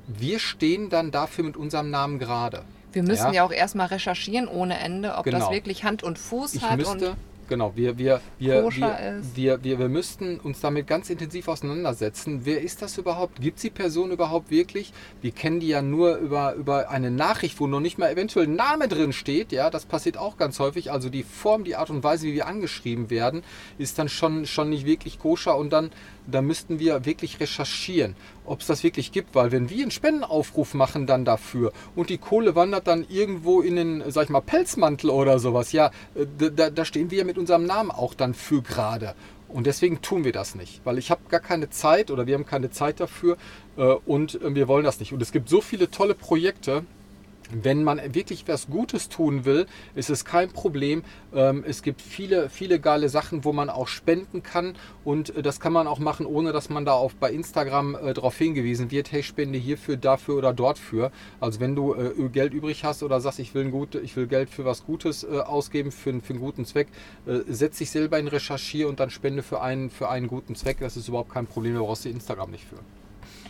wir 0.07 0.39
stehen 0.39 0.91
dann 0.91 1.11
dafür 1.11 1.45
mit 1.45 1.57
unserem 1.57 1.89
Namen 1.89 2.19
gerade. 2.19 2.65
Wir 2.95 3.03
müssen 3.03 3.27
ja. 3.27 3.33
ja, 3.33 3.45
auch 3.45 3.53
erstmal 3.53 3.89
recherchieren 3.89 4.49
ohne 4.49 4.79
Ende, 4.79 5.15
ob 5.17 5.25
Genau. 5.25 5.39
das 5.41 5.51
wirklich 5.51 5.85
Hand 5.85 6.03
und 6.03 6.19
Fuß 6.19 6.55
Ich 6.55 6.63
hat. 6.63 6.77
müsste, 6.79 7.11
und 7.11 7.17
genau, 7.49 7.73
wir, 7.75 7.99
wir, 7.99 8.21
wir, 8.39 8.69
wir, 8.71 9.19
wir, 9.35 9.65
wir, 9.65 9.79
wir 9.79 9.89
müssten 9.89 10.41
uns 10.41 10.61
damit 10.61 10.87
ganz 10.87 11.11
intensiv 11.11 11.49
auseinandersetzen. 11.49 12.41
Wer 12.45 12.63
ist 12.63 12.83
das 12.83 12.99
überhaupt? 12.99 13.41
Gibt 13.41 13.59
es 13.59 13.63
die 13.63 13.71
Person 13.71 14.11
überhaupt 14.11 14.51
wirklich? 14.51 14.93
Wir 15.23 15.33
kennen 15.33 15.61
die 15.61 15.69
ja 15.69 15.83
nur 15.83 16.17
über, 16.17 16.55
über 16.55 16.91
eine 16.91 17.11
Nachricht, 17.11 17.61
wo 17.61 17.67
noch 17.67 17.81
nicht 17.81 17.99
mal 17.99 18.11
eventuell 18.11 18.47
ein 18.47 18.57
Name 18.57 18.89
drin 18.89 19.13
steht. 19.13 19.53
Ja, 19.53 19.71
das 19.71 19.87
passiert 19.87 20.17
auch 20.17 20.37
ganz 20.37 20.59
häufig. 20.61 20.93
Also 20.93 21.09
die 21.09 21.23
Form, 21.23 21.65
die 21.65 21.77
Art 21.77 21.91
und 21.91 22.03
Weise, 22.03 22.27
wie 22.27 22.35
wir 22.35 22.47
angeschrieben 22.47 23.11
werden, 23.11 23.43
ist 23.79 23.99
dann 23.99 24.09
schon, 24.09 24.47
schon 24.47 24.71
nicht 24.71 24.87
wirklich 24.87 25.19
koscher 25.19 25.57
und 25.57 25.73
dann 25.73 25.91
da 26.27 26.43
müssten 26.43 26.79
wir 26.79 27.05
wirklich 27.05 27.41
recherchieren, 27.41 28.17
ob 28.47 28.61
es 28.61 28.67
das 28.67 28.83
wirklich 28.83 29.13
gibt, 29.13 29.35
weil 29.35 29.53
wenn 29.53 29.71
wir 29.71 29.83
einen 29.83 29.91
Spendenaufruf 29.91 30.75
machen 30.75 31.07
dann 31.07 31.25
dafür 31.25 31.73
und 31.95 32.11
die 32.11 32.19
Kohle 32.19 32.55
wandert 32.55 32.87
dann 32.87 33.05
irgendwo 33.09 33.61
in 33.61 33.77
den, 33.77 34.11
sag 34.11 34.25
ich 34.25 34.31
mal, 34.31 34.41
Pelzmantel 34.41 35.11
oder 35.11 35.39
sowas, 35.39 35.73
ja, 35.73 35.91
äh, 36.15 36.51
da, 36.51 36.71
da 36.71 36.85
stehen 36.85 37.11
wir 37.11 37.25
mit 37.25 37.34
unserem 37.39 37.65
Namen 37.65 37.91
auch 37.91 38.15
dann 38.15 38.35
für 38.35 38.63
gerade. 38.63 39.15
Und 39.49 39.67
deswegen 39.67 40.03
tun 40.03 40.25
wir 40.25 40.33
das 40.33 40.55
nicht, 40.57 40.81
weil 40.85 40.99
ich 40.99 41.11
habe 41.11 41.23
gar 41.29 41.41
keine 41.41 41.71
Zeit 41.71 42.11
oder 42.11 42.27
wir 42.27 42.35
haben 42.35 42.47
keine 42.47 42.71
Zeit 42.71 42.99
dafür 42.99 43.37
äh, 43.77 43.83
und 43.83 44.41
äh, 44.43 44.55
wir 44.55 44.67
wollen 44.67 44.85
das 44.85 44.99
nicht. 44.99 45.13
Und 45.13 45.23
es 45.23 45.31
gibt 45.31 45.49
so 45.49 45.61
viele 45.61 45.91
tolle 45.91 46.15
Projekte, 46.15 46.85
wenn 47.53 47.85
man 47.85 48.01
wirklich 48.15 48.45
was 48.49 48.69
Gutes 48.69 49.09
tun 49.09 49.45
will, 49.45 49.67
ist 49.95 50.11
es 50.11 50.25
kein 50.25 50.51
Problem. 50.51 51.03
Ähm, 51.35 51.65
Es 51.67 51.83
gibt 51.83 52.01
viele, 52.03 52.49
viele 52.49 52.81
geile 52.81 53.09
Sachen, 53.09 53.45
wo 53.45 53.53
man 53.53 53.71
auch 53.71 53.89
spenden 53.89 54.43
kann. 54.43 54.75
Und 55.05 55.37
äh, 55.37 55.43
das 55.43 55.61
kann 55.61 55.73
man 55.73 55.87
auch 55.87 55.99
machen, 55.99 56.27
ohne 56.27 56.53
dass 56.53 56.71
man 56.71 56.85
da 56.85 56.93
auf, 56.93 57.15
bei 57.17 57.31
Instagram 57.31 57.95
äh, 57.97 58.15
darauf 58.15 58.37
hingewiesen 58.39 58.91
wird, 58.91 59.13
hey, 59.13 59.23
spende 59.23 59.59
hierfür, 59.59 59.97
dafür 59.97 60.37
oder 60.37 60.53
dort 60.53 60.79
für. 60.79 61.11
Also 61.41 61.61
wenn 61.61 61.77
du 61.77 61.95
äh, 61.95 62.29
Geld 62.31 62.55
übrig 62.55 62.85
hast 62.85 63.03
oder 63.03 63.21
sagst, 63.21 63.39
ich 63.39 63.55
will, 63.55 63.65
ein 63.67 63.71
gut, 63.71 63.95
ich 63.97 64.17
will 64.17 64.27
Geld 64.27 64.49
für 64.51 64.65
was 64.65 64.85
Gutes 64.85 65.25
ausgeben, 65.25 65.93
für, 65.93 66.11
einen- 66.11 66.23
für 66.23 66.33
einen 66.33 66.41
guten 66.41 66.65
Zweck, 66.65 66.89
setz 67.49 67.79
dich 67.79 67.91
selber 67.91 68.19
in 68.19 68.29
Recherchier 68.29 68.89
und 68.89 69.01
dann 69.01 69.11
spende 69.11 69.43
für 69.43 69.61
einen, 69.61 69.91
für 69.91 70.09
einen 70.09 70.27
guten 70.29 70.55
Zweck. 70.55 70.79
Das 70.81 70.97
ist 70.97 71.09
überhaupt 71.09 71.31
kein 71.33 71.47
Problem, 71.47 71.75
da 71.75 71.81
brauchst 71.81 72.05
du 72.05 72.09
Instagram 72.09 72.51
nicht 72.51 72.65
für. 72.65 72.77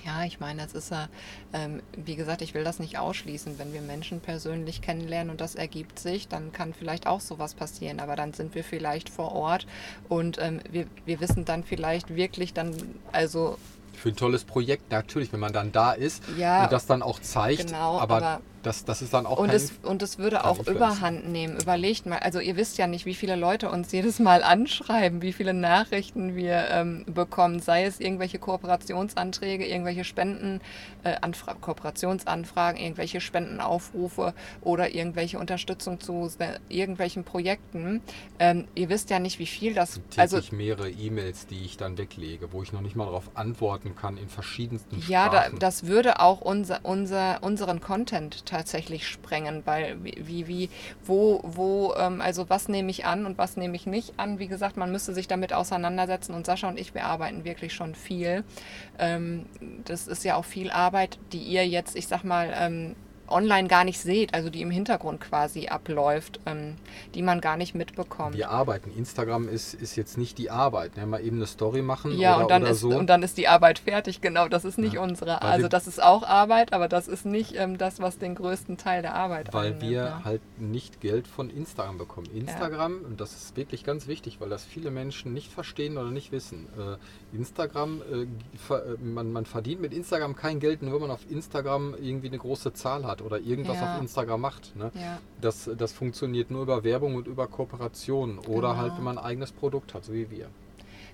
Ja, 0.04 0.24
ich 0.24 0.38
meine, 0.40 0.62
es 0.64 0.74
ist 0.74 0.90
ja, 0.90 1.08
ähm, 1.52 1.82
wie 1.96 2.14
gesagt, 2.16 2.42
ich 2.42 2.52
will 2.52 2.62
das 2.64 2.78
nicht 2.78 2.98
ausschließen. 2.98 3.58
Wenn 3.58 3.72
wir 3.72 3.80
Menschen 3.80 4.20
persönlich 4.20 4.82
kennenlernen 4.82 5.30
und 5.30 5.40
das 5.40 5.54
ergibt 5.54 5.98
sich, 5.98 6.28
dann 6.28 6.52
kann 6.52 6.74
vielleicht 6.74 7.06
auch 7.06 7.20
sowas 7.20 7.54
passieren. 7.54 8.00
Aber 8.00 8.14
dann 8.16 8.32
sind 8.34 8.54
wir 8.54 8.64
vielleicht 8.64 9.08
vor 9.08 9.32
Ort 9.32 9.66
und 10.08 10.38
ähm, 10.40 10.60
wir, 10.70 10.86
wir 11.06 11.20
wissen 11.20 11.44
dann 11.44 11.64
vielleicht 11.64 12.14
wirklich 12.14 12.52
dann, 12.52 12.74
also 13.12 13.56
Für 13.94 14.10
ein 14.10 14.16
tolles 14.16 14.44
Projekt, 14.44 14.90
natürlich, 14.92 15.32
wenn 15.32 15.40
man 15.40 15.52
dann 15.52 15.72
da 15.72 15.92
ist 15.92 16.22
Ja, 16.36 16.64
und 16.64 16.72
das 16.72 16.86
dann 16.86 17.00
auch 17.02 17.20
zeigt. 17.20 17.66
genau, 17.66 17.98
aber, 17.98 18.16
aber- 18.16 18.40
das, 18.64 18.84
das 18.84 19.02
ist 19.02 19.14
dann 19.14 19.26
auch 19.26 19.38
Und 19.38 19.48
kein 19.48 19.56
es, 19.56 19.72
und 19.82 20.02
es 20.02 20.18
würde 20.18 20.44
auch 20.44 20.58
Influencer. 20.58 20.72
überhand 20.86 21.28
nehmen. 21.28 21.56
Überlegt 21.60 22.06
mal, 22.06 22.18
also 22.18 22.40
ihr 22.40 22.56
wisst 22.56 22.78
ja 22.78 22.86
nicht, 22.86 23.06
wie 23.06 23.14
viele 23.14 23.36
Leute 23.36 23.70
uns 23.70 23.92
jedes 23.92 24.18
Mal 24.18 24.42
anschreiben, 24.42 25.22
wie 25.22 25.32
viele 25.32 25.54
Nachrichten 25.54 26.34
wir 26.34 26.68
ähm, 26.70 27.04
bekommen, 27.06 27.60
sei 27.60 27.84
es 27.84 28.00
irgendwelche 28.00 28.38
Kooperationsanträge, 28.38 29.66
irgendwelche 29.66 30.04
Spenden, 30.04 30.60
äh, 31.04 31.14
Anfra 31.20 31.54
Kooperationsanfragen, 31.54 32.80
irgendwelche 32.80 33.20
Spendenaufrufe 33.20 34.34
oder 34.62 34.94
irgendwelche 34.94 35.38
Unterstützung 35.38 36.00
zu 36.00 36.30
irgendwelchen 36.68 37.24
Projekten. 37.24 38.00
Ähm, 38.38 38.66
ihr 38.74 38.88
wisst 38.88 39.10
ja 39.10 39.18
nicht, 39.18 39.38
wie 39.38 39.46
viel 39.46 39.74
das, 39.74 39.94
täglich 40.10 40.18
also 40.18 40.40
mehrere 40.52 40.90
E-Mails, 40.90 41.46
die 41.46 41.64
ich 41.64 41.76
dann 41.76 41.98
weglege, 41.98 42.52
wo 42.52 42.62
ich 42.62 42.72
noch 42.72 42.80
nicht 42.80 42.96
mal 42.96 43.04
darauf 43.06 43.30
antworten 43.34 43.94
kann 43.94 44.16
in 44.16 44.28
verschiedensten 44.28 45.02
Ja, 45.08 45.28
da, 45.28 45.42
Sprachen. 45.42 45.58
das 45.58 45.86
würde 45.86 46.20
auch 46.20 46.40
unser, 46.40 46.80
unser, 46.84 47.42
unseren 47.42 47.80
Content 47.80 48.46
tatsächlich 48.54 49.08
sprengen, 49.08 49.62
weil 49.64 49.96
wie, 50.04 50.46
wie, 50.46 50.70
wo, 51.04 51.40
wo, 51.42 51.92
ähm, 51.98 52.20
also 52.20 52.48
was 52.48 52.68
nehme 52.68 52.88
ich 52.88 53.04
an 53.04 53.26
und 53.26 53.36
was 53.36 53.56
nehme 53.56 53.74
ich 53.74 53.84
nicht 53.84 54.14
an. 54.16 54.38
Wie 54.38 54.46
gesagt, 54.46 54.76
man 54.76 54.92
müsste 54.92 55.12
sich 55.12 55.26
damit 55.26 55.52
auseinandersetzen 55.52 56.34
und 56.34 56.46
Sascha 56.46 56.68
und 56.68 56.78
ich, 56.78 56.94
wir 56.94 57.04
arbeiten 57.04 57.44
wirklich 57.44 57.72
schon 57.72 57.96
viel. 57.96 58.44
Ähm, 58.96 59.46
das 59.84 60.06
ist 60.06 60.22
ja 60.22 60.36
auch 60.36 60.44
viel 60.44 60.70
Arbeit, 60.70 61.18
die 61.32 61.42
ihr 61.42 61.66
jetzt, 61.66 61.96
ich 61.96 62.06
sag 62.06 62.22
mal, 62.22 62.54
ähm, 62.56 62.94
online 63.28 63.68
gar 63.68 63.84
nicht 63.84 63.98
seht, 63.98 64.34
also 64.34 64.50
die 64.50 64.62
im 64.62 64.70
Hintergrund 64.70 65.20
quasi 65.20 65.68
abläuft, 65.68 66.40
ähm, 66.46 66.76
die 67.14 67.22
man 67.22 67.40
gar 67.40 67.56
nicht 67.56 67.74
mitbekommt. 67.74 68.36
wir 68.36 68.50
arbeiten. 68.50 68.90
Instagram 68.96 69.48
ist, 69.48 69.74
ist 69.74 69.96
jetzt 69.96 70.18
nicht 70.18 70.38
die 70.38 70.50
Arbeit. 70.50 70.96
Ne? 70.96 71.06
Mal 71.06 71.24
eben 71.24 71.36
eine 71.36 71.46
Story 71.46 71.82
machen 71.82 72.18
Ja, 72.18 72.34
oder, 72.34 72.44
und, 72.44 72.50
dann 72.50 72.62
oder 72.62 72.70
ist, 72.72 72.80
so. 72.80 72.88
und 72.90 73.06
dann 73.08 73.22
ist 73.22 73.38
die 73.38 73.48
Arbeit 73.48 73.78
fertig, 73.78 74.20
genau. 74.20 74.48
Das 74.48 74.64
ist 74.64 74.78
nicht 74.78 74.94
Ja, 74.94 75.02
unsere. 75.02 75.42
Also 75.42 75.68
das 75.68 75.86
ist 75.86 76.02
auch 76.02 76.22
Arbeit, 76.22 76.72
aber 76.72 76.88
das 76.88 77.08
ist 77.08 77.26
nicht 77.26 77.54
ähm, 77.56 77.78
das, 77.78 78.00
was 78.00 78.18
den 78.18 78.34
größten 78.34 78.76
Teil 78.76 79.02
der 79.02 79.14
Arbeit 79.14 79.52
weil 79.52 79.66
einnimmt, 79.66 79.82
wir 79.82 80.02
ne? 80.02 80.24
halt 80.24 80.42
nicht 80.58 81.00
Geld 81.00 81.26
von 81.26 81.50
Instagram 81.50 81.98
bekommen. 81.98 82.28
Instagram, 82.34 83.00
und 83.04 83.20
das 83.20 83.32
ist 83.32 83.56
wirklich 83.56 83.84
ganz 83.84 84.06
wichtig, 84.06 84.40
weil 84.40 84.48
das 84.48 84.64
viele 84.64 84.90
Menschen 84.90 85.32
nicht 85.32 85.52
verstehen 85.52 85.98
oder 85.98 86.10
nicht 86.10 86.32
wissen. 86.32 86.68
Äh, 86.78 87.36
Instagram, 87.36 88.02
äh, 88.10 88.22
äh, 88.74 88.96
man, 89.02 89.32
man 89.32 89.46
verdient 89.46 89.80
mit 89.80 89.92
Instagram 89.92 90.36
kein 90.36 90.60
Geld, 90.60 90.82
nur 90.82 90.94
wenn 90.94 91.02
man 91.02 91.10
auf 91.10 91.30
Instagram 91.30 91.94
irgendwie 92.00 92.28
eine 92.28 92.38
große 92.38 92.72
Zahl 92.72 93.04
hat 93.04 93.13
oder 93.22 93.38
irgendwas 93.38 93.76
Ja. 93.76 93.94
auf 93.96 94.00
Instagram 94.00 94.40
macht. 94.40 94.74
Ne? 94.76 94.90
Ja, 94.94 95.18
Das, 95.40 95.68
das 95.76 95.92
funktioniert 95.92 96.50
nur 96.50 96.62
über 96.62 96.84
Werbung 96.84 97.14
und 97.16 97.26
über 97.26 97.46
Kooperationen 97.46 98.38
oder 98.38 98.70
Genau. 98.70 98.76
halt, 98.76 98.96
wenn 98.96 99.04
man 99.04 99.18
ein 99.18 99.24
eigenes 99.24 99.52
Produkt 99.52 99.94
hat, 99.94 100.04
so 100.04 100.12
wie 100.12 100.30
wir. 100.30 100.48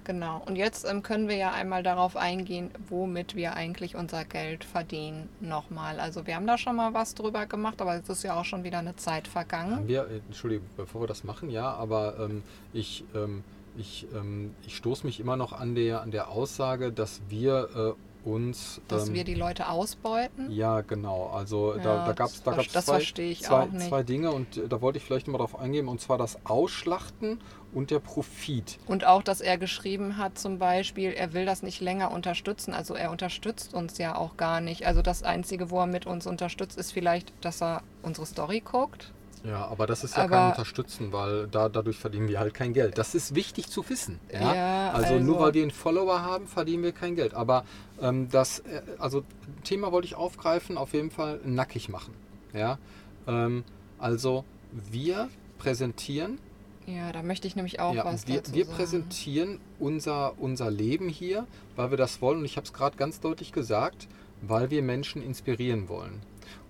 genau. 0.05 0.43
Und 0.47 0.57
jetzt 0.57 0.89
ähm, 0.89 1.03
können 1.03 1.29
wir 1.29 1.37
ja 1.37 1.53
einmal 1.53 1.83
darauf 1.83 2.17
eingehen, 2.17 2.71
womit 2.89 3.37
wir 3.37 3.55
eigentlich 3.55 3.95
unser 3.97 4.25
Geld 4.25 4.65
verdienen. 4.65 5.29
Nochmal. 5.41 6.01
Also 6.01 6.27
wir 6.27 6.37
haben 6.37 6.47
da 6.47 6.57
schon 6.59 6.75
mal 6.77 6.95
was 6.95 7.15
drüber 7.15 7.47
gemacht, 7.47 7.81
aber 7.83 7.95
es 7.97 8.09
ist 8.09 8.23
ja 8.23 8.35
auch 8.39 8.45
schon 8.45 8.65
wieder 8.65 8.79
eine 8.79 8.97
Zeit 8.97 9.29
vergangen. 9.29 9.77
Haben 9.77 9.89
wir, 9.89 10.09
äh, 10.09 10.17
Entschuldigung, 10.27 10.67
bevor 10.77 11.03
wir 11.03 11.07
das 11.07 11.23
machen, 11.23 11.51
ja, 11.51 11.71
aber 11.75 12.19
ähm, 12.19 12.43
ich, 12.73 13.05
ähm, 13.15 13.45
ich, 13.77 14.07
ähm, 14.15 14.55
ich 14.67 14.75
stoße 14.77 15.07
mich 15.07 15.21
immer 15.21 15.37
noch 15.37 15.53
an 15.53 15.75
der, 15.75 16.01
an 16.03 16.11
der 16.11 16.29
Aussage, 16.29 16.91
dass 16.93 17.21
wir 17.29 17.69
äh, 17.77 17.93
uns. 18.25 18.81
Dass 18.89 19.09
ähm, 19.09 19.15
wir 19.15 19.25
die 19.25 19.35
Leute 19.35 19.69
ausbeuten. 19.69 20.51
Ja, 20.51 20.81
genau. 20.83 21.31
Also 21.35 21.75
Ja, 21.77 21.83
da, 21.83 22.07
da 22.07 22.13
gab 22.13 22.29
es 22.29 22.43
da 22.43 22.53
gab's 22.53 22.73
zwei, 22.73 23.01
zwei, 23.01 23.69
zwei 23.69 24.03
Dinge 24.03 24.31
und 24.31 24.57
äh, 24.57 24.69
da 24.69 24.81
wollte 24.81 24.99
ich 24.99 25.05
vielleicht 25.05 25.29
mal 25.29 25.39
drauf 25.39 25.59
eingehen, 25.59 25.89
und 25.89 26.01
zwar 26.01 26.19
das 26.19 26.39
Ausschlachten 26.45 27.41
und 27.73 27.91
der 27.91 28.01
Profit. 28.01 28.79
Und 28.87 29.05
auch, 29.07 29.23
dass 29.23 29.41
er 29.41 29.59
geschrieben 29.59 30.17
hat, 30.17 30.39
zum 30.39 30.59
Beispiel, 30.59 31.13
er 31.13 31.33
will 31.33 31.47
das 31.47 31.63
nicht 31.63 31.81
länger 31.81 32.11
unterstützen. 32.11 32.75
Also 32.75 32.95
er 32.95 33.11
unterstützt 33.11 33.75
uns 33.75 33.99
ja 33.99 34.17
auch 34.17 34.37
gar 34.37 34.61
nicht. 34.61 34.87
Also 34.87 35.03
das 35.03 35.23
Einzige, 35.23 35.71
wo 35.71 35.81
er 35.81 35.87
mit 35.87 36.07
uns 36.07 36.27
unterstützt, 36.27 36.79
ist 36.79 36.93
vielleicht, 36.93 37.33
dass 37.45 37.63
er 37.63 37.83
unsere 38.03 38.27
Story 38.27 38.61
guckt. 38.61 39.13
Ja, 39.43 39.67
aber 39.67 39.87
das 39.87 40.05
ist 40.05 40.17
ja 40.17 40.25
Aber- 40.25 40.37
kein 40.37 40.51
Unterstützen, 40.51 41.13
weil 41.13 41.47
da, 41.49 41.69
dadurch 41.69 41.97
verdienen 41.97 42.29
wir 42.29 42.39
halt 42.41 42.53
kein 42.53 42.73
Geld. 42.75 42.99
Das 42.99 43.15
ist 43.15 43.35
wichtig 43.35 43.69
zu 43.71 43.89
wissen. 43.89 44.19
Ja? 44.33 44.55
Ja, 44.55 44.91
also, 44.93 45.15
nur 45.19 45.37
also- 45.37 45.41
weil 45.47 45.55
wir 45.55 45.63
einen 45.63 45.71
Follower 45.71 46.23
haben, 46.23 46.47
verdienen 46.47 46.83
wir 46.83 46.93
kein 46.93 47.15
Geld. 47.17 47.33
Aber 47.35 47.65
ähm, 48.03 48.29
das, 48.31 48.59
äh, 48.61 48.83
also 48.99 49.25
Thema 49.65 49.93
wollte 49.93 50.07
ich 50.07 50.15
aufgreifen, 50.15 50.77
auf 50.77 50.93
jeden 50.93 51.11
Fall 51.11 51.41
nackig 51.45 51.89
machen. 51.89 52.13
Ja? 52.53 52.79
Ähm, 53.27 53.65
also 53.99 54.45
wir 54.73 55.29
präsentieren 55.59 56.39
Ja, 56.87 57.13
da 57.13 57.23
möchte 57.23 57.47
ich 57.47 57.55
nämlich 57.57 57.79
auch 57.81 57.95
ja, 57.95 58.05
was 58.05 58.27
wir, 58.27 58.43
wir 58.53 58.65
präsentieren 58.67 59.61
unser, 59.79 60.39
unser 60.41 60.71
Leben 60.71 61.09
hier, 61.09 61.47
weil 61.77 61.91
wir 61.91 61.99
das 61.99 62.21
wollen. 62.21 62.41
Und 62.41 62.45
ich 62.45 62.57
habe 62.57 62.67
es 62.67 62.73
gerade 62.73 62.97
ganz 62.97 63.21
deutlich 63.21 63.53
gesagt, 63.53 64.09
weil 64.43 64.71
wir 64.71 64.83
Menschen 64.83 65.23
inspirieren 65.23 65.89
wollen. 65.89 66.21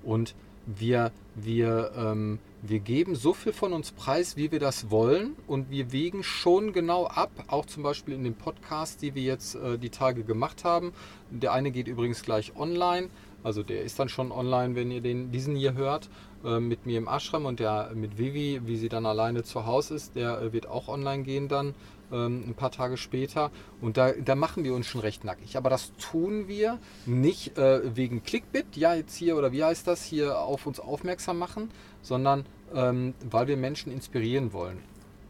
Und 0.02 0.34
wir, 0.66 1.12
wir, 1.34 1.92
ähm, 1.96 2.38
wir 2.62 2.80
geben 2.80 3.14
so 3.14 3.32
viel 3.32 3.52
von 3.52 3.72
uns 3.72 3.92
preis, 3.92 4.36
wie 4.36 4.52
wir 4.52 4.60
das 4.60 4.90
wollen 4.90 5.34
und 5.46 5.70
wir 5.70 5.92
wägen 5.92 6.22
schon 6.22 6.72
genau 6.72 7.06
ab, 7.06 7.30
auch 7.48 7.66
zum 7.66 7.82
Beispiel 7.82 8.14
in 8.14 8.24
den 8.24 8.34
Podcasts, 8.34 8.96
die 8.96 9.14
wir 9.14 9.22
jetzt 9.22 9.54
äh, 9.54 9.78
die 9.78 9.90
Tage 9.90 10.24
gemacht 10.24 10.64
haben. 10.64 10.92
Der 11.30 11.52
eine 11.52 11.70
geht 11.70 11.88
übrigens 11.88 12.22
gleich 12.22 12.54
online, 12.56 13.08
also 13.42 13.62
der 13.62 13.82
ist 13.82 13.98
dann 13.98 14.08
schon 14.08 14.32
online, 14.32 14.74
wenn 14.74 14.90
ihr 14.90 15.00
den, 15.00 15.32
diesen 15.32 15.56
hier 15.56 15.74
hört, 15.74 16.10
äh, 16.44 16.60
mit 16.60 16.86
mir 16.86 16.98
im 16.98 17.08
Ashram. 17.08 17.46
Und 17.46 17.60
der 17.60 17.92
mit 17.94 18.18
Vivi, 18.18 18.60
wie 18.64 18.76
sie 18.76 18.88
dann 18.88 19.06
alleine 19.06 19.42
zu 19.42 19.66
Hause 19.66 19.94
ist, 19.94 20.14
der 20.14 20.40
äh, 20.40 20.52
wird 20.52 20.66
auch 20.66 20.88
online 20.88 21.22
gehen 21.22 21.48
dann 21.48 21.74
ähm, 22.12 22.44
ein 22.46 22.54
paar 22.54 22.70
Tage 22.70 22.96
später. 22.96 23.50
Und 23.80 23.96
da, 23.96 24.12
da 24.12 24.34
machen 24.34 24.64
wir 24.64 24.74
uns 24.74 24.86
schon 24.86 25.00
recht 25.00 25.24
nackig. 25.24 25.56
Aber 25.56 25.70
das 25.70 25.92
tun 25.96 26.48
wir 26.48 26.78
nicht 27.06 27.56
äh, 27.58 27.96
wegen 27.96 28.22
Clickbit, 28.22 28.76
ja 28.76 28.94
jetzt 28.94 29.14
hier 29.16 29.36
oder 29.36 29.52
wie 29.52 29.64
heißt 29.64 29.86
das, 29.86 30.04
hier 30.04 30.38
auf 30.38 30.66
uns 30.66 30.80
aufmerksam 30.80 31.38
machen, 31.38 31.70
sondern 32.02 32.44
ähm, 32.74 33.14
weil 33.28 33.48
wir 33.48 33.56
Menschen 33.56 33.92
inspirieren 33.92 34.52
wollen. 34.52 34.78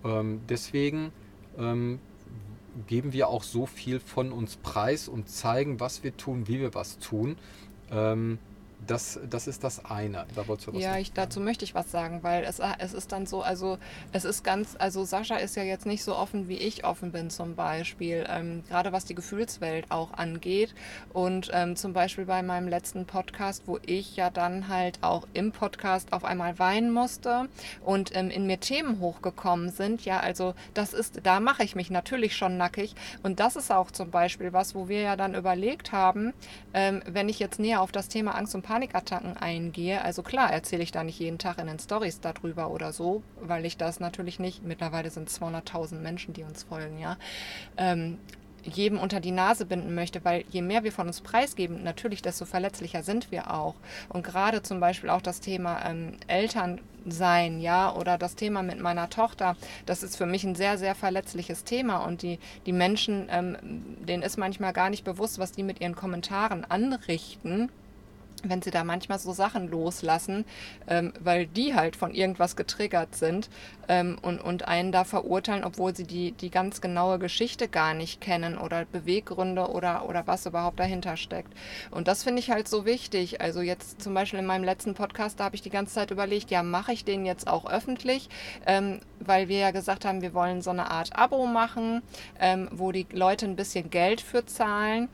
Ähm, 0.05 0.41
deswegen 0.49 1.13
ähm, 1.59 1.99
geben 2.87 3.13
wir 3.13 3.29
auch 3.29 3.43
so 3.43 3.67
viel 3.67 4.01
von 4.01 4.33
uns 4.33 4.57
preis 4.57 5.09
und 5.09 5.29
zeigen, 5.29 5.81
was 5.81 6.03
wir 6.03 6.17
tun, 6.17 6.49
wie 6.49 6.61
wir 6.61 6.75
was 6.75 6.99
tun. 6.99 7.37
Das, 8.87 9.21
das 9.29 9.47
ist 9.47 9.63
das 9.63 9.85
eine. 9.85 10.27
Da 10.35 10.43
du 10.43 10.75
was 10.75 10.83
ja, 10.83 10.97
ich, 10.97 11.13
dazu 11.13 11.41
möchte 11.41 11.65
ich 11.65 11.75
was 11.75 11.91
sagen, 11.91 12.23
weil 12.23 12.45
es, 12.45 12.61
es 12.79 12.95
ist 12.95 13.13
dann 13.13 13.27
so, 13.27 13.43
also 13.43 13.79
es 14.13 14.25
ist 14.25 14.43
ganz, 14.43 14.77
also 14.79 15.05
Sascha 15.05 15.37
ist 15.37 15.57
ja 15.57 15.63
jetzt 15.63 15.87
nicht 15.87 16.03
so 16.03 16.17
offen, 16.17 16.49
wie 16.49 16.57
ich 16.57 16.85
offen 16.85 17.13
bin 17.13 17.31
zum 17.31 17.55
Beispiel, 17.55 18.27
ähm, 18.29 18.65
gerade 18.69 18.93
was 18.93 19.05
die 19.05 19.15
Gefühlswelt 19.15 19.91
auch 19.91 20.13
angeht. 20.15 20.75
Und 21.13 21.51
ähm, 21.53 21.77
zum 21.77 21.93
Beispiel 21.93 22.25
bei 22.25 22.43
meinem 22.43 22.69
letzten 22.69 23.07
Podcast, 23.07 23.65
wo 23.67 23.79
ich 23.85 24.17
ja 24.17 24.31
dann 24.31 24.69
halt 24.69 24.99
auch 25.03 25.27
im 25.33 25.53
Podcast 25.53 26.13
auf 26.13 26.25
einmal 26.25 26.59
weinen 26.59 26.91
musste 26.93 27.49
und 27.85 28.17
ähm, 28.17 28.31
in 28.31 28.47
mir 28.47 28.61
Themen 28.61 29.01
hochgekommen 29.01 29.71
sind, 29.71 30.05
ja, 30.05 30.21
also 30.21 30.55
das 30.75 30.93
ist, 30.93 31.21
da 31.23 31.41
mache 31.41 31.65
ich 31.65 31.77
mich 31.77 31.91
natürlich 31.91 32.37
schon 32.37 32.57
nackig. 32.57 32.95
Und 33.23 33.41
das 33.41 33.57
ist 33.57 33.71
auch 33.71 33.91
zum 33.91 34.11
Beispiel 34.11 34.53
was, 34.53 34.75
wo 34.75 34.89
wir 34.89 35.01
ja 35.01 35.17
dann 35.17 35.35
überlegt 35.35 35.93
haben, 35.93 36.33
ähm, 36.75 37.03
wenn 37.07 37.29
ich 37.29 37.39
jetzt 37.39 37.59
näher 37.59 37.81
auf 37.81 37.93
das 37.93 38.09
Thema 38.09 38.35
Angst 38.35 38.55
und 38.55 38.63
Panikattacken 38.71 39.37
eingehe, 39.37 40.01
also 40.01 40.23
klar 40.23 40.53
erzähle 40.53 40.85
ich 40.85 40.93
da 40.93 41.03
nicht 41.03 41.19
jeden 41.19 41.39
Tag 41.39 41.59
in 41.59 41.67
den 41.67 41.81
Stories 41.81 42.21
darüber 42.21 42.71
oder 42.71 42.93
so, 42.93 43.25
weil 43.41 43.67
ich 43.67 43.77
das 43.77 43.99
natürlich 43.99 44.39
nicht, 44.39 44.63
mittlerweile 44.63 45.11
sind 45.11 45.29
200.000 45.29 45.97
Menschen, 45.97 46.35
die 46.35 46.45
uns 46.45 46.63
folgen, 46.63 47.01
ja, 47.01 47.17
ähm, 47.77 48.19
jedem 48.63 49.01
unter 49.01 49.19
die 49.19 49.33
Nase 49.33 49.67
binden 49.67 49.93
möchte, 49.97 50.25
weil 50.25 50.45
je 50.51 50.63
mehr 50.63 50.85
wir 50.85 50.93
von 50.93 51.09
uns 51.09 51.21
preisgeben, 51.21 51.83
natürlich, 51.83 52.23
desto 52.23 52.45
verletzlicher 52.45 53.03
sind 53.03 53.33
wir 53.33 53.53
auch. 53.53 53.75
Und 54.09 54.23
gerade 54.23 54.63
zum 54.63 54.79
Beispiel 54.79 55.11
auch 55.11 55.23
das 55.23 55.41
Thema 55.41 55.85
ähm, 55.85 56.13
Elternsein, 56.29 57.59
ja, 57.59 57.93
oder 57.93 58.19
das 58.19 58.37
Thema 58.37 58.63
mit 58.63 58.79
meiner 58.79 59.11
Tochter, 59.11 59.57
das 59.85 60.05
ist 60.05 60.15
für 60.15 60.27
mich 60.27 60.45
ein 60.45 60.55
sehr, 60.55 60.79
sehr 60.79 60.95
verletzliches 60.95 61.65
Thema. 61.65 62.05
Und 62.05 62.23
die, 62.23 62.39
die 62.67 62.73
Menschen, 62.73 63.27
ähm, 63.33 63.57
denen 64.07 64.23
ist 64.23 64.39
manchmal 64.39 64.73
gar 64.73 64.91
nicht 64.91 65.03
bewusst, 65.03 65.41
was 65.41 65.51
die 65.51 65.65
mit 65.65 65.81
ihren 65.81 65.97
Kommentaren 65.97 66.65
anrichten 66.65 67.69
wenn 68.45 68.63
sie 68.63 68.71
da 68.71 68.85
manchmal 68.85 69.19
so 69.19 69.33
Sachen 69.33 69.71
loslassen, 69.71 70.45
ähm, 70.89 71.13
weil 71.21 71.47
die 71.47 71.75
halt 71.75 71.97
von 71.97 72.15
irgendwas 72.15 72.57
getriggert 72.57 73.15
sind 73.15 73.49
ähm, 73.89 74.19
und, 74.23 74.41
und 74.41 74.67
einen 74.69 74.93
da 74.93 75.05
verurteilen, 75.05 75.65
obwohl 75.65 75.95
sie 75.95 76.05
die, 76.05 76.33
die 76.33 76.51
ganz 76.51 76.81
genaue 76.81 77.19
Geschichte 77.19 77.69
gar 77.69 77.95
nicht 77.95 78.21
kennen 78.21 78.57
oder 78.59 78.85
Beweggründe 78.85 79.69
oder, 79.69 80.09
oder 80.09 80.27
was 80.27 80.47
überhaupt 80.47 80.81
dahinter 80.81 81.17
steckt. 81.17 81.53
Und 81.91 82.09
das 82.09 82.23
finde 82.23 82.41
ich 82.41 82.51
halt 82.51 82.69
so 82.69 82.85
wichtig. 82.85 83.41
Also 83.41 83.61
jetzt 83.61 84.01
zum 84.03 84.15
Beispiel 84.15 84.39
in 84.39 84.47
meinem 84.47 84.65
letzten 84.65 84.95
Podcast, 84.95 85.41
da 85.41 85.45
habe 85.45 85.57
ich 85.57 85.63
die 85.63 85.71
ganze 85.71 85.95
Zeit 85.95 86.11
überlegt, 86.11 86.51
ja, 86.51 86.63
mache 86.63 86.93
ich 86.93 87.05
den 87.05 87.27
jetzt 87.27 87.49
auch 87.49 87.71
öffentlich, 87.71 88.29
ähm, 88.67 89.01
weil 89.19 89.49
wir 89.49 89.59
ja 89.59 89.71
gesagt 89.71 90.05
haben, 90.05 90.23
wir 90.23 90.35
wollen 90.35 90.63
so 90.63 90.71
eine 90.71 90.91
Art 90.91 91.17
Abo 91.17 91.47
machen, 91.47 92.03
ähm, 92.39 92.69
wo 92.73 92.93
die 92.93 93.07
Leute 93.13 93.47
ein 93.47 93.57
bisschen 93.57 93.91
Geld 93.91 94.21
für 94.21 94.47
zahlen. 94.47 95.09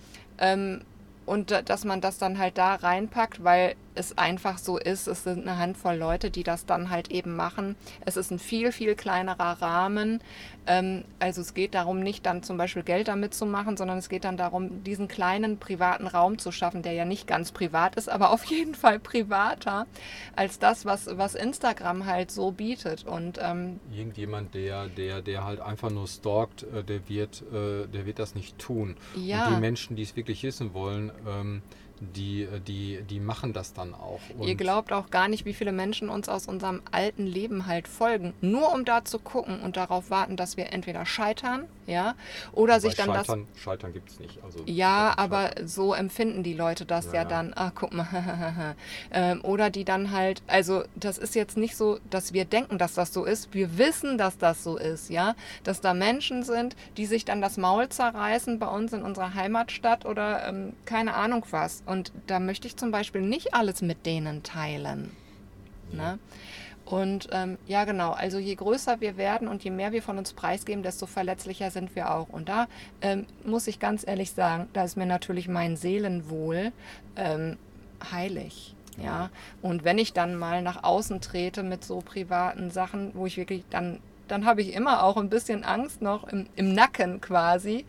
Und 1.26 1.50
dass 1.50 1.84
man 1.84 2.00
das 2.00 2.18
dann 2.18 2.38
halt 2.38 2.56
da 2.56 2.76
reinpackt, 2.76 3.42
weil 3.44 3.74
es 3.96 4.16
einfach 4.18 4.58
so 4.58 4.78
ist, 4.78 5.06
es 5.06 5.24
sind 5.24 5.46
eine 5.46 5.58
Handvoll 5.58 5.96
Leute, 5.96 6.30
die 6.30 6.42
das 6.42 6.66
dann 6.66 6.90
halt 6.90 7.10
eben 7.10 7.34
machen. 7.36 7.76
Es 8.04 8.16
ist 8.16 8.30
ein 8.30 8.38
viel, 8.38 8.72
viel 8.72 8.94
kleinerer 8.94 9.62
Rahmen. 9.62 10.20
Ähm, 10.66 11.04
also 11.18 11.40
es 11.40 11.54
geht 11.54 11.74
darum, 11.74 12.00
nicht 12.00 12.26
dann 12.26 12.42
zum 12.42 12.56
Beispiel 12.56 12.82
Geld 12.82 13.08
damit 13.08 13.34
zu 13.34 13.46
machen, 13.46 13.76
sondern 13.76 13.98
es 13.98 14.08
geht 14.08 14.24
dann 14.24 14.36
darum, 14.36 14.84
diesen 14.84 15.08
kleinen 15.08 15.58
privaten 15.58 16.06
Raum 16.06 16.38
zu 16.38 16.52
schaffen, 16.52 16.82
der 16.82 16.92
ja 16.92 17.04
nicht 17.04 17.26
ganz 17.26 17.52
privat 17.52 17.96
ist, 17.96 18.08
aber 18.08 18.30
auf 18.30 18.44
jeden 18.44 18.74
Fall 18.74 18.98
privater 18.98 19.86
als 20.34 20.58
das, 20.58 20.84
was, 20.84 21.06
was 21.16 21.34
Instagram 21.34 22.06
halt 22.06 22.30
so 22.30 22.50
bietet. 22.50 23.04
Und, 23.04 23.38
ähm, 23.42 23.80
Irgendjemand, 23.92 24.54
der, 24.54 24.88
der, 24.88 25.22
der 25.22 25.44
halt 25.44 25.60
einfach 25.60 25.90
nur 25.90 26.06
stalkt, 26.06 26.64
äh, 26.64 26.82
der 26.82 27.08
wird, 27.08 27.42
äh, 27.52 27.86
der 27.86 28.06
wird 28.06 28.18
das 28.18 28.34
nicht 28.34 28.58
tun. 28.58 28.96
Ja. 29.14 29.46
Und 29.46 29.54
die 29.56 29.60
Menschen, 29.60 29.96
die 29.96 30.02
es 30.02 30.16
wirklich 30.16 30.42
wissen 30.42 30.74
wollen, 30.74 31.12
ähm, 31.26 31.62
die, 32.00 32.46
die, 32.66 33.02
die 33.02 33.20
machen 33.20 33.52
das 33.52 33.72
dann 33.72 33.94
auch. 33.94 34.20
Und 34.38 34.46
Ihr 34.46 34.54
glaubt 34.54 34.92
auch 34.92 35.10
gar 35.10 35.28
nicht, 35.28 35.44
wie 35.44 35.54
viele 35.54 35.72
Menschen 35.72 36.08
uns 36.08 36.28
aus 36.28 36.46
unserem 36.46 36.82
alten 36.90 37.26
Leben 37.26 37.66
halt 37.66 37.88
folgen, 37.88 38.34
nur 38.40 38.72
um 38.72 38.84
da 38.84 39.04
zu 39.04 39.18
gucken 39.18 39.60
und 39.60 39.76
darauf 39.76 40.10
warten, 40.10 40.36
dass 40.36 40.56
wir 40.56 40.72
entweder 40.72 41.06
scheitern, 41.06 41.64
ja, 41.86 42.14
oder 42.52 42.80
sich 42.80 42.94
dann 42.96 43.06
scheitern, 43.06 43.46
das. 43.52 43.62
Scheitern 43.62 43.92
gibt 43.92 44.10
es 44.10 44.20
nicht. 44.20 44.42
Also 44.44 44.60
ja, 44.66 45.14
aber 45.16 45.52
so 45.64 45.94
empfinden 45.94 46.42
die 46.42 46.54
Leute 46.54 46.84
das 46.84 47.06
ja, 47.06 47.14
ja 47.14 47.24
dann. 47.24 47.54
Ah, 47.54 47.72
guck 47.74 47.92
mal. 47.94 48.06
ähm, 49.12 49.40
oder 49.42 49.70
die 49.70 49.84
dann 49.84 50.10
halt, 50.10 50.42
also 50.46 50.82
das 50.96 51.16
ist 51.16 51.34
jetzt 51.34 51.56
nicht 51.56 51.76
so, 51.76 51.98
dass 52.10 52.32
wir 52.32 52.44
denken, 52.44 52.78
dass 52.78 52.94
das 52.94 53.12
so 53.12 53.24
ist. 53.24 53.54
Wir 53.54 53.78
wissen, 53.78 54.18
dass 54.18 54.36
das 54.36 54.62
so 54.62 54.76
ist, 54.76 55.08
ja, 55.10 55.34
dass 55.64 55.80
da 55.80 55.94
Menschen 55.94 56.42
sind, 56.42 56.76
die 56.96 57.06
sich 57.06 57.24
dann 57.24 57.40
das 57.40 57.56
Maul 57.56 57.88
zerreißen 57.88 58.58
bei 58.58 58.66
uns 58.66 58.92
in 58.92 59.02
unserer 59.02 59.34
Heimatstadt 59.34 60.04
oder 60.04 60.46
ähm, 60.48 60.74
keine 60.84 61.14
Ahnung 61.14 61.44
was. 61.50 61.82
Und 61.86 62.12
da 62.26 62.40
möchte 62.40 62.66
ich 62.66 62.76
zum 62.76 62.90
Beispiel 62.90 63.22
nicht 63.22 63.54
alles 63.54 63.80
mit 63.80 64.04
denen 64.06 64.42
teilen. 64.42 65.12
Ne? 65.92 66.18
Und 66.84 67.28
ähm, 67.32 67.58
ja, 67.66 67.84
genau, 67.84 68.12
also 68.12 68.38
je 68.38 68.54
größer 68.54 69.00
wir 69.00 69.16
werden 69.16 69.48
und 69.48 69.64
je 69.64 69.70
mehr 69.70 69.90
wir 69.90 70.02
von 70.02 70.18
uns 70.18 70.32
preisgeben, 70.32 70.84
desto 70.84 71.06
verletzlicher 71.06 71.72
sind 71.72 71.96
wir 71.96 72.12
auch. 72.12 72.28
Und 72.28 72.48
da 72.48 72.68
ähm, 73.00 73.26
muss 73.44 73.66
ich 73.66 73.80
ganz 73.80 74.06
ehrlich 74.06 74.30
sagen, 74.30 74.68
da 74.72 74.84
ist 74.84 74.96
mir 74.96 75.06
natürlich 75.06 75.48
mein 75.48 75.76
Seelenwohl 75.76 76.72
ähm, 77.16 77.56
heilig. 78.12 78.74
Ja, 79.02 79.30
und 79.60 79.84
wenn 79.84 79.98
ich 79.98 80.14
dann 80.14 80.36
mal 80.36 80.62
nach 80.62 80.82
außen 80.82 81.20
trete 81.20 81.62
mit 81.62 81.84
so 81.84 81.98
privaten 81.98 82.70
Sachen, 82.70 83.10
wo 83.14 83.26
ich 83.26 83.36
wirklich 83.36 83.64
dann, 83.68 84.00
dann 84.26 84.46
habe 84.46 84.62
ich 84.62 84.72
immer 84.72 85.02
auch 85.02 85.18
ein 85.18 85.28
bisschen 85.28 85.64
Angst 85.64 86.00
noch 86.00 86.26
im, 86.28 86.46
im 86.56 86.72
Nacken 86.72 87.20
quasi, 87.20 87.84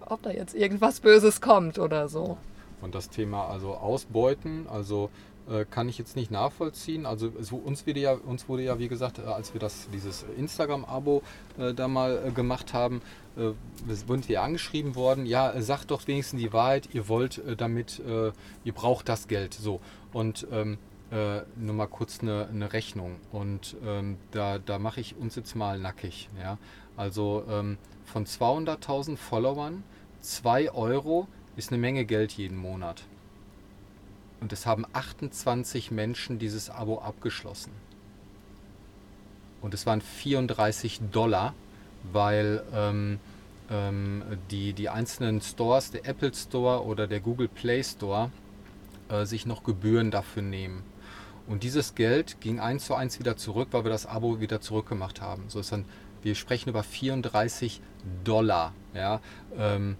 ob 0.00 0.22
da 0.22 0.30
jetzt 0.30 0.54
irgendwas 0.54 1.00
Böses 1.00 1.40
kommt 1.40 1.78
oder 1.78 2.08
so. 2.08 2.36
Und 2.80 2.94
das 2.94 3.10
Thema 3.10 3.46
also 3.48 3.74
Ausbeuten, 3.74 4.66
also 4.68 5.10
äh, 5.50 5.64
kann 5.64 5.88
ich 5.88 5.98
jetzt 5.98 6.16
nicht 6.16 6.30
nachvollziehen. 6.30 7.06
Also 7.06 7.32
es, 7.40 7.50
uns, 7.50 7.86
wurde 7.86 8.00
ja, 8.00 8.12
uns 8.12 8.48
wurde 8.48 8.62
ja, 8.62 8.78
wie 8.78 8.88
gesagt, 8.88 9.18
äh, 9.18 9.22
als 9.22 9.52
wir 9.52 9.60
das, 9.60 9.88
dieses 9.92 10.24
Instagram-Abo 10.36 11.22
äh, 11.58 11.74
da 11.74 11.88
mal 11.88 12.26
äh, 12.26 12.30
gemacht 12.30 12.72
haben, 12.72 13.02
äh, 13.36 13.50
sind 13.88 14.28
wir 14.28 14.42
angeschrieben 14.42 14.94
worden, 14.94 15.26
ja, 15.26 15.50
äh, 15.50 15.62
sagt 15.62 15.90
doch 15.90 16.06
wenigstens 16.06 16.40
die 16.40 16.52
Wahrheit, 16.52 16.90
ihr 16.92 17.08
wollt 17.08 17.42
damit, 17.56 18.00
ihr 18.64 18.72
braucht 18.72 19.08
das 19.08 19.28
Geld. 19.28 19.54
So. 19.54 19.80
Und 20.12 20.46
ähm, 20.52 20.78
nur 21.10 21.74
mal 21.74 21.88
kurz 21.88 22.20
eine, 22.20 22.48
eine 22.48 22.72
Rechnung. 22.72 23.16
Und 23.32 23.76
ähm, 23.84 24.16
da, 24.30 24.58
da 24.58 24.78
mache 24.78 25.00
ich 25.00 25.16
uns 25.16 25.34
jetzt 25.34 25.56
mal 25.56 25.78
nackig. 25.78 26.28
Ja? 26.40 26.58
Also 26.96 27.44
ähm, 27.50 27.78
von 28.04 28.26
200.000 28.26 29.16
Followern 29.16 29.82
2 30.20 30.72
Euro 30.72 31.26
ist 31.56 31.70
eine 31.70 31.80
Menge 31.80 32.04
Geld 32.04 32.32
jeden 32.32 32.56
Monat. 32.56 33.02
Und 34.40 34.52
es 34.52 34.66
haben 34.66 34.86
28 34.92 35.90
Menschen 35.90 36.38
dieses 36.38 36.70
Abo 36.70 37.00
abgeschlossen. 37.00 37.72
Und 39.60 39.74
es 39.74 39.84
waren 39.84 40.00
34 40.00 41.00
Dollar, 41.12 41.54
weil 42.12 42.62
ähm, 42.74 43.20
ähm, 43.70 44.22
die, 44.50 44.72
die 44.72 44.88
einzelnen 44.88 45.40
Stores, 45.42 45.90
der 45.90 46.06
Apple 46.06 46.32
Store 46.34 46.84
oder 46.84 47.06
der 47.06 47.20
Google 47.20 47.48
Play 47.48 47.82
Store, 47.82 48.30
äh, 49.10 49.26
sich 49.26 49.44
noch 49.44 49.62
Gebühren 49.62 50.10
dafür 50.10 50.42
nehmen. 50.42 50.82
Und 51.46 51.62
dieses 51.62 51.94
Geld 51.94 52.40
ging 52.40 52.60
eins 52.60 52.86
zu 52.86 52.94
eins 52.94 53.18
wieder 53.18 53.36
zurück, 53.36 53.68
weil 53.72 53.84
wir 53.84 53.90
das 53.90 54.06
Abo 54.06 54.40
wieder 54.40 54.60
zurückgemacht 54.60 55.20
haben. 55.20 55.44
So 55.48 55.60
ist 55.60 55.72
dann, 55.72 55.84
wir 56.22 56.34
sprechen 56.34 56.70
über 56.70 56.82
34 56.82 57.80
Dollar. 58.24 58.72
Ja, 58.94 59.20
ähm, 59.58 59.96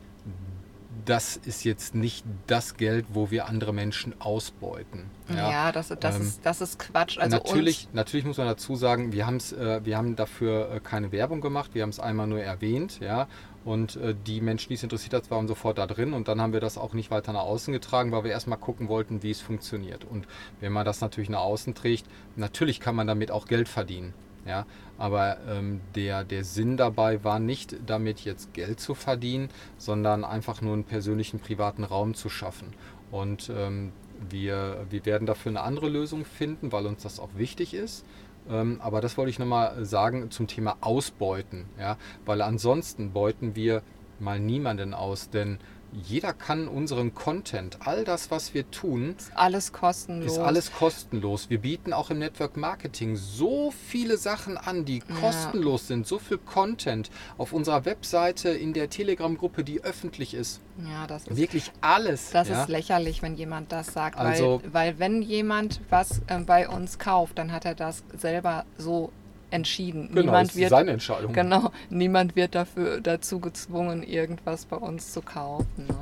das 1.05 1.37
ist 1.37 1.65
jetzt 1.65 1.95
nicht 1.95 2.25
das 2.47 2.77
Geld, 2.77 3.07
wo 3.13 3.31
wir 3.31 3.47
andere 3.47 3.73
Menschen 3.73 4.15
ausbeuten. 4.21 5.11
Ja, 5.29 5.51
ja 5.51 5.73
das, 5.73 5.89
das, 6.01 6.17
ähm, 6.17 6.23
ist, 6.23 6.41
das 6.45 6.61
ist 6.61 6.79
Quatsch. 6.79 7.19
Also 7.19 7.37
natürlich, 7.37 7.89
natürlich 7.93 8.27
muss 8.27 8.39
man 8.39 8.47
dazu 8.47 8.77
sagen, 8.77 9.13
wir, 9.13 9.27
äh, 9.27 9.85
wir 9.85 9.97
haben 9.97 10.17
dafür 10.17 10.71
äh, 10.73 10.81
keine 10.81 11.13
Werbung 11.13 11.41
gemacht, 11.41 11.75
wir 11.75 11.83
haben 11.83 11.91
es 11.91 12.01
einmal 12.01 12.27
nur 12.27 12.41
erwähnt, 12.41 13.01
ja. 13.01 13.29
Und 13.65 13.97
äh, 13.97 14.15
die 14.27 14.41
Menschen, 14.41 14.69
die 14.69 14.75
es 14.75 14.83
interessiert 14.83 15.13
hat, 15.13 15.31
waren 15.31 15.47
sofort 15.47 15.79
da 15.79 15.87
drin 15.87 16.15
und 16.15 16.29
dann 16.29 16.41
haben 16.41 16.53
wir 16.53 16.61
das 16.61 16.79
auch 16.79 16.95
nicht 16.95 17.11
weiter 17.11 17.33
nach 17.33 17.43
außen 17.43 17.73
getragen, 17.73 18.11
weil 18.11 18.25
wir 18.25 18.31
erstmal 18.31 18.59
gucken 18.59 18.89
wollten, 18.89 19.23
wie 19.23 19.31
es 19.31 19.41
funktioniert. 19.41 20.05
Und 20.05 20.27
wenn 20.61 20.73
man 20.73 20.87
das 20.87 21.01
natürlich 21.01 21.29
nach 21.29 21.41
außen 21.41 21.75
trägt, 21.75 22.07
natürlich 22.37 22.81
kann 22.81 22.97
man 22.97 23.07
damit 23.07 23.31
auch 23.31 23.47
Geld 23.47 23.69
verdienen. 23.69 24.15
Ja, 24.47 24.67
aber 24.97 25.37
ähm, 25.49 25.81
der, 25.95 26.25
der 26.25 26.45
Sinn 26.45 26.77
dabei 26.77 27.23
war 27.25 27.39
nicht, 27.39 27.77
damit 27.87 28.21
jetzt 28.21 28.55
Geld 28.55 28.81
zu 28.81 28.95
verdienen, 28.95 29.51
sondern 29.77 30.25
einfach 30.25 30.63
nur 30.63 30.73
einen 30.73 30.85
persönlichen, 30.85 31.41
privaten 31.41 31.85
Raum 31.85 32.15
zu 32.15 32.29
schaffen. 32.29 32.75
Und 33.11 33.53
ähm, 33.55 33.93
wir, 34.29 34.87
wir 34.89 35.05
werden 35.05 35.27
dafür 35.27 35.51
eine 35.51 35.63
andere 35.63 35.89
Lösung 35.89 36.25
finden, 36.25 36.73
weil 36.73 36.87
uns 36.87 37.03
das 37.03 37.21
auch 37.21 37.31
wichtig 37.35 37.75
ist. 37.75 38.05
Ähm, 38.49 38.81
aber 38.83 39.01
das 39.01 39.17
wollte 39.17 39.31
ich 39.31 39.39
nochmal 39.39 39.85
sagen 39.85 40.31
zum 40.31 40.47
Thema 40.47 40.77
Ausbeuten. 40.81 41.67
Ja? 41.79 41.97
Weil 42.25 42.43
ansonsten 42.43 43.13
beuten 43.13 43.55
wir 43.55 43.83
mal 44.19 44.39
niemanden 44.39 44.95
aus, 44.95 45.31
denn 45.31 45.59
jeder 45.93 46.33
kann 46.33 46.69
unseren 46.69 47.15
Content, 47.15 47.79
all 47.85 48.05
das, 48.05 48.31
was 48.31 48.55
wir 48.55 48.71
tun, 48.71 49.15
ist 49.19 49.33
alles 49.35 49.73
kostenlos. 49.73 50.33
Ist 50.33 50.39
alles 50.39 50.73
kostenlos. 50.73 51.51
Wir 51.51 51.59
bieten 51.59 51.93
auch 51.93 52.11
im 52.11 52.19
Network 52.19 52.57
Marketing 52.57 53.17
so 53.17 53.73
viele 53.89 54.17
Sachen 54.17 54.57
an, 54.57 54.85
die 54.85 54.99
ja. 54.99 55.15
kostenlos 55.21 55.89
sind, 55.89 56.07
so 56.07 56.19
viel 56.19 56.39
Content 56.39 57.11
auf 57.39 57.53
unserer 57.53 57.85
Webseite, 57.85 58.51
in 58.51 58.73
der 58.73 58.91
Telegram-Gruppe, 58.91 59.65
die 59.65 59.83
öffentlich 59.83 60.35
ist. 60.35 60.61
Ja, 60.89 61.07
das 61.07 61.27
ist 61.27 61.37
wirklich 61.37 61.73
alles. 61.81 62.31
Das 62.31 62.49
ja? 62.49 62.63
ist 62.63 62.69
lächerlich, 62.69 63.23
wenn 63.23 63.37
jemand 63.37 63.73
das 63.73 63.93
sagt, 63.93 64.19
also, 64.19 64.61
weil, 64.65 64.73
weil 64.73 64.99
wenn 64.99 65.23
jemand 65.23 65.81
was 65.91 66.21
äh, 66.27 66.39
bei 66.39 66.69
uns 66.69 66.99
kauft, 66.99 67.39
dann 67.39 67.53
hat 67.53 67.65
er 67.65 67.75
das 67.75 68.03
selber 68.17 68.65
so 68.79 69.13
entschieden. 69.51 70.09
Genau, 70.09 70.23
niemand 70.23 70.57
wird, 70.57 70.71
seine 70.71 70.93
Entscheidung. 70.93 71.33
Genau, 71.33 71.71
niemand 71.91 72.37
wird 72.37 72.55
dafür 72.55 73.01
dazu 73.01 73.41
gezwungen, 73.41 74.03
irgendwas 74.03 74.65
bei 74.65 74.77
uns 74.77 75.13
zu 75.13 75.23
kaufen. 75.23 75.87
Ne? 75.87 75.95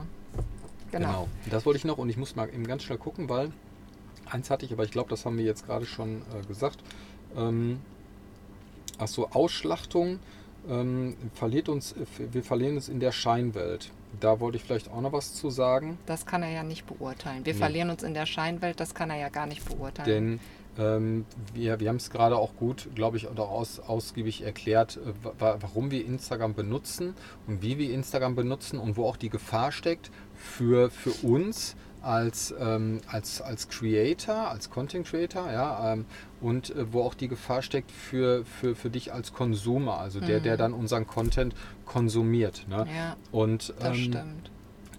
Genau. 0.90 1.08
genau. 1.08 1.28
Das 1.50 1.66
wollte 1.66 1.78
ich 1.78 1.84
noch 1.84 1.98
und 1.98 2.08
ich 2.08 2.16
muss 2.16 2.36
mal 2.36 2.48
eben 2.48 2.66
ganz 2.66 2.82
schnell 2.82 2.98
gucken, 2.98 3.28
weil 3.28 3.50
eins 4.26 4.50
hatte 4.50 4.64
ich, 4.64 4.72
aber 4.72 4.84
ich 4.84 4.90
glaube, 4.90 5.10
das 5.10 5.24
haben 5.24 5.36
wir 5.36 5.44
jetzt 5.44 5.66
gerade 5.66 5.86
schon 5.86 6.22
äh, 6.40 6.46
gesagt. 6.46 6.78
Ähm, 7.36 7.80
Achso, 8.98 9.28
Ausschlachtung 9.32 10.18
ähm, 10.68 11.16
verliert 11.34 11.68
uns, 11.68 11.94
wir 12.18 12.42
verlieren 12.42 12.76
es 12.76 12.88
in 12.88 13.00
der 13.00 13.12
Scheinwelt. 13.12 13.90
Da 14.20 14.40
wollte 14.40 14.56
ich 14.56 14.64
vielleicht 14.64 14.90
auch 14.90 15.00
noch 15.00 15.12
was 15.12 15.34
zu 15.34 15.50
sagen. 15.50 15.98
Das 16.06 16.26
kann 16.26 16.42
er 16.42 16.50
ja 16.50 16.62
nicht 16.62 16.86
beurteilen. 16.86 17.44
Wir 17.46 17.52
nee. 17.52 17.58
verlieren 17.58 17.90
uns 17.90 18.02
in 18.02 18.14
der 18.14 18.26
Scheinwelt, 18.26 18.80
das 18.80 18.94
kann 18.94 19.10
er 19.10 19.16
ja 19.16 19.28
gar 19.28 19.46
nicht 19.46 19.64
beurteilen. 19.64 20.08
Denn 20.08 20.40
ähm, 20.78 21.26
wir, 21.54 21.80
wir 21.80 21.88
haben 21.88 21.96
es 21.96 22.10
gerade 22.10 22.36
auch 22.36 22.54
gut, 22.56 22.88
glaube 22.94 23.16
ich, 23.16 23.26
auch 23.26 23.50
aus, 23.50 23.80
ausgiebig 23.80 24.42
erklärt, 24.42 24.98
äh, 24.98 25.32
warum 25.38 25.90
wir 25.90 26.04
Instagram 26.04 26.54
benutzen 26.54 27.14
und 27.46 27.62
wie 27.62 27.78
wir 27.78 27.92
Instagram 27.92 28.34
benutzen 28.34 28.78
und 28.78 28.96
wo 28.96 29.06
auch 29.06 29.16
die 29.16 29.30
Gefahr 29.30 29.72
steckt 29.72 30.10
für, 30.34 30.90
für 30.90 31.10
uns 31.26 31.76
als, 32.00 32.54
ähm, 32.58 33.00
als, 33.08 33.40
als 33.40 33.68
Creator, 33.68 34.48
als 34.50 34.70
Content 34.70 35.06
Creator, 35.06 35.50
ja, 35.50 35.92
ähm, 35.92 36.06
und 36.40 36.70
äh, 36.70 36.92
wo 36.92 37.02
auch 37.02 37.14
die 37.14 37.28
Gefahr 37.28 37.62
steckt 37.62 37.90
für, 37.90 38.44
für, 38.44 38.76
für 38.76 38.90
dich 38.90 39.12
als 39.12 39.32
Konsumer, 39.32 39.98
also 39.98 40.20
der, 40.20 40.38
mhm. 40.38 40.44
der 40.44 40.56
dann 40.56 40.72
unseren 40.72 41.06
Content 41.06 41.54
konsumiert. 41.84 42.66
Ne? 42.68 42.86
Ja, 42.94 43.16
und 43.32 43.74
das 43.80 43.96
ähm, 43.96 44.04
stimmt. 44.04 44.50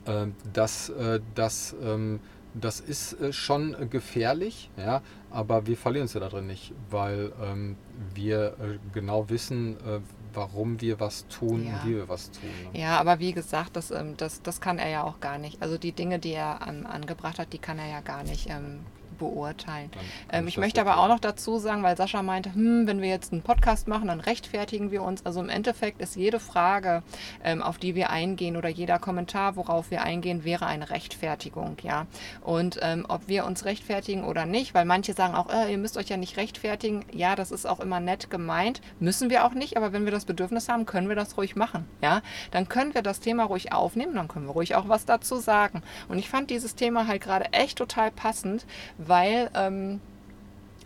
Äh, 0.05 0.27
das, 0.53 0.89
äh, 0.89 1.21
das 1.35 1.75
ähm, 1.81 2.19
das 2.53 2.79
ist 2.79 3.13
äh, 3.13 3.31
schon 3.31 3.89
gefährlich, 3.89 4.69
ja, 4.77 5.01
aber 5.29 5.67
wir 5.67 5.77
verlieren 5.77 6.03
uns 6.03 6.13
ja 6.13 6.19
da 6.19 6.29
drin 6.29 6.47
nicht, 6.47 6.73
weil 6.89 7.31
ähm, 7.41 7.77
wir 8.13 8.55
äh, 8.59 8.79
genau 8.93 9.29
wissen, 9.29 9.77
äh, 9.77 9.99
warum 10.33 10.81
wir 10.81 10.99
was 10.99 11.27
tun 11.27 11.65
ja. 11.65 11.73
und 11.73 11.85
wie 11.85 11.95
wir 11.95 12.09
was 12.09 12.31
tun. 12.31 12.49
Ne? 12.73 12.79
Ja, 12.79 12.99
aber 12.99 13.19
wie 13.19 13.33
gesagt, 13.33 13.75
das, 13.75 13.91
ähm, 13.91 14.15
das, 14.17 14.41
das 14.41 14.61
kann 14.61 14.79
er 14.79 14.89
ja 14.89 15.03
auch 15.03 15.19
gar 15.19 15.37
nicht. 15.37 15.61
Also 15.61 15.77
die 15.77 15.91
Dinge, 15.91 16.19
die 16.19 16.33
er 16.33 16.59
ähm, 16.67 16.85
angebracht 16.85 17.39
hat, 17.39 17.53
die 17.53 17.59
kann 17.59 17.79
er 17.79 17.89
ja 17.89 18.01
gar 18.01 18.23
nicht 18.23 18.49
ähm, 18.49 18.79
beurteilen. 19.19 19.91
Ähm, 20.31 20.47
ich 20.47 20.57
möchte 20.57 20.81
aber 20.81 20.97
auch 20.97 21.07
noch 21.07 21.19
dazu 21.19 21.59
sagen, 21.59 21.83
weil 21.83 21.95
Sascha 21.95 22.23
meinte, 22.23 22.53
hm, 22.53 22.87
wenn 22.87 23.01
wir 23.01 23.09
jetzt 23.09 23.31
einen 23.31 23.43
Podcast 23.43 23.87
machen, 23.87 24.07
dann 24.07 24.19
rechtfertigen 24.19 24.89
wir 24.89 25.03
uns. 25.03 25.25
Also 25.25 25.39
im 25.39 25.49
Endeffekt 25.49 26.01
ist 26.01 26.15
jede 26.15 26.39
Frage, 26.39 27.03
ähm, 27.43 27.61
auf 27.61 27.77
die 27.77 27.93
wir 27.93 28.09
eingehen 28.09 28.57
oder 28.57 28.69
jeder 28.69 28.97
Kommentar, 28.97 29.55
worauf 29.55 29.91
wir 29.91 30.01
eingehen, 30.01 30.43
wäre 30.43 30.65
eine 30.65 30.89
Rechtfertigung, 30.89 31.77
ja. 31.83 32.07
Und 32.41 32.79
ähm, 32.81 33.05
ob 33.07 33.27
wir 33.27 33.45
uns 33.45 33.65
rechtfertigen 33.65 34.23
oder 34.23 34.45
nicht, 34.45 34.73
weil 34.73 34.85
manche 34.85 35.13
sagen 35.13 35.35
auch, 35.35 35.49
äh, 35.49 35.71
ihr 35.71 35.77
müsst 35.77 35.97
euch 35.97 36.09
ja 36.09 36.17
nicht 36.17 36.37
rechtfertigen. 36.37 37.05
Ja, 37.11 37.35
das 37.35 37.51
ist 37.51 37.67
auch 37.67 37.79
immer 37.79 37.99
nett 37.99 38.29
gemeint. 38.29 38.81
Müssen 38.99 39.29
wir 39.29 39.45
auch 39.45 39.53
nicht, 39.53 39.77
aber 39.77 39.93
wenn 39.93 40.05
wir 40.05 40.11
das 40.11 40.25
Bedürfnis 40.25 40.69
haben, 40.69 40.85
können 40.85 41.09
wir 41.09 41.15
das 41.15 41.37
ruhig 41.37 41.55
machen, 41.55 41.85
ja. 42.01 42.21
Dann 42.51 42.69
können 42.69 42.93
wir 42.93 43.01
das 43.01 43.19
Thema 43.19 43.43
ruhig 43.43 43.73
aufnehmen, 43.73 44.15
dann 44.15 44.27
können 44.27 44.45
wir 44.45 44.53
ruhig 44.53 44.75
auch 44.75 44.87
was 44.87 45.05
dazu 45.05 45.35
sagen. 45.35 45.83
Und 46.07 46.17
ich 46.17 46.29
fand 46.29 46.49
dieses 46.49 46.75
Thema 46.75 47.07
halt 47.07 47.21
gerade 47.21 47.51
echt 47.51 47.77
total 47.77 48.11
passend, 48.11 48.65
weil 49.09 49.49
ähm, 49.55 49.99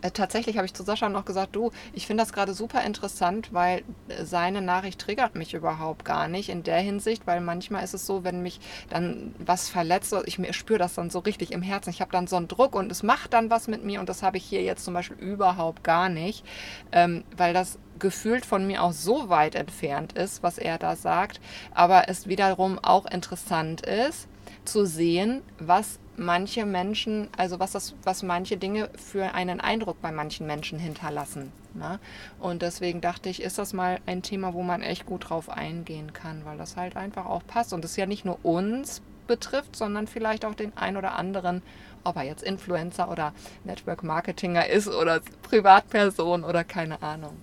äh, 0.04 0.10
tatsächlich 0.10 0.58
habe 0.58 0.66
ich 0.66 0.74
zu 0.74 0.82
Sascha 0.82 1.08
noch 1.08 1.24
gesagt, 1.24 1.56
du, 1.56 1.70
ich 1.94 2.06
finde 2.06 2.22
das 2.22 2.34
gerade 2.34 2.52
super 2.52 2.82
interessant, 2.82 3.54
weil 3.54 3.84
äh, 4.08 4.24
seine 4.24 4.60
Nachricht 4.60 5.00
triggert 5.00 5.34
mich 5.34 5.54
überhaupt 5.54 6.04
gar 6.04 6.28
nicht 6.28 6.50
in 6.50 6.62
der 6.62 6.78
Hinsicht, 6.78 7.26
weil 7.26 7.40
manchmal 7.40 7.82
ist 7.82 7.94
es 7.94 8.04
so, 8.04 8.22
wenn 8.22 8.42
mich 8.42 8.60
dann 8.90 9.34
was 9.38 9.70
verletzt, 9.70 10.14
ich 10.26 10.38
spüre 10.54 10.78
das 10.78 10.94
dann 10.94 11.08
so 11.08 11.20
richtig 11.20 11.52
im 11.52 11.62
Herzen, 11.62 11.88
ich 11.88 12.02
habe 12.02 12.12
dann 12.12 12.26
so 12.26 12.36
einen 12.36 12.48
Druck 12.48 12.74
und 12.74 12.92
es 12.92 13.02
macht 13.02 13.32
dann 13.32 13.48
was 13.48 13.66
mit 13.66 13.82
mir 13.82 13.98
und 14.00 14.10
das 14.10 14.22
habe 14.22 14.36
ich 14.36 14.44
hier 14.44 14.62
jetzt 14.62 14.84
zum 14.84 14.92
Beispiel 14.92 15.16
überhaupt 15.16 15.82
gar 15.84 16.10
nicht, 16.10 16.44
ähm, 16.92 17.24
weil 17.34 17.54
das 17.54 17.78
gefühlt 17.98 18.44
von 18.44 18.66
mir 18.66 18.82
auch 18.82 18.92
so 18.92 19.30
weit 19.30 19.54
entfernt 19.54 20.12
ist, 20.12 20.42
was 20.42 20.58
er 20.58 20.76
da 20.76 20.96
sagt, 20.96 21.40
aber 21.72 22.10
es 22.10 22.26
wiederum 22.26 22.78
auch 22.78 23.06
interessant 23.06 23.86
ist 23.86 24.28
zu 24.64 24.86
sehen, 24.86 25.42
was 25.58 25.98
manche 26.16 26.64
Menschen, 26.64 27.28
also 27.36 27.58
was 27.58 27.72
das, 27.72 27.94
was 28.04 28.22
manche 28.22 28.56
Dinge 28.56 28.88
für 28.96 29.34
einen 29.34 29.60
Eindruck 29.60 30.00
bei 30.00 30.12
manchen 30.12 30.46
Menschen 30.46 30.78
hinterlassen. 30.78 31.52
Ne? 31.74 31.98
Und 32.38 32.62
deswegen 32.62 33.00
dachte 33.00 33.28
ich, 33.28 33.42
ist 33.42 33.58
das 33.58 33.72
mal 33.72 33.98
ein 34.06 34.22
Thema, 34.22 34.54
wo 34.54 34.62
man 34.62 34.82
echt 34.82 35.06
gut 35.06 35.28
drauf 35.28 35.48
eingehen 35.48 36.12
kann, 36.12 36.44
weil 36.44 36.56
das 36.56 36.76
halt 36.76 36.96
einfach 36.96 37.26
auch 37.26 37.42
passt. 37.46 37.72
Und 37.72 37.84
das 37.84 37.96
ja 37.96 38.06
nicht 38.06 38.24
nur 38.24 38.38
uns 38.44 39.02
betrifft, 39.26 39.76
sondern 39.76 40.06
vielleicht 40.06 40.44
auch 40.44 40.54
den 40.54 40.76
ein 40.76 40.96
oder 40.96 41.16
anderen, 41.16 41.62
ob 42.04 42.16
er 42.16 42.22
jetzt 42.22 42.42
Influencer 42.42 43.10
oder 43.10 43.32
Network 43.64 44.02
Marketinger 44.04 44.68
ist 44.68 44.88
oder 44.88 45.20
Privatperson 45.42 46.44
oder 46.44 46.62
keine 46.62 47.02
Ahnung. 47.02 47.36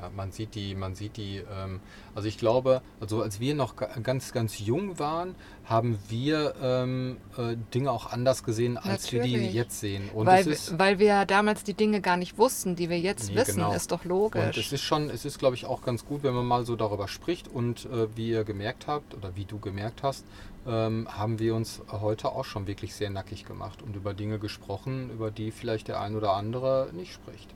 Ja, 0.00 0.10
man 0.14 0.30
sieht 0.30 0.54
die, 0.54 0.76
man 0.76 0.94
sieht 0.94 1.16
die, 1.16 1.42
ähm, 1.50 1.80
also 2.14 2.28
ich 2.28 2.38
glaube, 2.38 2.82
also 3.00 3.22
als 3.22 3.40
wir 3.40 3.54
noch 3.54 3.74
ganz, 3.76 4.32
ganz 4.32 4.60
jung 4.60 4.98
waren, 5.00 5.34
haben 5.64 5.98
wir 6.08 6.54
ähm, 6.62 7.16
äh, 7.36 7.56
Dinge 7.74 7.90
auch 7.90 8.12
anders 8.12 8.44
gesehen, 8.44 8.76
als 8.76 9.04
Natürlich. 9.04 9.32
wir 9.32 9.40
die 9.40 9.48
jetzt 9.48 9.80
sehen. 9.80 10.08
Und 10.14 10.26
weil, 10.26 10.46
ist, 10.46 10.78
weil 10.78 11.00
wir 11.00 11.24
damals 11.24 11.64
die 11.64 11.74
Dinge 11.74 12.00
gar 12.00 12.16
nicht 12.16 12.38
wussten, 12.38 12.76
die 12.76 12.88
wir 12.88 12.98
jetzt 13.00 13.30
nee, 13.30 13.36
wissen, 13.36 13.56
genau. 13.56 13.74
ist 13.74 13.90
doch 13.90 14.04
logisch. 14.04 14.44
Und 14.44 14.56
es 14.56 14.72
ist 14.72 14.82
schon, 14.82 15.10
es 15.10 15.24
ist 15.24 15.38
glaube 15.40 15.56
ich 15.56 15.66
auch 15.66 15.82
ganz 15.82 16.04
gut, 16.04 16.22
wenn 16.22 16.34
man 16.34 16.46
mal 16.46 16.64
so 16.64 16.76
darüber 16.76 17.08
spricht 17.08 17.48
und 17.48 17.86
äh, 17.86 18.06
wie 18.14 18.30
ihr 18.30 18.44
gemerkt 18.44 18.86
habt 18.86 19.14
oder 19.14 19.34
wie 19.34 19.46
du 19.46 19.58
gemerkt 19.58 20.04
hast, 20.04 20.24
ähm, 20.66 21.08
haben 21.10 21.40
wir 21.40 21.54
uns 21.56 21.82
heute 21.90 22.30
auch 22.30 22.44
schon 22.44 22.68
wirklich 22.68 22.94
sehr 22.94 23.10
nackig 23.10 23.44
gemacht 23.44 23.82
und 23.82 23.96
über 23.96 24.14
Dinge 24.14 24.38
gesprochen, 24.38 25.10
über 25.10 25.32
die 25.32 25.50
vielleicht 25.50 25.88
der 25.88 26.00
ein 26.00 26.14
oder 26.14 26.34
andere 26.34 26.90
nicht 26.92 27.12
spricht. 27.12 27.48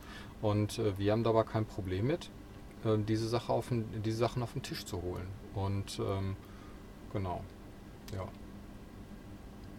Und 0.42 0.78
äh, 0.78 0.98
wir 0.98 1.12
haben 1.12 1.24
dabei 1.24 1.44
kein 1.44 1.64
Problem 1.64 2.08
mit, 2.08 2.28
äh, 2.84 2.98
diese, 2.98 3.28
Sache 3.28 3.52
auf 3.52 3.68
den, 3.68 4.02
diese 4.02 4.18
Sachen 4.18 4.42
auf 4.42 4.52
den 4.52 4.62
Tisch 4.62 4.84
zu 4.84 5.00
holen. 5.00 5.28
Und 5.54 5.98
ähm, 5.98 6.36
genau, 7.12 7.42
ja. 8.14 8.28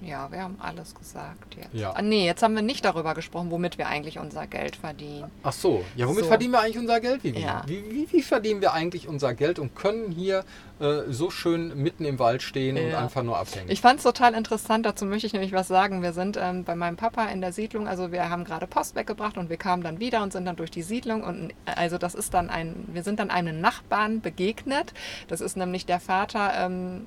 Ja, 0.02 0.32
wir 0.32 0.42
haben 0.42 0.58
alles 0.60 0.96
gesagt 0.96 1.56
jetzt. 1.56 1.74
Ja. 1.74 1.92
Ah, 1.92 2.02
nee, 2.02 2.26
jetzt 2.26 2.44
haben 2.44 2.56
wir 2.56 2.62
nicht 2.62 2.84
darüber 2.84 3.14
gesprochen, 3.14 3.52
womit 3.52 3.78
wir 3.78 3.88
eigentlich 3.88 4.20
unser 4.20 4.48
Geld 4.48 4.76
verdienen. 4.76 5.32
Ach 5.44 5.54
so, 5.54 5.84
ja, 5.96 6.08
womit 6.08 6.24
so. 6.24 6.30
verdienen 6.30 6.52
wir 6.52 6.60
eigentlich 6.60 6.78
unser 6.78 7.00
Geld, 7.00 7.24
Vivi? 7.24 7.42
Ja. 7.42 7.64
Wie, 7.66 7.84
wie, 7.90 8.08
wie, 8.12 8.22
verdienen 8.22 8.62
wir 8.62 8.74
eigentlich 8.74 9.08
unser 9.08 9.34
Geld 9.34 9.60
und 9.60 9.76
können 9.76 10.12
hier 10.12 10.44
äh, 10.80 11.04
so 11.10 11.30
schön 11.30 11.82
mitten 11.82 12.04
im 12.04 12.20
Wald 12.20 12.42
stehen 12.42 12.76
ja. 12.76 12.84
und 12.84 12.96
einfach 12.96 13.24
nur 13.24 13.38
abhängen? 13.38 13.70
Ich 13.70 13.80
fand 13.82 14.00
es 14.00 14.04
total 14.04 14.34
interessant, 14.34 14.86
dazu 14.86 15.06
möchte 15.06 15.28
ich 15.28 15.34
nämlich 15.34 15.54
was 15.54 15.70
sagen. 15.70 16.02
Wir 16.02 16.12
sind 16.12 16.38
ähm, 16.40 16.66
bei 16.66 16.76
meinem 16.76 16.98
Papa 16.98 17.26
in 17.28 17.40
der 17.40 17.54
Siedlung, 17.54 17.88
also 17.88 18.12
wir 18.12 18.30
haben 18.30 18.44
gerade 18.44 18.68
Post 18.68 18.96
weggebracht 18.96 19.38
und 19.38 19.50
wir 19.50 19.58
kamen 19.58 19.84
dann 19.84 20.00
wieder 20.00 20.22
und 20.22 20.34
sind 20.34 20.46
dann 20.46 20.58
durch 20.58 20.72
die 20.72 20.84
Siedlung 20.84 21.24
und 21.24 21.52
äh, 21.66 21.76
also 21.76 21.98
das 21.98 22.14
ist 22.14 22.34
dann 22.34 22.50
ein, 22.50 22.76
wir 22.88 23.04
sind 23.04 23.20
dann 23.20 23.30
einem 23.30 23.62
Nachbarn 23.62 24.20
begegnet. 24.20 24.94
Das 25.30 25.40
ist 25.40 25.56
nämlich 25.56 25.86
der 25.86 26.02
Vater 26.02 26.52
ähm, 26.58 27.06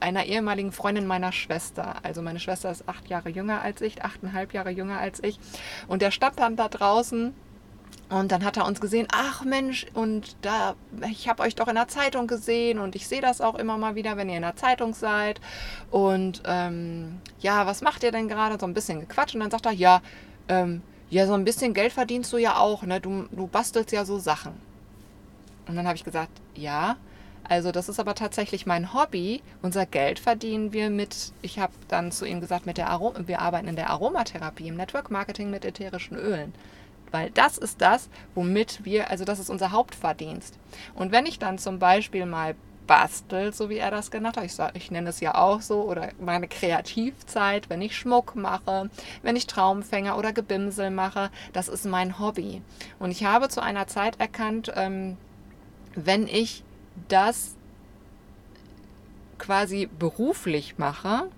einer 0.00 0.24
ehemaligen 0.26 0.72
Freundin 0.72 1.06
meiner 1.06 1.32
Schwester. 1.32 1.96
Also 2.02 2.22
meine 2.22 2.40
Schwester 2.40 2.70
ist 2.70 2.88
acht 2.88 3.08
Jahre 3.08 3.30
jünger 3.30 3.62
als 3.62 3.80
ich, 3.80 4.04
achteinhalb 4.04 4.52
Jahre 4.52 4.70
jünger 4.70 4.98
als 4.98 5.22
ich. 5.22 5.38
Und 5.88 6.02
der 6.02 6.10
stand 6.10 6.38
dann 6.38 6.56
da 6.56 6.68
draußen 6.68 7.34
Und 8.08 8.30
dann 8.30 8.44
hat 8.44 8.56
er 8.56 8.66
uns 8.66 8.80
gesehen, 8.80 9.08
ach 9.10 9.44
Mensch, 9.44 9.86
und 9.92 10.36
da, 10.42 10.76
ich 11.10 11.28
habe 11.28 11.42
euch 11.42 11.56
doch 11.56 11.66
in 11.66 11.74
der 11.74 11.88
Zeitung 11.88 12.28
gesehen 12.28 12.78
und 12.78 12.94
ich 12.94 13.08
sehe 13.08 13.20
das 13.20 13.40
auch 13.40 13.56
immer 13.56 13.78
mal 13.78 13.96
wieder, 13.96 14.16
wenn 14.16 14.28
ihr 14.28 14.36
in 14.36 14.42
der 14.42 14.54
Zeitung 14.54 14.94
seid. 14.94 15.40
Und 15.90 16.40
ähm, 16.46 17.20
ja, 17.40 17.66
was 17.66 17.82
macht 17.82 18.04
ihr 18.04 18.12
denn 18.12 18.28
gerade? 18.28 18.58
So 18.60 18.66
ein 18.66 18.74
bisschen 18.74 19.00
gequatscht. 19.00 19.34
Und 19.34 19.40
dann 19.40 19.50
sagt 19.50 19.66
er, 19.66 19.72
ja, 19.72 20.02
ähm, 20.48 20.82
ja, 21.10 21.26
so 21.26 21.34
ein 21.34 21.44
bisschen 21.44 21.74
Geld 21.74 21.92
verdienst 21.92 22.32
du 22.32 22.36
ja 22.38 22.58
auch, 22.58 22.82
ne? 22.82 23.00
Du, 23.00 23.26
du 23.32 23.48
bastelst 23.48 23.90
ja 23.92 24.04
so 24.04 24.18
Sachen. 24.18 24.52
Und 25.66 25.74
dann 25.74 25.86
habe 25.86 25.96
ich 25.96 26.04
gesagt, 26.04 26.30
ja, 26.54 26.96
also 27.48 27.72
das 27.72 27.88
ist 27.88 28.00
aber 28.00 28.14
tatsächlich 28.14 28.66
mein 28.66 28.92
Hobby. 28.92 29.42
Unser 29.62 29.86
Geld 29.86 30.18
verdienen 30.18 30.72
wir 30.72 30.90
mit, 30.90 31.32
ich 31.42 31.58
habe 31.58 31.72
dann 31.88 32.12
zu 32.12 32.24
ihm 32.24 32.40
gesagt, 32.40 32.66
mit 32.66 32.78
der 32.78 32.90
Arom 32.90 33.14
wir 33.26 33.40
arbeiten 33.40 33.68
in 33.68 33.76
der 33.76 33.90
Aromatherapie, 33.90 34.68
im 34.68 34.76
Network 34.76 35.10
Marketing 35.10 35.50
mit 35.50 35.64
ätherischen 35.64 36.16
Ölen 36.16 36.52
weil 37.12 37.30
das 37.30 37.56
ist 37.56 37.80
das, 37.80 38.08
womit 38.34 38.84
wir, 38.84 39.10
also 39.10 39.24
das 39.24 39.38
ist 39.38 39.48
unser 39.48 39.70
Hauptverdienst. 39.70 40.58
Und 40.94 41.12
wenn 41.12 41.24
ich 41.24 41.38
dann 41.38 41.56
zum 41.56 41.78
Beispiel 41.78 42.26
mal 42.26 42.56
bastel, 42.86 43.52
so 43.52 43.68
wie 43.68 43.78
er 43.78 43.90
das 43.90 44.10
genannt 44.10 44.36
hat, 44.36 44.44
ich, 44.44 44.54
sag, 44.54 44.76
ich 44.76 44.90
nenne 44.90 45.10
es 45.10 45.20
ja 45.20 45.34
auch 45.34 45.60
so, 45.60 45.82
oder 45.82 46.10
meine 46.20 46.48
Kreativzeit, 46.48 47.68
wenn 47.68 47.82
ich 47.82 47.96
Schmuck 47.96 48.36
mache, 48.36 48.90
wenn 49.22 49.36
ich 49.36 49.46
Traumfänger 49.46 50.16
oder 50.16 50.32
Gebimsel 50.32 50.90
mache, 50.90 51.30
das 51.52 51.68
ist 51.68 51.84
mein 51.84 52.18
Hobby. 52.18 52.62
Und 52.98 53.10
ich 53.10 53.24
habe 53.24 53.48
zu 53.48 53.62
einer 53.62 53.86
Zeit 53.86 54.20
erkannt, 54.20 54.72
ähm, 54.76 55.16
wenn 55.94 56.28
ich 56.28 56.62
das 57.08 57.54
quasi 59.38 59.88
beruflich 59.98 60.78
mache, 60.78 61.28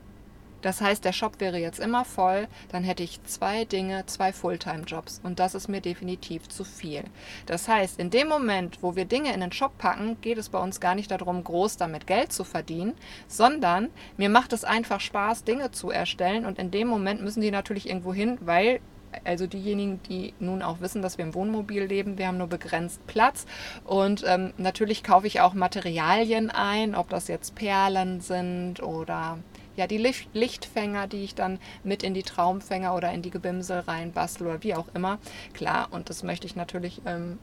das 0.63 0.81
heißt, 0.81 1.05
der 1.05 1.13
Shop 1.13 1.41
wäre 1.41 1.59
jetzt 1.59 1.79
immer 1.79 2.05
voll, 2.05 2.49
dann 2.71 2.83
hätte 2.83 3.05
ich 3.05 3.23
zwei 3.25 3.65
Dinge, 3.65 4.05
zwei 4.07 4.33
Fulltime-Jobs 4.33 5.21
und 5.23 5.39
das 5.39 5.55
ist 5.55 5.69
mir 5.69 5.81
definitiv 5.81 6.49
zu 6.49 6.65
viel. 6.65 7.05
Das 7.47 7.69
heißt, 7.69 8.01
in 8.01 8.11
dem 8.11 8.29
Moment, 8.29 8.79
wo 8.83 8.97
wir 8.97 9.05
Dinge 9.05 9.33
in 9.33 9.41
den 9.41 9.53
Shop 9.53 9.79
packen, 9.79 10.21
geht 10.21 10.39
es 10.39 10.49
bei 10.49 10.59
uns 10.59 10.81
gar 10.81 10.97
nicht 10.97 11.11
darum, 11.11 11.45
groß 11.45 11.77
damit 11.77 12.07
Geld 12.09 12.33
zu 12.33 12.43
verdienen, 12.43 12.95
sondern 13.29 13.91
mir 14.17 14.29
macht 14.29 14.53
es 14.53 14.65
einfach 14.65 15.01
Spaß, 15.01 15.45
Dinge 15.45 15.71
zu 15.71 15.91
erstellen 15.91 16.45
und 16.45 16.59
in 16.59 16.73
dem 16.73 16.89
Moment 16.89 17.23
müssen 17.23 17.41
die 17.41 17.53
natürlich 17.53 17.89
irgendwo 17.89 18.13
hin, 18.13 18.39
weil 18.41 18.81
also 19.25 19.47
diejenigen, 19.47 20.01
die 20.09 20.35
nun 20.39 20.63
auch 20.63 20.81
wissen, 20.81 21.03
dass 21.03 21.19
wir 21.19 21.25
im 21.25 21.35
Wohnmobil 21.35 21.85
leben, 21.85 22.19
wir 22.19 22.29
haben 22.29 22.39
nur 22.39 22.47
begrenzt 22.47 23.07
Platz 23.07 23.47
und 23.85 24.25
ähm, 24.27 24.53
natürlich 24.57 25.03
kaufe 25.03 25.27
ich 25.27 25.41
auch 25.41 25.55
Materialien 25.55 26.51
ein, 26.51 26.95
ob 26.95 27.09
das 27.09 27.29
jetzt 27.29 27.55
Perlen 27.55 28.21
sind 28.21 28.83
oder 28.83 29.39
ja, 29.77 29.87
die 29.87 29.99
Licht 29.99 30.29
Lichtfänger, 30.33 31.07
die 31.07 31.23
ich 31.23 31.35
dann 31.35 31.61
mit 31.85 32.03
in 32.03 32.13
die 32.13 32.25
Traumfänger 32.25 32.95
oder 32.95 33.13
in 33.13 33.23
die 33.23 33.31
Gebimsel 33.31 33.81
reinbastel 33.81 34.49
oder 34.49 34.63
wie 34.65 34.75
auch 34.75 34.89
immer. 34.95 35.19
Klar, 35.55 35.89
und 35.93 36.11
das 36.11 36.25
möchte 36.25 36.47
ich 36.47 36.57
natürlich 36.57 37.01
ähm, 37.07 37.39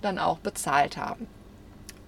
dann 0.00 0.18
auch 0.18 0.38
bezahlt 0.38 0.96
haben. 0.96 1.26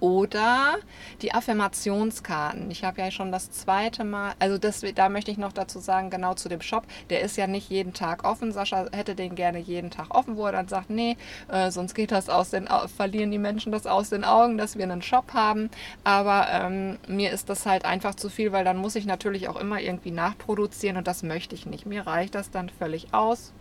Oder 0.02 0.78
die 1.20 1.32
Affirmationskarten. 1.32 2.68
Ich 2.72 2.82
habe 2.82 3.00
ja 3.00 3.12
schon 3.12 3.30
das 3.30 3.52
zweite 3.52 4.02
Mal, 4.02 4.32
also 4.40 4.58
das, 4.58 4.82
da 4.96 5.08
möchte 5.08 5.30
ich 5.30 5.38
noch 5.38 5.52
dazu 5.52 5.78
sagen, 5.78 6.10
genau 6.10 6.34
zu 6.34 6.48
dem 6.48 6.60
Shop, 6.60 6.82
der 7.08 7.20
ist 7.20 7.36
ja 7.36 7.46
nicht 7.46 7.70
jeden 7.70 7.92
Tag 7.92 8.24
offen. 8.24 8.50
Sascha 8.50 8.86
hätte 8.90 9.14
den 9.14 9.36
gerne 9.36 9.60
jeden 9.60 9.92
Tag 9.92 10.12
offen, 10.12 10.36
wo 10.36 10.46
er 10.46 10.50
dann 10.50 10.66
sagt, 10.66 10.90
nee, 10.90 11.16
äh, 11.46 11.70
sonst 11.70 11.94
geht 11.94 12.10
das 12.10 12.28
aus 12.28 12.50
den, 12.50 12.68
verlieren 12.96 13.30
die 13.30 13.38
Menschen 13.38 13.70
das 13.70 13.86
aus 13.86 14.10
den 14.10 14.24
Augen, 14.24 14.58
dass 14.58 14.76
wir 14.76 14.82
einen 14.82 15.02
Shop 15.02 15.34
haben. 15.34 15.70
Aber 16.02 16.48
ähm, 16.50 16.98
mir 17.06 17.30
ist 17.30 17.48
das 17.48 17.64
halt 17.64 17.84
einfach 17.84 18.16
zu 18.16 18.28
viel, 18.28 18.50
weil 18.50 18.64
dann 18.64 18.78
muss 18.78 18.96
ich 18.96 19.06
natürlich 19.06 19.48
auch 19.48 19.56
immer 19.56 19.80
irgendwie 19.80 20.10
nachproduzieren 20.10 20.96
und 20.96 21.06
das 21.06 21.22
möchte 21.22 21.54
ich 21.54 21.64
nicht. 21.64 21.86
Mir 21.86 22.08
reicht 22.08 22.34
das 22.34 22.50
dann 22.50 22.70
völlig 22.70 23.14
aus 23.14 23.52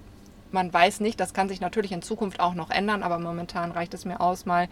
man 0.51 0.73
weiß 0.73 0.99
nicht, 0.99 1.19
das 1.19 1.33
kann 1.33 1.49
sich 1.49 1.61
natürlich 1.61 1.91
in 1.91 2.01
Zukunft 2.01 2.39
auch 2.39 2.53
noch 2.53 2.69
ändern, 2.69 3.03
aber 3.03 3.19
momentan 3.19 3.71
reicht 3.71 3.93
es 3.93 4.05
mir 4.05 4.19
aus, 4.19 4.45
mal 4.45 4.67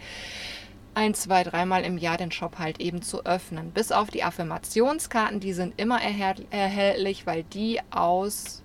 ein, 0.94 1.14
zwei, 1.14 1.44
dreimal 1.44 1.84
im 1.84 1.98
Jahr 1.98 2.18
den 2.18 2.32
Shop 2.32 2.60
halt 2.60 2.80
eben 2.80 3.02
zu 3.02 3.26
öffnen. 3.26 3.72
Bis 3.72 3.92
auf 3.92 4.10
die 4.10 4.24
Affirmationskarten, 4.24 5.40
die 5.40 5.54
sind 5.54 5.80
immer 5.80 6.00
erhältlich, 6.02 7.26
weil 7.26 7.44
die 7.44 7.80
aus 7.92 8.64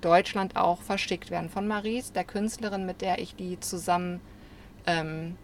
Deutschland 0.00 0.56
auch 0.56 0.82
verschickt 0.82 1.30
werden. 1.30 1.50
Von 1.50 1.68
Maries, 1.68 2.12
der 2.12 2.24
Künstlerin, 2.24 2.86
mit 2.86 3.00
der 3.00 3.18
ich 3.18 3.34
die 3.34 3.60
zusammen 3.60 4.20
ähm, 4.86 5.36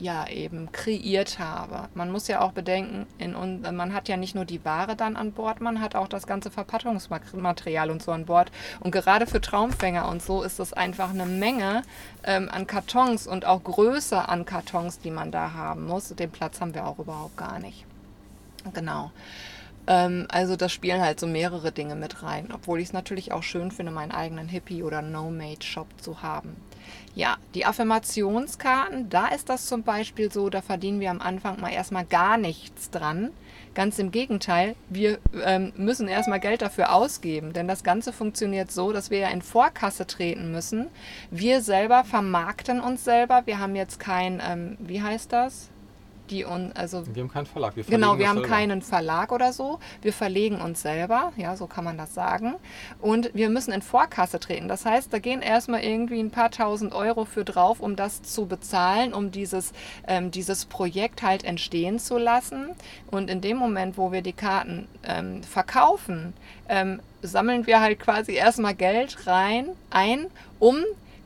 ja 0.00 0.26
eben 0.28 0.72
kreiert 0.72 1.38
habe. 1.38 1.88
Man 1.94 2.10
muss 2.10 2.28
ja 2.28 2.40
auch 2.40 2.52
bedenken, 2.52 3.06
in, 3.18 3.32
man 3.62 3.94
hat 3.94 4.08
ja 4.08 4.16
nicht 4.16 4.34
nur 4.34 4.44
die 4.44 4.64
Ware 4.64 4.96
dann 4.96 5.16
an 5.16 5.32
Bord, 5.32 5.60
man 5.60 5.80
hat 5.80 5.94
auch 5.94 6.08
das 6.08 6.26
ganze 6.26 6.50
Verpackungsmaterial 6.50 7.90
und 7.90 8.02
so 8.02 8.12
an 8.12 8.26
Bord. 8.26 8.50
Und 8.80 8.90
gerade 8.90 9.26
für 9.26 9.40
Traumfänger 9.40 10.08
und 10.08 10.22
so 10.22 10.42
ist 10.42 10.58
das 10.58 10.72
einfach 10.72 11.10
eine 11.10 11.26
Menge 11.26 11.82
ähm, 12.24 12.48
an 12.50 12.66
Kartons 12.66 13.26
und 13.26 13.44
auch 13.44 13.62
Größe 13.62 14.28
an 14.28 14.44
Kartons, 14.44 14.98
die 15.00 15.10
man 15.10 15.30
da 15.30 15.52
haben 15.52 15.86
muss. 15.86 16.08
Den 16.08 16.30
Platz 16.30 16.60
haben 16.60 16.74
wir 16.74 16.86
auch 16.86 16.98
überhaupt 16.98 17.36
gar 17.36 17.58
nicht. 17.58 17.84
Genau. 18.72 19.10
Ähm, 19.86 20.26
also 20.30 20.56
da 20.56 20.68
spielen 20.68 21.00
halt 21.00 21.20
so 21.20 21.26
mehrere 21.26 21.72
Dinge 21.72 21.94
mit 21.94 22.22
rein, 22.22 22.48
obwohl 22.52 22.80
ich 22.80 22.88
es 22.88 22.92
natürlich 22.92 23.32
auch 23.32 23.42
schön 23.42 23.70
finde, 23.70 23.92
meinen 23.92 24.12
eigenen 24.12 24.48
Hippie- 24.48 24.82
oder 24.82 25.02
No-Made-Shop 25.02 25.88
zu 26.00 26.22
haben. 26.22 26.56
Ja, 27.14 27.36
die 27.54 27.66
Affirmationskarten, 27.66 29.10
da 29.10 29.28
ist 29.28 29.48
das 29.48 29.66
zum 29.66 29.82
Beispiel 29.82 30.30
so, 30.30 30.48
da 30.48 30.62
verdienen 30.62 31.00
wir 31.00 31.10
am 31.10 31.20
Anfang 31.20 31.60
mal 31.60 31.72
erstmal 31.72 32.04
gar 32.04 32.36
nichts 32.36 32.90
dran. 32.90 33.30
Ganz 33.74 33.98
im 33.98 34.10
Gegenteil, 34.10 34.74
wir 34.88 35.18
ähm, 35.44 35.72
müssen 35.76 36.08
erstmal 36.08 36.40
Geld 36.40 36.62
dafür 36.62 36.92
ausgeben, 36.92 37.52
denn 37.52 37.68
das 37.68 37.84
Ganze 37.84 38.12
funktioniert 38.12 38.70
so, 38.70 38.92
dass 38.92 39.10
wir 39.10 39.18
ja 39.18 39.28
in 39.28 39.42
Vorkasse 39.42 40.06
treten 40.06 40.50
müssen. 40.50 40.88
Wir 41.30 41.60
selber 41.60 42.04
vermarkten 42.04 42.80
uns 42.80 43.04
selber. 43.04 43.42
Wir 43.46 43.58
haben 43.58 43.76
jetzt 43.76 44.00
kein, 44.00 44.42
ähm, 44.44 44.76
wie 44.80 45.02
heißt 45.02 45.32
das? 45.32 45.70
Die 46.30 46.44
uns, 46.44 46.74
also 46.76 47.04
wir 47.12 47.22
haben 47.22 47.30
keinen 47.30 47.46
Verlag. 47.46 47.76
Wir 47.76 47.84
genau, 47.84 48.18
wir 48.18 48.28
haben 48.28 48.38
selber. 48.38 48.48
keinen 48.48 48.82
Verlag 48.82 49.32
oder 49.32 49.52
so. 49.52 49.78
Wir 50.02 50.12
verlegen 50.12 50.60
uns 50.60 50.82
selber, 50.82 51.32
ja, 51.36 51.56
so 51.56 51.66
kann 51.66 51.84
man 51.84 51.98
das 51.98 52.14
sagen. 52.14 52.54
Und 53.00 53.30
wir 53.34 53.50
müssen 53.50 53.72
in 53.72 53.82
Vorkasse 53.82 54.40
treten. 54.40 54.68
Das 54.68 54.84
heißt, 54.84 55.12
da 55.12 55.18
gehen 55.18 55.42
erstmal 55.42 55.82
irgendwie 55.82 56.20
ein 56.20 56.30
paar 56.30 56.50
tausend 56.50 56.94
Euro 56.94 57.24
für 57.24 57.44
drauf, 57.44 57.80
um 57.80 57.96
das 57.96 58.22
zu 58.22 58.46
bezahlen, 58.46 59.12
um 59.12 59.30
dieses, 59.30 59.72
ähm, 60.06 60.30
dieses 60.30 60.64
Projekt 60.64 61.22
halt 61.22 61.44
entstehen 61.44 61.98
zu 61.98 62.18
lassen. 62.18 62.70
Und 63.10 63.28
in 63.28 63.40
dem 63.40 63.56
Moment, 63.56 63.98
wo 63.98 64.12
wir 64.12 64.22
die 64.22 64.32
Karten 64.32 64.88
ähm, 65.04 65.42
verkaufen, 65.42 66.32
ähm, 66.68 67.00
sammeln 67.22 67.66
wir 67.66 67.80
halt 67.80 67.98
quasi 68.00 68.32
erstmal 68.32 68.74
Geld 68.74 69.26
rein, 69.26 69.68
ein, 69.90 70.26
um 70.58 70.76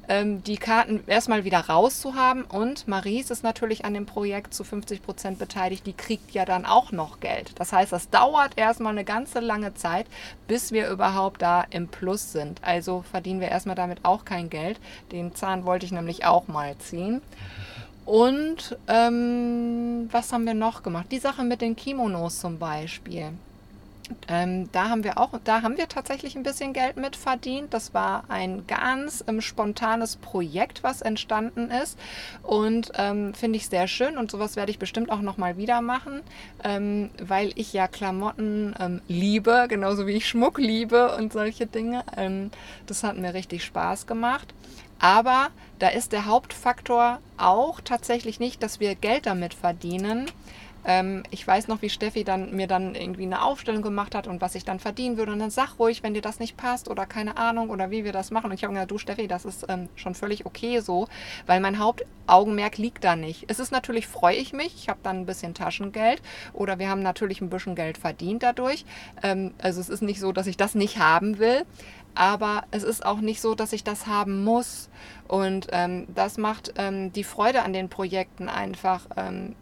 die 0.09 0.57
Karten 0.57 1.03
erstmal 1.07 1.45
wieder 1.45 1.61
rauszuhaben. 1.61 2.45
Und 2.45 2.87
Maries 2.89 3.31
ist 3.31 3.43
natürlich 3.43 3.85
an 3.85 3.95
dem 3.95 4.07
Projekt 4.07 4.53
zu 4.53 4.65
50 4.65 5.03
Prozent 5.03 5.39
beteiligt. 5.39 5.87
Die 5.87 5.93
kriegt 5.93 6.33
ja 6.33 6.45
dann 6.45 6.67
auch 6.67 6.93
noch 6.93 7.21
Geld. 7.21 7.53
Das 7.59 7.73
heißt, 7.73 7.93
das 7.93 8.11
dauert 8.11 8.59
erstmal 8.59 8.93
eine 8.93 9.05
ganze 9.05 9.41
lange 9.41 9.75
Zeit, 9.75 10.07
bis 10.47 10.73
wir 10.73 10.89
überhaupt 10.89 11.43
da 11.43 11.65
im 11.71 11.89
Plus 11.89 12.33
sind. 12.33 12.61
Also 12.63 13.05
verdienen 13.11 13.41
wir 13.41 13.49
erstmal 13.49 13.77
damit 13.77 14.05
auch 14.05 14.25
kein 14.25 14.51
Geld. 14.51 14.79
Den 15.13 15.35
Zahn 15.35 15.65
wollte 15.65 15.87
ich 15.87 15.93
nämlich 15.93 16.25
auch 16.25 16.49
mal 16.49 16.77
ziehen. 16.79 17.23
Und 18.05 18.77
ähm, 18.87 20.09
was 20.11 20.33
haben 20.33 20.45
wir 20.45 20.55
noch 20.55 20.83
gemacht? 20.83 21.07
Die 21.11 21.19
Sache 21.19 21.43
mit 21.43 21.63
den 21.63 21.77
Kimonos 21.77 22.41
zum 22.41 22.59
Beispiel. 22.59 23.33
Ähm, 24.29 24.71
da 24.73 24.91
haben 24.91 25.03
wir 25.03 25.19
auch, 25.19 25.31
da 25.45 25.63
haben 25.63 25.79
wir 25.79 25.89
tatsächlich 25.89 26.37
ein 26.37 26.43
bisschen 26.43 26.73
Geld 26.75 26.97
mit 26.97 27.17
verdient. 27.17 27.73
Das 27.73 27.95
war 27.95 28.25
ein 28.29 28.67
ganz 28.67 29.25
ähm, 29.27 29.41
spontanes 29.41 30.17
Projekt, 30.17 30.83
was 30.83 31.01
entstanden 31.01 31.71
ist 31.71 31.99
und 32.43 32.93
ähm, 32.97 33.33
finde 33.33 33.57
ich 33.57 33.69
sehr 33.69 33.89
schön 33.89 34.19
und 34.19 34.31
sowas 34.31 34.57
werde 34.57 34.71
ich 34.71 34.79
bestimmt 34.79 35.11
auch 35.11 35.21
noch 35.21 35.39
mal 35.39 35.57
wieder 35.57 35.81
machen, 35.81 36.21
ähm, 36.63 37.11
weil 37.23 37.53
ich 37.55 37.73
ja 37.73 37.89
Klamotten 37.89 38.75
ähm, 38.79 39.01
liebe, 39.09 39.67
genauso 39.69 40.07
wie 40.07 40.13
ich 40.13 40.29
Schmuck 40.29 40.59
liebe 40.59 41.17
und 41.17 41.33
solche 41.33 41.67
Dinge. 41.67 42.05
Ähm, 42.17 42.51
das 42.87 43.05
hat 43.05 43.17
mir 43.17 43.33
richtig 43.33 43.65
Spaß 43.65 44.07
gemacht. 44.07 44.53
Aber 45.01 45.49
da 45.81 45.89
ist 45.89 46.13
der 46.13 46.27
Hauptfaktor 46.27 47.21
auch 47.37 47.81
tatsächlich 47.81 48.39
nicht, 48.41 48.63
dass 48.63 48.81
wir 48.81 48.95
Geld 48.95 49.27
damit 49.27 49.55
verdienen, 49.55 50.31
ähm, 50.85 51.23
ich 51.31 51.47
weiß 51.47 51.69
noch, 51.69 51.83
wie 51.83 51.91
Steffi 51.91 52.25
dann 52.25 52.55
mir 52.55 52.67
dann 52.67 52.95
irgendwie 52.95 53.25
eine 53.25 53.43
Aufstellung 53.43 53.83
gemacht 53.83 54.15
hat 54.15 54.27
und 54.27 54.41
was 54.41 54.55
ich 54.55 54.65
dann 54.65 54.79
verdienen 54.79 55.17
würde. 55.17 55.33
Und 55.33 55.39
dann 55.39 55.51
sag 55.51 55.79
ruhig, 55.79 56.03
wenn 56.03 56.15
dir 56.15 56.23
das 56.23 56.39
nicht 56.39 56.57
passt 56.57 56.89
oder 56.89 57.07
keine 57.07 57.37
Ahnung 57.37 57.71
oder 57.71 57.91
wie 57.91 58.05
wir 58.05 58.13
das 58.13 58.31
machen. 58.31 58.51
Und 58.51 58.55
ich 58.55 58.65
habe 58.65 58.75
gesagt, 58.75 58.91
du 58.91 58.99
Steffi, 58.99 59.27
das 59.27 59.45
ist 59.45 59.67
ähm, 59.69 59.89
schon 59.97 60.15
völlig 60.15 60.47
okay 60.47 60.81
so, 60.81 61.09
weil 61.47 61.61
mein 61.61 61.79
Hauptaugenmerk 61.79 62.79
liegt 62.79 63.05
da 63.05 63.17
nicht. 63.17 63.45
Es 63.49 63.59
ist 63.59 63.73
natürlich, 63.73 64.07
freue 64.07 64.37
ich 64.37 64.53
mich, 64.53 64.75
ich 64.77 64.89
habe 64.89 65.01
dann 65.03 65.21
ein 65.21 65.27
bisschen 65.27 65.55
Taschengeld 65.55 66.23
oder 66.53 66.79
wir 66.79 66.89
haben 66.89 67.03
natürlich 67.03 67.41
ein 67.41 67.51
bisschen 67.51 67.75
Geld 67.75 67.99
verdient 67.99 68.43
dadurch. 68.43 68.85
Ähm, 69.23 69.55
also 69.63 69.81
es 69.81 69.89
ist 69.89 70.03
nicht 70.03 70.21
so, 70.21 70.33
dass 70.33 70.47
ich 70.47 70.57
das 70.57 70.75
nicht 70.75 70.99
haben 70.99 71.39
will, 71.39 71.65
aber 72.15 72.65
es 72.71 72.83
ist 72.83 73.05
auch 73.05 73.21
nicht 73.21 73.41
so, 73.41 73.55
dass 73.55 73.73
ich 73.73 73.85
das 73.85 74.07
haben 74.07 74.45
muss. 74.45 74.89
Und 75.27 75.69
ähm, 75.73 76.07
das 76.15 76.39
macht 76.39 76.75
ähm, 76.77 77.13
die 77.13 77.25
Freude 77.25 77.63
an 77.63 77.73
den 77.73 77.89
Projekten 77.89 78.49
einfach 78.49 79.07
ähm, 79.17 79.57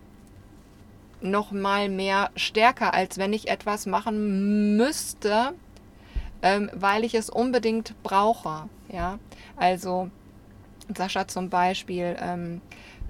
noch 1.22 1.52
mal 1.52 1.88
mehr 1.88 2.30
stärker, 2.36 2.94
als 2.94 3.18
wenn 3.18 3.32
ich 3.32 3.48
etwas 3.48 3.86
machen 3.86 4.76
müsste, 4.76 5.52
ähm, 6.42 6.70
weil 6.74 7.04
ich 7.04 7.14
es 7.14 7.30
unbedingt 7.30 7.94
brauche. 8.02 8.68
Ja, 8.92 9.18
also 9.56 10.10
Sascha 10.94 11.28
zum 11.28 11.48
Beispiel 11.48 12.16
ähm, 12.20 12.60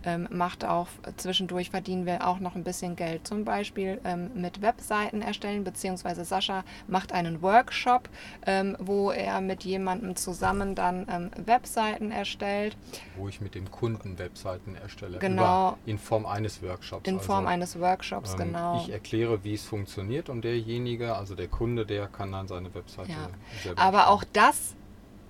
ähm, 0.04 0.28
macht 0.30 0.64
auch 0.64 0.88
zwischendurch 1.16 1.70
verdienen 1.70 2.06
wir 2.06 2.26
auch 2.26 2.40
noch 2.40 2.54
ein 2.54 2.64
bisschen 2.64 2.96
Geld. 2.96 3.26
Zum 3.26 3.44
Beispiel 3.44 4.00
ähm, 4.04 4.30
mit 4.34 4.62
Webseiten 4.62 5.22
erstellen, 5.22 5.64
beziehungsweise 5.64 6.24
Sascha 6.24 6.64
macht 6.86 7.12
einen 7.12 7.42
Workshop, 7.42 8.08
ähm, 8.46 8.76
wo 8.78 9.10
er 9.10 9.40
mit 9.40 9.64
jemandem 9.64 10.16
zusammen 10.16 10.74
dann 10.74 11.06
ähm, 11.10 11.30
Webseiten 11.46 12.10
erstellt. 12.10 12.76
Wo 13.16 13.28
ich 13.28 13.40
mit 13.40 13.54
dem 13.54 13.70
Kunden 13.70 14.18
Webseiten 14.18 14.74
erstelle. 14.74 15.18
Genau. 15.18 15.42
Über, 15.42 15.78
in 15.86 15.98
Form 15.98 16.26
eines 16.26 16.62
Workshops. 16.62 17.08
In 17.08 17.20
Form 17.20 17.40
also, 17.40 17.48
eines 17.48 17.80
Workshops, 17.80 18.32
ähm, 18.32 18.38
genau. 18.38 18.82
Ich 18.82 18.90
erkläre, 18.90 19.44
wie 19.44 19.54
es 19.54 19.64
funktioniert 19.64 20.28
und 20.28 20.42
derjenige, 20.42 21.14
also 21.14 21.34
der 21.34 21.48
Kunde, 21.48 21.86
der 21.86 22.06
kann 22.06 22.32
dann 22.32 22.48
seine 22.48 22.74
Webseite 22.74 23.10
Ja. 23.10 23.28
selber 23.62 23.82
Aber 23.82 24.08
auch 24.08 24.24
das 24.32 24.74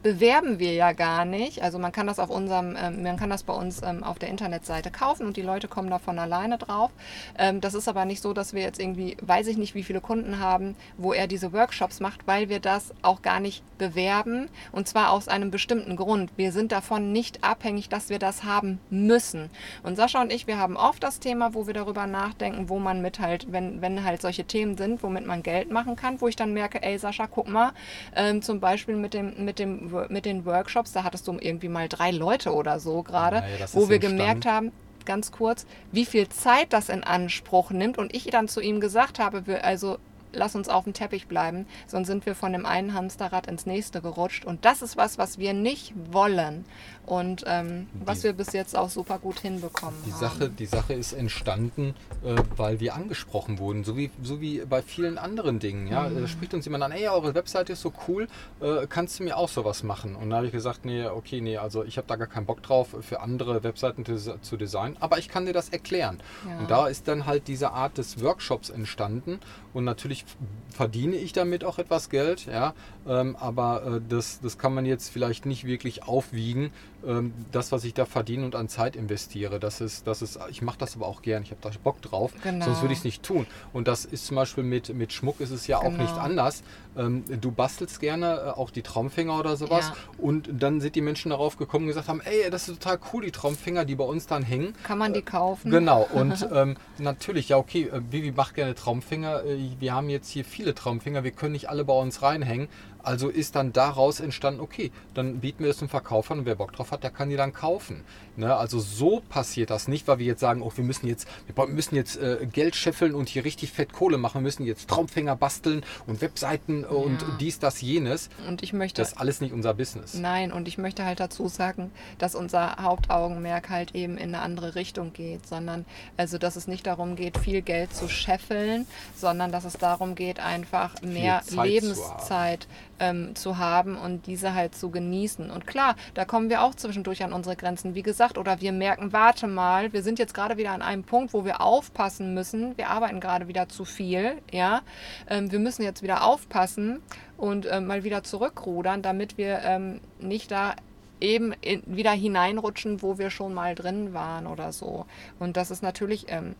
bewerben 0.03 0.59
wir 0.59 0.73
ja 0.73 0.93
gar 0.93 1.25
nicht. 1.25 1.63
Also 1.63 1.79
man 1.79 1.93
kann 1.93 2.07
das 2.07 2.19
auf 2.19 2.31
unserem, 2.31 2.77
ähm, 2.77 3.03
man 3.03 3.17
kann 3.17 3.31
das 3.31 3.45
bei 3.45 3.53
uns 3.53 3.83
ähm, 3.83 4.03
auf 4.03 4.19
der 4.19 4.29
Internetseite 4.29 4.91
kaufen 4.91 5.27
und 5.27 5.37
die 5.37 5.43
Leute 5.43 5.69
kommen 5.69 5.91
da 5.91 5.99
von 5.99 6.19
alleine 6.19 6.59
drauf. 6.59 6.91
Ähm, 7.39 7.61
das 7.61 7.75
ist 7.75 7.89
aber 7.89 8.05
nicht 8.05 8.21
so, 8.21 8.33
dass 8.33 8.53
wir 8.53 8.63
jetzt 8.63 8.81
irgendwie, 8.81 9.17
weiß 9.23 9.47
ich 9.47 9.57
nicht, 9.57 9.75
wie 9.75 9.85
viele 9.85 10.01
Kunden 10.01 10.39
haben, 10.39 10.75
wo 10.97 11.13
er 11.13 11.27
diese 11.27 11.53
Workshops 11.53 12.01
macht, 12.01 12.27
weil 12.27 12.49
wir 12.49 12.59
das 12.59 12.93
auch 13.03 13.23
gar 13.23 13.41
nicht 13.41 13.63
bewerben 13.79 14.49
und 14.73 14.89
zwar 14.89 15.11
aus 15.11 15.29
einem 15.29 15.51
bestimmten 15.51 15.97
Grund. 15.97 16.33
Wir 16.37 16.53
sind 16.53 16.73
davon 16.73 17.13
nicht 17.13 17.45
abhängig, 17.45 17.89
dass 17.89 18.09
wir 18.09 18.19
das 18.19 18.45
haben 18.45 18.81
müssen. 18.91 19.51
Und 19.83 19.97
Sascha 19.97 20.21
und 20.21 20.33
ich, 20.33 20.47
wir 20.47 20.59
haben 20.59 20.77
oft 20.77 21.03
das 21.03 21.21
Thema, 21.21 21.55
wo 21.55 21.67
wir 21.67 21.75
darüber 21.75 22.07
nachdenken, 22.07 22.69
wo 22.69 22.79
man 22.79 23.03
mit 23.03 23.21
halt, 23.21 23.53
wenn, 23.53 23.81
wenn 23.81 24.05
halt 24.05 24.21
solche 24.21 24.45
Themen 24.45 24.77
sind, 24.77 25.03
womit 25.03 25.27
man 25.27 25.43
Geld 25.43 25.71
machen 25.71 25.95
kann, 25.95 26.21
wo 26.21 26.29
ich 26.29 26.37
dann 26.37 26.53
merke, 26.53 26.83
ey 26.83 26.99
Sascha, 26.99 27.29
guck 27.29 27.49
mal, 27.49 27.73
ähm, 28.17 28.43
zum 28.43 28.59
Beispiel 28.59 28.97
mit 28.97 29.15
dem, 29.15 29.45
mit 29.45 29.59
dem 29.59 29.92
mit 30.09 30.25
den 30.25 30.45
Workshops, 30.45 30.93
da 30.93 31.05
hattest 31.05 31.29
du 31.29 31.37
irgendwie 31.41 31.69
mal 31.69 31.89
drei 31.89 32.11
Leute 32.11 32.53
oder 32.53 32.81
so 32.81 33.03
gerade, 33.03 33.41
Naja, 33.41 33.67
wo 33.73 33.89
wir 33.89 33.99
gemerkt 33.99 34.47
haben, 34.47 34.73
ganz 35.05 35.33
kurz, 35.33 35.67
wie 35.91 36.05
viel 36.05 36.29
Zeit 36.29 36.73
das 36.73 36.89
in 36.89 37.05
Anspruch 37.05 37.71
nimmt. 37.71 37.99
Und 37.99 38.15
ich 38.15 38.25
dann 38.27 38.49
zu 38.49 38.61
ihm 38.61 38.81
gesagt 38.81 39.19
habe, 39.19 39.47
wir, 39.47 39.65
also 39.65 39.99
lass 40.33 40.55
uns 40.55 40.69
auf 40.69 40.85
dem 40.85 40.93
Teppich 40.93 41.27
bleiben, 41.27 41.67
sonst 41.87 42.07
sind 42.09 42.27
wir 42.27 42.35
von 42.35 42.53
dem 42.53 42.67
einen 42.67 42.95
Hamsterrad 42.95 43.47
ins 43.47 43.67
nächste 43.67 44.01
gerutscht 44.01 44.45
und 44.45 44.65
das 44.65 44.83
ist 44.83 44.97
was, 44.97 45.19
was 45.19 45.39
wir 45.39 45.53
nicht 45.53 45.93
wollen 46.11 46.65
und 47.07 47.45
ähm, 47.47 47.89
was 48.05 48.19
Die- 48.19 48.25
wir 48.25 48.33
bis 48.33 48.53
jetzt 48.53 48.77
auch 48.77 48.89
super 48.91 49.19
gut 49.19 49.41
hinbekommen 49.41 49.99
Die 50.07 50.13
haben. 50.13 50.21
Sache, 50.21 50.49
die 50.49 50.67
Sache 50.67 50.95
ist 50.95 51.13
entstanden, 51.13 51.95
äh, 52.25 52.37
weil 52.57 52.81
wir 52.81 52.95
angesprochen 52.95 53.59
wurden, 53.59 53.85
so 53.85 53.97
wie, 53.97 54.11
so 54.23 54.41
wie 54.41 54.61
bei 54.69 54.83
vielen 54.83 55.19
anderen 55.19 55.59
Dingen. 55.59 55.89
Ja? 55.89 56.09
Mhm. 56.09 56.21
Da 56.23 56.29
spricht 56.29 56.55
uns 56.55 56.65
jemand 56.65 56.85
an, 56.85 56.93
ey, 56.93 57.09
eure 57.09 57.35
Webseite 57.35 57.73
ist 57.73 57.81
so 57.83 57.93
cool, 58.09 58.29
äh, 58.61 58.87
kannst 58.89 59.19
du 59.19 59.25
mir 59.25 59.37
auch 59.37 59.49
sowas 59.49 59.83
machen? 59.83 60.15
Und 60.17 60.31
da 60.31 60.37
habe 60.37 60.47
ich 60.47 60.53
gesagt, 60.53 60.85
nee, 60.85 61.05
okay, 61.07 61.41
nee, 61.41 61.57
also 61.57 61.85
ich 61.85 61.97
habe 61.99 62.07
da 62.07 62.17
gar 62.17 62.29
keinen 62.29 62.47
Bock 62.47 62.63
drauf, 62.63 62.95
für 63.01 63.21
andere 63.21 63.63
Webseiten 63.65 64.05
zu, 64.05 64.41
zu 64.41 64.57
designen, 64.57 64.97
aber 65.01 65.19
ich 65.19 65.29
kann 65.29 65.45
dir 65.47 65.53
das 65.53 65.69
erklären. 65.71 66.21
Ja. 66.49 66.59
Und 66.59 66.71
da 66.71 66.87
ist 66.87 67.09
dann 67.09 67.27
halt 67.27 67.49
diese 67.49 67.73
Art 67.73 67.99
des 67.99 68.23
Workshops 68.23 68.71
entstanden 68.71 69.41
und 69.75 69.85
natürlich 69.85 70.22
verdiene 70.71 71.17
ich 71.17 71.33
damit 71.33 71.65
auch 71.65 71.79
etwas 71.79 72.11
Geld, 72.11 72.47
ja, 72.47 72.75
ähm, 73.09 73.37
aber 73.37 73.85
äh, 73.97 74.01
das, 74.09 74.41
das 74.41 74.59
kann 74.59 74.75
man 74.75 74.85
jetzt 74.87 75.09
vielleicht 75.11 75.47
nicht 75.47 75.65
wirklich 75.65 76.03
aufwiegen, 76.05 76.71
ähm, 77.07 77.33
das, 77.51 77.73
was 77.73 77.85
ich 77.85 77.95
da 77.95 78.05
verdiene 78.05 78.45
und 78.45 78.55
an 78.55 78.69
Zeit 78.69 78.95
investiere. 78.97 79.59
Das 79.59 79.81
ist, 79.81 80.07
das 80.07 80.23
ist, 80.23 80.39
ich 80.51 80.63
mache 80.63 80.79
das 80.79 80.95
aber 80.97 81.07
auch 81.07 81.23
gern, 81.23 81.43
ich 81.43 81.51
habe 81.51 81.61
da 81.61 81.71
Bock 81.83 82.01
drauf, 82.03 82.33
Genau. 82.45 82.65
sonst 82.65 82.81
würde 82.83 82.93
ich 82.93 82.99
es 83.01 83.05
nicht 83.05 83.23
tun. 83.23 83.47
Und 83.73 83.89
das 83.89 84.05
ist 84.05 84.27
zum 84.27 84.37
Beispiel 84.37 84.63
mit, 84.65 84.95
mit 84.95 85.13
Schmuck 85.13 85.41
ist 85.41 85.51
es 85.51 85.67
ja 85.67 85.79
auch 85.79 85.85
Genau. 85.85 86.03
nicht 86.03 86.17
anders. 86.17 86.63
Ähm, 86.97 87.25
du 87.41 87.51
bastelst 87.51 87.99
gerne 88.01 88.35
äh, 88.37 88.51
auch 88.51 88.71
die 88.71 88.83
Traumfänger 88.83 89.39
oder 89.39 89.57
sowas 89.57 89.89
Ja. 89.89 89.95
und 90.19 90.49
dann 90.53 90.81
sind 90.81 90.95
die 90.95 91.01
Menschen 91.01 91.31
darauf 91.31 91.57
gekommen 91.57 91.85
und 91.85 91.89
gesagt 91.89 92.09
haben, 92.09 92.21
ey, 92.21 92.51
das 92.51 92.69
ist 92.69 92.83
total 92.83 92.99
cool, 93.13 93.25
die 93.25 93.31
Traumfänger, 93.33 93.85
die 93.85 93.95
bei 93.97 94.05
uns 94.05 94.27
dann 94.27 94.43
hängen. 94.43 94.75
Kann 94.85 94.99
man 94.99 95.13
die 95.13 95.23
kaufen? 95.23 95.71
Genau, 95.71 96.07
und 96.13 96.47
ähm, 96.53 96.77
natürlich, 96.99 97.49
ja, 97.49 97.57
okay, 97.57 97.89
äh, 97.93 98.01
Vivi 98.11 98.31
macht 98.33 98.55
gerne 98.55 98.75
Traumfänger. 98.75 99.45
Äh, 99.45 99.59
wir 99.81 99.95
haben 99.95 100.09
jetzt 100.11 100.29
hier 100.29 100.45
viele 100.45 100.75
Traumfänger, 100.75 101.25
wir 101.25 101.31
können 101.33 101.53
nicht 101.53 101.69
alle 101.69 101.85
bei 101.85 101.95
uns 101.95 102.23
reinhängen. 102.23 102.69
Also 103.03 103.29
ist 103.29 103.55
dann 103.57 103.73
daraus 103.73 104.21
entstanden, 104.21 104.61
okay, 104.61 104.91
dann 105.15 105.41
bieten 105.41 105.65
wir 105.65 105.71
es 105.71 105.79
zum 105.79 105.89
Verkauf 105.89 106.31
an 106.31 106.41
und 106.41 106.47
wer 106.47 106.55
Bock 106.55 106.73
drauf 106.73 106.91
hat, 106.93 107.03
der 107.03 107.11
kann 107.11 107.29
die 107.29 107.37
dann 107.37 107.53
kaufen. 107.53 108.05
Ne? 108.37 108.55
Also 108.55 108.79
so 108.79 109.23
passiert 109.29 109.71
das 109.71 109.89
nicht, 109.89 110.09
weil 110.09 110.19
wir 110.19 110.27
jetzt 110.27 110.41
sagen, 110.41 110.63
oh, 110.63 110.73
wir 110.75 110.85
müssen 110.85 111.07
jetzt, 111.07 111.27
wir 111.53 111.67
müssen 111.67 111.95
jetzt 111.97 112.17
äh, 112.17 112.47
Geld 112.51 112.77
scheffeln 112.77 113.15
und 113.15 113.29
hier 113.29 113.45
richtig 113.45 113.73
fett 113.73 113.93
Kohle 113.93 114.19
machen, 114.19 114.35
wir 114.35 114.43
müssen 114.43 114.65
jetzt 114.65 114.89
Traumfänger 114.89 115.37
basteln 115.37 115.85
und 116.07 116.21
Webseiten 116.21 116.85
und 116.85 117.23
Ja. 117.23 117.29
dies, 117.41 117.59
das, 117.59 117.81
jenes. 117.81 118.29
Und 118.49 118.63
ich 118.63 118.73
möchte 118.73 119.03
Das 119.03 119.13
ist 119.13 119.19
alles 119.19 119.41
nicht 119.41 119.53
unser 119.53 119.75
Business. 119.75 120.15
Nein, 120.15 120.53
und 120.53 120.69
ich 120.69 120.79
möchte 120.79 121.05
halt 121.05 121.21
dazu 121.21 121.49
sagen, 121.49 121.91
dass 122.19 122.35
unser 122.35 122.77
Hauptaugenmerk 122.81 123.69
halt 123.69 123.95
eben 123.95 124.17
in 124.17 124.35
eine 124.35 124.41
andere 124.41 124.75
Richtung 124.75 125.13
geht, 125.13 125.47
sondern 125.47 125.85
also, 126.17 126.39
dass 126.39 126.57
es 126.57 126.67
nicht 126.69 126.87
darum 126.87 127.17
geht, 127.17 127.39
viel 127.39 127.63
Geld 127.63 127.95
zu 127.95 128.09
scheffeln, 128.09 128.87
sondern 129.17 129.53
dass 129.53 129.65
es 129.65 129.75
darum 129.75 130.15
geht, 130.15 130.41
einfach 130.41 131.01
mehr 131.03 131.43
Lebenszeit 131.51 132.67
ähm, 133.03 133.35
zu 133.35 133.59
haben 133.59 133.99
und 133.99 134.27
diese 134.27 134.55
halt 134.55 134.77
zu 134.77 134.91
genießen. 134.91 135.51
Und 135.51 135.67
klar, 135.67 135.97
da 136.15 136.25
kommen 136.25 136.49
wir 136.49 136.63
auch 136.63 136.75
zwischendurch 136.75 137.25
an 137.25 137.33
unsere 137.33 137.57
Grenzen, 137.57 137.97
wie 137.97 138.03
gesagt, 138.03 138.39
oder 138.39 138.61
wir 138.61 138.71
merken, 138.73 139.13
warte 139.13 139.49
mal, 139.49 139.93
wir 139.93 140.03
sind 140.03 140.21
jetzt 140.21 140.35
gerade 140.35 140.57
wieder 140.57 140.71
an 140.71 140.83
einem 140.83 141.03
Punkt, 141.03 141.35
wo 141.35 141.45
wir 141.45 141.61
aufpassen 141.61 142.33
müssen. 142.33 142.77
Wir 142.79 142.89
arbeiten 142.91 143.21
gerade 143.21 143.49
wieder 143.49 143.69
zu 143.69 143.85
viel, 143.85 144.39
ja. 144.53 144.83
Ähm, 145.29 145.51
wir 145.51 145.59
müssen 145.59 145.83
jetzt 145.83 146.03
wieder 146.03 146.25
aufpassen 146.25 147.03
und 147.37 147.67
ähm, 147.71 147.87
mal 147.87 148.05
wieder 148.05 148.23
zurückrudern, 148.23 149.03
damit 149.03 149.37
wir 149.37 149.61
ähm, 149.65 150.01
nicht 150.21 150.53
da 150.53 150.77
eben 151.21 151.53
in, 151.61 151.83
wieder 151.87 152.13
hineinrutschen, 152.13 153.03
wo 153.03 153.19
wir 153.19 153.31
schon 153.31 153.53
mal 153.53 153.75
drin 153.75 154.15
waren 154.15 154.47
oder 154.47 154.73
so. 154.73 155.07
Und 155.41 155.57
das 155.57 155.73
ist 155.73 155.83
natürlich, 155.83 156.27
ähm, 156.29 156.55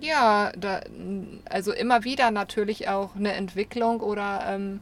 ja, 0.00 0.52
da, 0.56 0.80
also 1.48 1.72
immer 1.72 2.04
wieder 2.04 2.30
natürlich 2.30 2.88
auch 2.88 3.16
eine 3.16 3.32
Entwicklung 3.32 4.00
oder 4.00 4.44
ähm, 4.48 4.80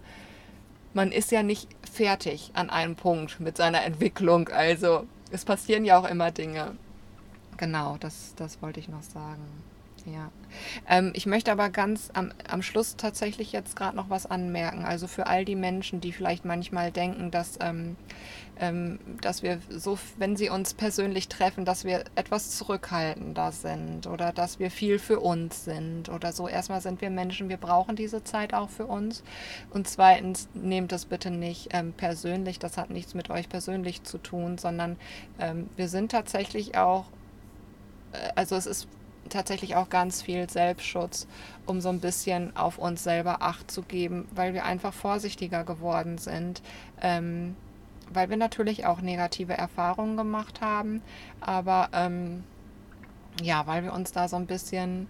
man 0.92 1.12
ist 1.12 1.30
ja 1.32 1.42
nicht 1.42 1.68
fertig 1.90 2.50
an 2.54 2.70
einem 2.70 2.96
Punkt 2.96 3.40
mit 3.40 3.56
seiner 3.56 3.84
Entwicklung. 3.84 4.48
Also 4.48 5.06
es 5.30 5.44
passieren 5.44 5.84
ja 5.84 5.98
auch 5.98 6.08
immer 6.08 6.30
Dinge. 6.30 6.76
Genau, 7.56 7.96
das, 8.00 8.34
das 8.36 8.62
wollte 8.62 8.80
ich 8.80 8.88
noch 8.88 9.02
sagen. 9.02 9.42
Ja. 10.06 10.30
Ähm, 10.88 11.12
ich 11.14 11.26
möchte 11.26 11.50
aber 11.50 11.70
ganz 11.70 12.10
am, 12.12 12.32
am 12.48 12.62
Schluss 12.62 12.96
tatsächlich 12.96 13.52
jetzt 13.52 13.74
gerade 13.74 13.96
noch 13.96 14.10
was 14.10 14.26
anmerken. 14.26 14.84
Also 14.84 15.06
für 15.06 15.26
all 15.26 15.44
die 15.44 15.56
Menschen, 15.56 16.00
die 16.00 16.12
vielleicht 16.12 16.44
manchmal 16.44 16.90
denken, 16.90 17.30
dass, 17.30 17.58
ähm, 17.60 17.96
dass 19.20 19.42
wir 19.42 19.60
so, 19.68 19.98
wenn 20.16 20.36
sie 20.36 20.48
uns 20.48 20.74
persönlich 20.74 21.28
treffen, 21.28 21.64
dass 21.64 21.84
wir 21.84 22.04
etwas 22.14 22.56
zurückhaltender 22.56 23.50
sind 23.50 24.06
oder 24.06 24.32
dass 24.32 24.60
wir 24.60 24.70
viel 24.70 24.98
für 25.00 25.18
uns 25.18 25.64
sind 25.64 26.08
oder 26.08 26.32
so. 26.32 26.46
Erstmal 26.46 26.80
sind 26.80 27.00
wir 27.00 27.10
Menschen, 27.10 27.48
wir 27.48 27.56
brauchen 27.56 27.96
diese 27.96 28.22
Zeit 28.22 28.54
auch 28.54 28.70
für 28.70 28.86
uns. 28.86 29.24
Und 29.70 29.88
zweitens, 29.88 30.48
nehmt 30.54 30.92
es 30.92 31.06
bitte 31.06 31.30
nicht 31.30 31.68
ähm, 31.72 31.92
persönlich, 31.92 32.58
das 32.60 32.78
hat 32.78 32.90
nichts 32.90 33.14
mit 33.14 33.28
euch 33.28 33.48
persönlich 33.48 34.04
zu 34.04 34.18
tun, 34.18 34.56
sondern 34.56 34.96
ähm, 35.40 35.68
wir 35.76 35.88
sind 35.88 36.12
tatsächlich 36.12 36.76
auch, 36.76 37.06
äh, 38.12 38.30
also 38.36 38.54
es 38.54 38.66
ist 38.66 38.88
tatsächlich 39.30 39.74
auch 39.74 39.88
ganz 39.88 40.22
viel 40.22 40.48
Selbstschutz, 40.48 41.26
um 41.66 41.80
so 41.80 41.88
ein 41.88 42.00
bisschen 42.00 42.56
auf 42.56 42.78
uns 42.78 43.02
selber 43.02 43.42
Acht 43.42 43.70
zu 43.70 43.82
geben, 43.82 44.28
weil 44.34 44.54
wir 44.54 44.64
einfach 44.64 44.92
vorsichtiger 44.92 45.64
geworden 45.64 46.18
sind. 46.18 46.62
Ähm, 47.00 47.56
weil 48.14 48.30
wir 48.30 48.36
natürlich 48.36 48.86
auch 48.86 49.00
negative 49.00 49.52
Erfahrungen 49.54 50.16
gemacht 50.16 50.60
haben, 50.60 51.02
aber 51.40 51.88
ähm, 51.92 52.44
ja, 53.42 53.66
weil 53.66 53.82
wir 53.84 53.92
uns 53.92 54.12
da 54.12 54.28
so 54.28 54.36
ein 54.36 54.46
bisschen 54.46 55.08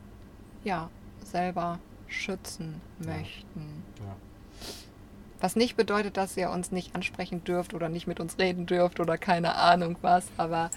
ja, 0.65 0.89
selber 1.23 1.79
schützen 2.09 2.81
Ja. 3.01 3.17
möchten. 3.17 3.83
Ja. 4.01 4.17
Was 5.41 5.57
nicht 5.57 5.77
bedeutet, 5.77 6.17
dass 6.17 6.37
ihr 6.37 6.49
uns 6.51 6.73
nicht 6.73 6.95
ansprechen 6.95 7.45
dürft 7.45 7.75
oder 7.75 7.89
nicht 7.91 8.07
mit 8.07 8.19
uns 8.19 8.39
reden 8.39 8.65
dürft 8.67 8.99
oder 9.01 9.19
keine 9.19 9.57
Ahnung 9.57 9.97
was, 10.01 10.27
aber 10.39 10.71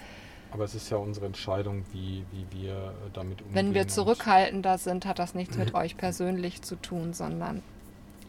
Aber 0.52 0.64
es 0.64 0.74
ist 0.74 0.90
ja 0.90 0.98
unsere 0.98 1.26
Entscheidung, 1.26 1.84
wie, 1.92 2.24
wie 2.32 2.46
wir 2.62 2.74
äh, 2.74 3.10
damit 3.14 3.40
umgehen. 3.40 3.54
wenn 3.54 3.74
wir 3.74 3.88
zurückhaltender 3.88 4.76
sind, 4.76 5.06
hat 5.06 5.18
das 5.18 5.34
nichts 5.34 5.56
mit 5.56 5.74
euch 5.74 5.96
persönlich 5.96 6.60
zu 6.62 6.76
tun, 6.76 7.14
sondern 7.14 7.62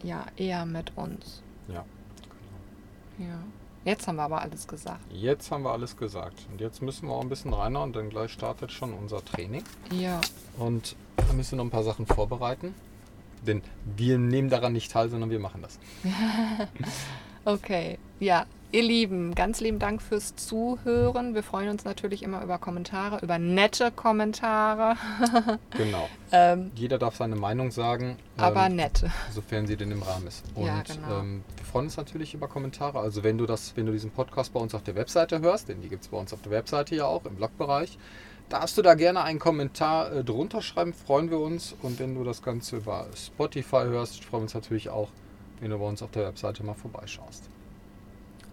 ja, 0.02 0.26
eher 0.38 0.66
mit 0.66 0.96
uns. 0.96 1.42
Ja, 1.68 1.84
genau. 3.18 3.30
Ja. 3.32 3.40
Jetzt 3.86 4.08
haben 4.08 4.18
wir 4.18 4.24
aber 4.24 4.42
alles 4.42 4.68
gesagt. 4.68 5.00
Jetzt 5.12 5.52
haben 5.52 5.64
wir 5.64 5.72
alles 5.72 5.96
gesagt. 5.96 6.46
Und 6.52 6.60
jetzt 6.60 6.82
müssen 6.82 7.08
wir 7.08 7.14
auch 7.14 7.22
ein 7.22 7.30
bisschen 7.30 7.54
reinhauen, 7.54 7.94
denn 7.94 8.10
gleich 8.10 8.32
startet 8.32 8.72
schon 8.72 8.94
unser 8.94 9.24
Training. 9.24 9.64
Ja, 9.92 10.20
Und 10.58 10.96
da 11.16 11.34
müssen 11.34 11.52
wir 11.52 11.58
noch 11.58 11.66
ein 11.66 11.70
paar 11.70 11.84
Sachen 11.84 12.06
vorbereiten. 12.06 12.76
Denn 13.42 13.62
wir 13.96 14.18
nehmen 14.18 14.50
daran 14.50 14.74
nicht 14.74 14.92
teil, 14.92 15.10
sondern 15.10 15.30
wir 15.30 15.40
machen 15.40 15.62
das. 15.62 15.80
okay. 17.46 17.98
Ja, 18.20 18.46
Ihr 18.72 18.84
Lieben, 18.84 19.34
ganz 19.34 19.62
lieben 19.62 19.80
Dank 19.80 20.00
fürs 20.00 20.36
Zuhören. 20.36 21.34
Wir 21.34 21.42
freuen 21.42 21.70
uns 21.70 21.86
natürlich 21.86 22.22
immer 22.22 22.44
über 22.44 22.60
Kommentare, 22.60 23.18
über 23.24 23.40
nette 23.40 23.90
Kommentare. 23.92 24.96
Genau. 25.76 26.08
ähm, 26.32 26.70
Jeder 26.76 27.00
darf 27.00 27.16
seine 27.16 27.36
Meinung 27.36 27.72
sagen. 27.72 28.18
aber 28.38 28.68
ähm, 28.68 28.76
nette. 28.76 29.12
Sofern 29.34 29.66
sie 29.66 29.76
denn 29.76 29.90
im 29.90 30.04
Rahmen 30.04 30.28
ist. 30.28 30.44
Und 30.54 30.68
Ja, 30.68 30.84
genau. 30.84 31.20
ähm, 31.20 31.44
wir 31.58 31.66
freuen 31.66 31.86
uns 31.86 31.98
natürlich 31.98 32.36
über 32.36 32.48
Kommentare. 32.48 33.00
Also 33.00 33.24
wenn 33.24 33.40
du 33.40 33.48
das, 33.48 33.76
wenn 33.76 33.88
du 33.88 33.92
diesen 33.92 34.12
Podcast 34.12 34.54
bei 34.54 34.60
uns 34.60 34.76
auf 34.76 34.84
der 34.84 34.94
Webseite 34.94 35.42
hörst, 35.42 35.68
denn 35.70 35.82
die 35.82 35.90
gibt 35.90 36.04
es 36.04 36.10
bei 36.10 36.18
uns 36.18 36.32
auf 36.32 36.42
der 36.44 36.52
Webseite 36.52 36.96
ja 36.96 37.06
auch 37.06 37.26
im 37.26 37.38
Blogbereich, 37.38 37.98
darfst 38.50 38.78
du 38.78 38.84
da 38.84 38.94
gerne 38.94 39.24
einen 39.24 39.40
Kommentar 39.40 40.12
äh, 40.14 40.24
drunter 40.24 40.62
schreiben, 40.62 40.94
freuen 40.94 41.32
wir 41.32 41.40
uns. 41.40 41.76
Und 41.82 42.00
wenn 42.00 42.14
du 42.14 42.24
das 42.24 42.44
Ganze 42.44 42.78
über 42.78 43.08
Spotify 43.16 43.86
hörst, 43.86 44.24
freuen 44.24 44.42
wir 44.42 44.44
uns 44.44 44.54
natürlich 44.54 44.90
auch, 44.90 45.10
wenn 45.60 45.72
du 45.72 45.80
bei 45.80 45.86
uns 45.86 46.04
auf 46.04 46.12
der 46.12 46.28
Webseite 46.28 46.64
mal 46.64 46.76
vorbeischaust. 46.76 47.50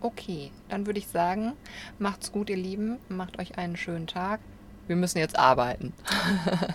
Okay, 0.00 0.50
dann 0.68 0.86
würde 0.86 0.98
ich 0.98 1.08
sagen, 1.08 1.52
macht's 1.98 2.32
gut, 2.32 2.50
ihr 2.50 2.56
Lieben. 2.56 2.98
Macht 3.08 3.38
euch 3.38 3.58
einen 3.58 3.76
schönen 3.76 4.06
Tag. 4.06 4.40
Wir 4.86 4.96
müssen 4.96 5.18
jetzt 5.18 5.38
arbeiten. 5.38 5.92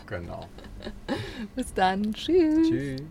Genau. 0.07 0.47
Bis 1.55 1.73
dann. 1.73 2.13
Tschüss. 2.13 2.67
Tschüss. 2.67 3.01